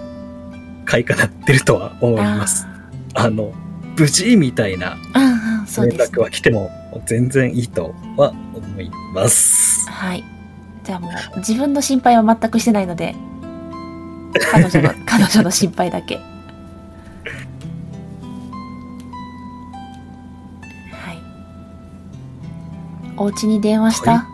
[0.85, 2.65] 回かなってるとは思います。
[3.13, 3.53] あの、
[3.97, 6.69] 無事みたいな連絡は来ても
[7.07, 9.89] 全然いいとは思います。
[9.89, 10.23] はい。
[10.87, 13.13] じゃあもう、自分の心配は全くしてないので、
[14.49, 16.15] 彼女の、 彼女の心配だけ。
[16.15, 16.25] はい。
[23.17, 24.27] お家に電話した、は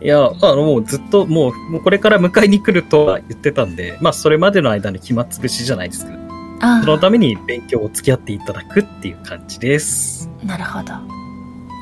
[0.00, 6.18] いや、あの、もうずっと、もう、もうこれから迎えに来るとは言ってたんで、まあ、それまでの間に暇つぶしじゃないですけど、
[6.62, 10.30] あそのために勉強を付き合っていただくっていう感じです。
[10.42, 10.94] あ、なるほど。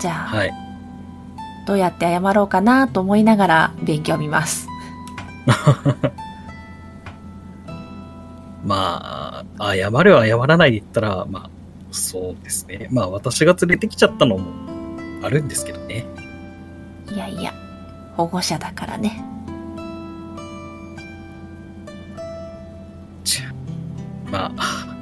[0.01, 0.72] じゃあ、はい。
[1.67, 4.69] どうやって謝ろうかなと思いながら勉強を見ます。
[8.65, 11.51] まあ、謝る謝らないで言ったら、まあ、
[11.91, 12.89] そうですね。
[12.91, 14.45] まあ、私が連れてきちゃったのも
[15.23, 16.07] あるんですけどね。
[17.13, 17.53] いやいや、
[18.17, 19.33] 保護者だからね。
[24.33, 24.97] まあ、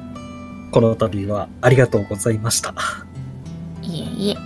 [0.72, 2.74] この度はありがとうございました。
[3.80, 4.36] いえいえ。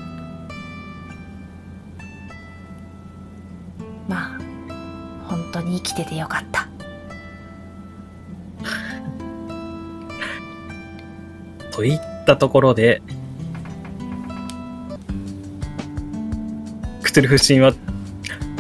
[5.74, 6.68] に生きててよかった。
[11.72, 13.02] といったところで、
[17.02, 17.74] クトゥルフ神話、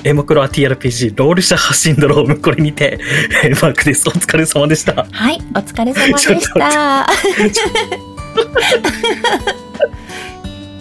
[0.02, 2.98] エモクロア TRPG ロールシャハシンドローム、これにて、
[3.44, 4.08] えーマークです。
[4.08, 5.06] お疲れ様でした。
[5.10, 7.06] はい、お疲れ様でした。
[7.38, 7.46] 言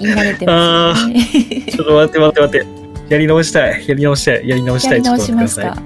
[0.12, 1.24] い慣れてますね。
[1.72, 2.83] ちょっと待って待って待って。
[3.10, 3.88] やり直したい。
[3.88, 4.48] やり直したい。
[4.48, 5.02] やり直したい。
[5.02, 5.78] ちょっとた待ってくだ。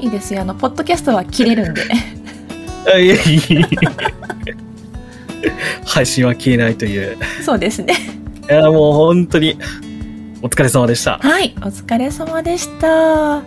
[0.00, 0.42] いいですよ。
[0.42, 1.82] あの、ポッドキャストは切れるんで。
[1.82, 1.96] さい。
[2.94, 3.68] あいやいやいや
[5.86, 7.16] 配信は消えないという。
[7.42, 7.94] そうですね。
[8.50, 9.58] いや、もう本当に、
[10.42, 11.18] お疲れ様でした。
[11.18, 13.42] はい、お疲れ様でした。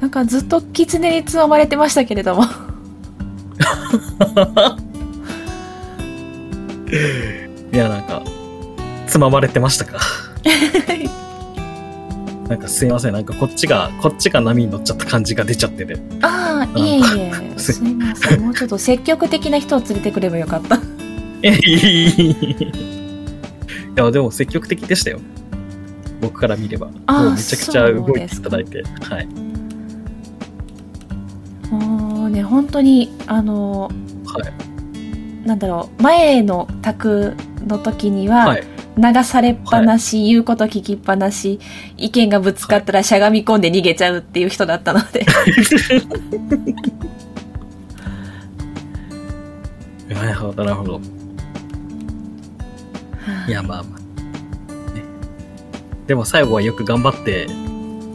[0.00, 2.44] なんかずっと狐につままれてましたけれども。
[7.72, 8.22] いや、なんか、
[9.08, 9.98] つままれてましたか？
[12.48, 13.12] なんかすいません。
[13.12, 15.98] なんかこっちが、こっちが波に乗っちゃった感じが出ちゃってて。
[16.22, 17.30] ああ、いえいえ。
[17.58, 18.40] すすいません。
[18.40, 20.80] もうちょっと積極的な人を連れてくればよかった。
[21.42, 22.66] えい
[23.96, 25.20] や、でも積極的でしたよ。
[26.22, 26.86] 僕から見れば。
[26.86, 26.92] も
[27.28, 28.82] うめちゃくちゃ動いていただいて。
[29.02, 29.28] はい。
[31.70, 33.90] もうね、本当に、あの、
[34.24, 34.40] は
[35.44, 35.46] い。
[35.46, 37.34] なんだろう、前の卓
[37.66, 38.64] の時には、はい。
[38.98, 41.60] 流されっぱなし、言うこと聞きっぱなし、
[41.96, 45.24] 意見がぶつかったらしゃがみ込んで逃げちゃうっていう人だったので。
[50.14, 51.00] なるほど、なるほど。
[53.46, 53.98] いや、まあまあ。
[54.94, 55.02] ね、
[56.06, 57.46] でも最後はよく頑張って、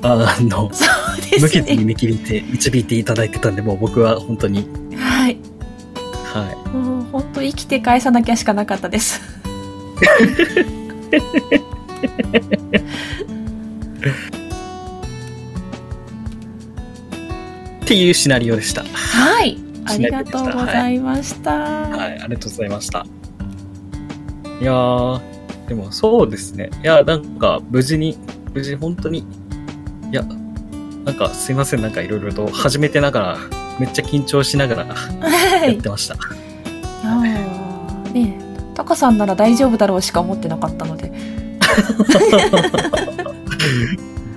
[0.01, 0.85] あの、そ
[1.18, 1.85] うです無傷にね。
[1.85, 5.38] 導いて、導いていただいてたんで、もう僕は本当に、はい。
[6.23, 9.32] はもう本当生きて返さなきゃしかなかったです。
[10.03, 10.07] い。
[17.84, 18.84] っていうシナリオでした。
[18.84, 19.57] はい。
[19.85, 21.51] ありがとうございました。
[21.51, 23.05] はい、ありがとうございました。
[24.61, 25.21] いやー、
[25.67, 26.69] でもそうですね。
[26.81, 28.17] いや、なんか、無事に、
[28.53, 29.23] 無事、本当に、い
[30.13, 30.23] や、
[31.03, 33.38] なんか、すいません、なんかいろいろと始めてながら、
[33.80, 35.71] めっちゃ緊張しながらはい。
[35.71, 36.15] いやってました。
[37.03, 37.52] やーね
[38.84, 41.10] タカさんなら大丈夫だろうしか思ってなかったので。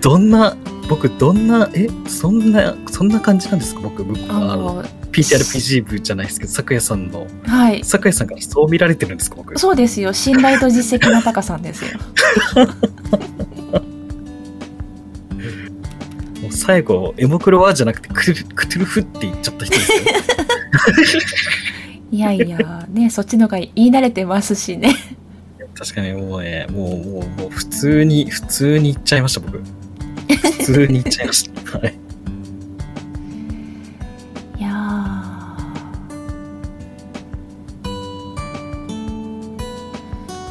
[0.01, 0.57] どんな、
[0.89, 3.81] 僕、どんな、え、そんな、そんな感じなんですか？
[3.81, 7.83] 僕、僕、ああの、の、PTRPG 部じゃないですけど、咲夜さんの、はい。
[7.83, 9.35] 咲夜さんからそう見られてるんですか？
[9.37, 9.59] 僕。
[9.59, 10.13] そうですよ。
[10.13, 11.91] 信頼と実績のタカさんですよ。
[16.43, 19.99] もう最後、エモクロワじゃなくてクトゥルフって言っちゃった人ですよ。
[22.13, 24.93] いやいや、ね、そっちのが言い慣れてますしね。
[25.75, 29.59] 確かにもうね、もう、もう、もう普通に、普通に言っちゃいました、僕。
[29.59, 31.79] 普通に言っちゃいました。
[31.79, 31.95] はい。
[34.59, 35.57] いや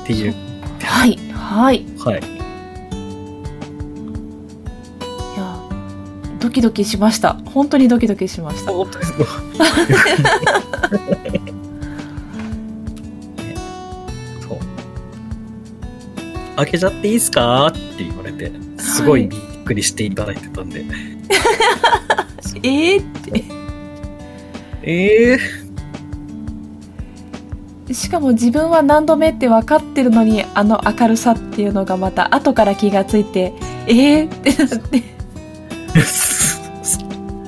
[0.03, 1.81] っていう、ーはい、はい。
[1.81, 2.21] いはい。
[5.35, 7.33] やードキドキしました。
[7.45, 8.71] 本当にドキドキしました。
[8.71, 9.25] 本当ですか？
[16.55, 17.67] 開けちゃっていいですか？
[17.67, 20.85] って言われて、すごいびっくりしていただいてたんで。
[22.63, 23.43] えーって。
[24.83, 25.39] ええ
[27.93, 33.53] しかも自分は何度目って分かってるのに、あの明るさっていうのがまた後から気がついて、
[33.87, 34.35] えー？
[34.35, 35.03] ってなって。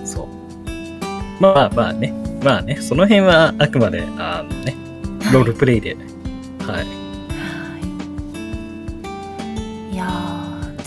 [0.05, 0.27] そう。
[1.39, 2.13] まあまあね。
[2.43, 4.75] まあね、その辺はあくまで、あのね、
[5.33, 5.97] ロールプレイで、
[6.59, 6.75] はい。
[6.77, 6.87] はい。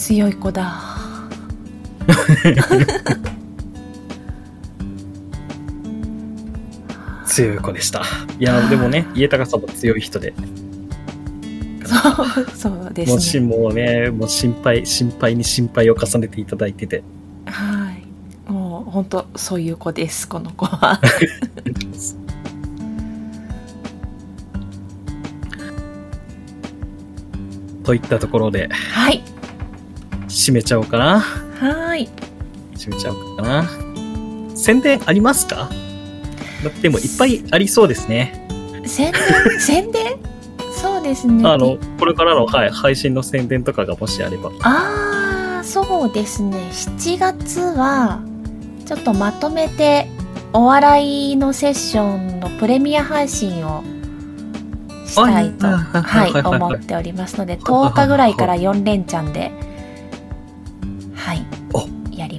[0.01, 0.81] 強い子だ。
[7.27, 8.01] 強い子でした。
[8.39, 10.33] いや、でもね、家高さんも強い人で、
[11.85, 11.99] そ
[12.41, 13.47] う、そうでもしすね。
[13.47, 17.03] もうね、もう心配、心配に心配を重ねていただいてて、
[17.45, 18.03] はい。
[18.51, 20.99] もう本当そういう子です、この子は。
[27.85, 29.23] といったところで、はい。
[30.41, 31.21] 締めちゃおうかな。
[31.21, 32.09] はい。
[32.75, 33.69] 締めちゃおうかな。
[34.57, 35.69] 宣伝ありますか？
[36.65, 38.47] だってもいっぱいありそうですね。
[38.87, 39.23] 宣伝？
[39.61, 40.19] 宣伝？
[40.73, 41.47] そうですね。
[41.47, 44.51] あの、これからの、はい、配信の宣伝とかがもしあれば。
[44.63, 48.23] あーそうですね7月は
[48.87, 50.09] ちょっとまとめて
[50.53, 53.85] お笑いのセッションのプレミア配信を
[55.07, 59.70] したいと、はい思っておりますので10日ぐらいから4連チャンでは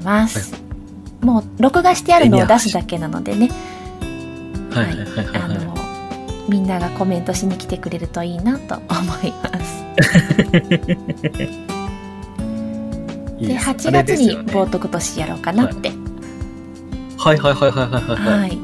[0.01, 0.53] います。
[1.21, 3.49] もう録画してあるのを出すだけなのでね。
[4.71, 4.95] はいはい。
[4.97, 5.81] はいはいあの
[6.49, 8.85] みんながコメントしに来てくれるといいなと思
[9.23, 9.85] います。
[13.39, 13.69] で いいす。
[13.69, 15.93] 8あれで月に冒涜年やろうかなって、
[17.17, 17.37] はい。
[17.39, 18.39] はいはいはいはいはいはい。
[18.39, 18.57] はい。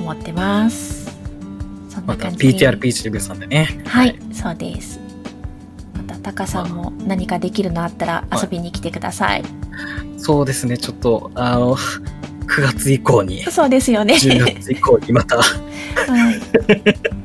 [0.00, 1.16] 思ってます。
[1.88, 3.82] そんまたな感じで PTRP 部さんでね。
[3.86, 5.01] はい、そうです。
[6.22, 9.42] タカさんも何かできるのあったら遊びに来てください。
[10.16, 11.76] そうですね、ちょっと、あの、
[12.46, 14.14] 9月以降に、そうですよね。
[14.14, 16.40] 10月以降にまた、はい。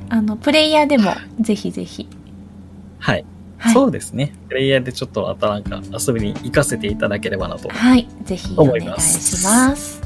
[0.09, 2.07] あのプレイヤーでもぜひぜひ。
[2.99, 3.25] はい、
[3.57, 3.73] はい。
[3.73, 4.33] そうですね。
[4.47, 7.69] プレイヤーでちょっとまたなんか遊びに行かせていただければなと。
[7.69, 10.01] はい、ぜひお願いします。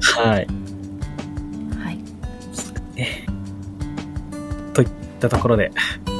[0.00, 0.46] はい。
[1.78, 1.98] はい。
[2.94, 3.26] ね
[4.74, 4.88] といっ
[5.20, 5.72] たところで、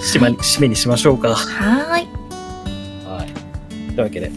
[0.03, 1.35] 締めに締めにしましょうか。
[1.35, 2.09] はーい。
[3.07, 3.95] はい。
[3.95, 4.31] というわけで、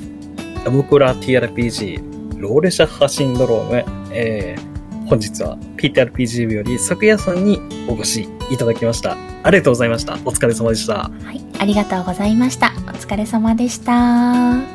[0.71, 4.75] 僕ら TRPG ローレシャッハシンドローム、えー
[5.07, 9.15] 本日は PTRPG 部より昨夜さんにお越しいただきました。
[9.43, 10.13] ありがとうございました。
[10.25, 10.93] お疲れ様でした。
[10.95, 12.73] はい、ありがとうございました。
[12.87, 14.74] お疲れ様でした。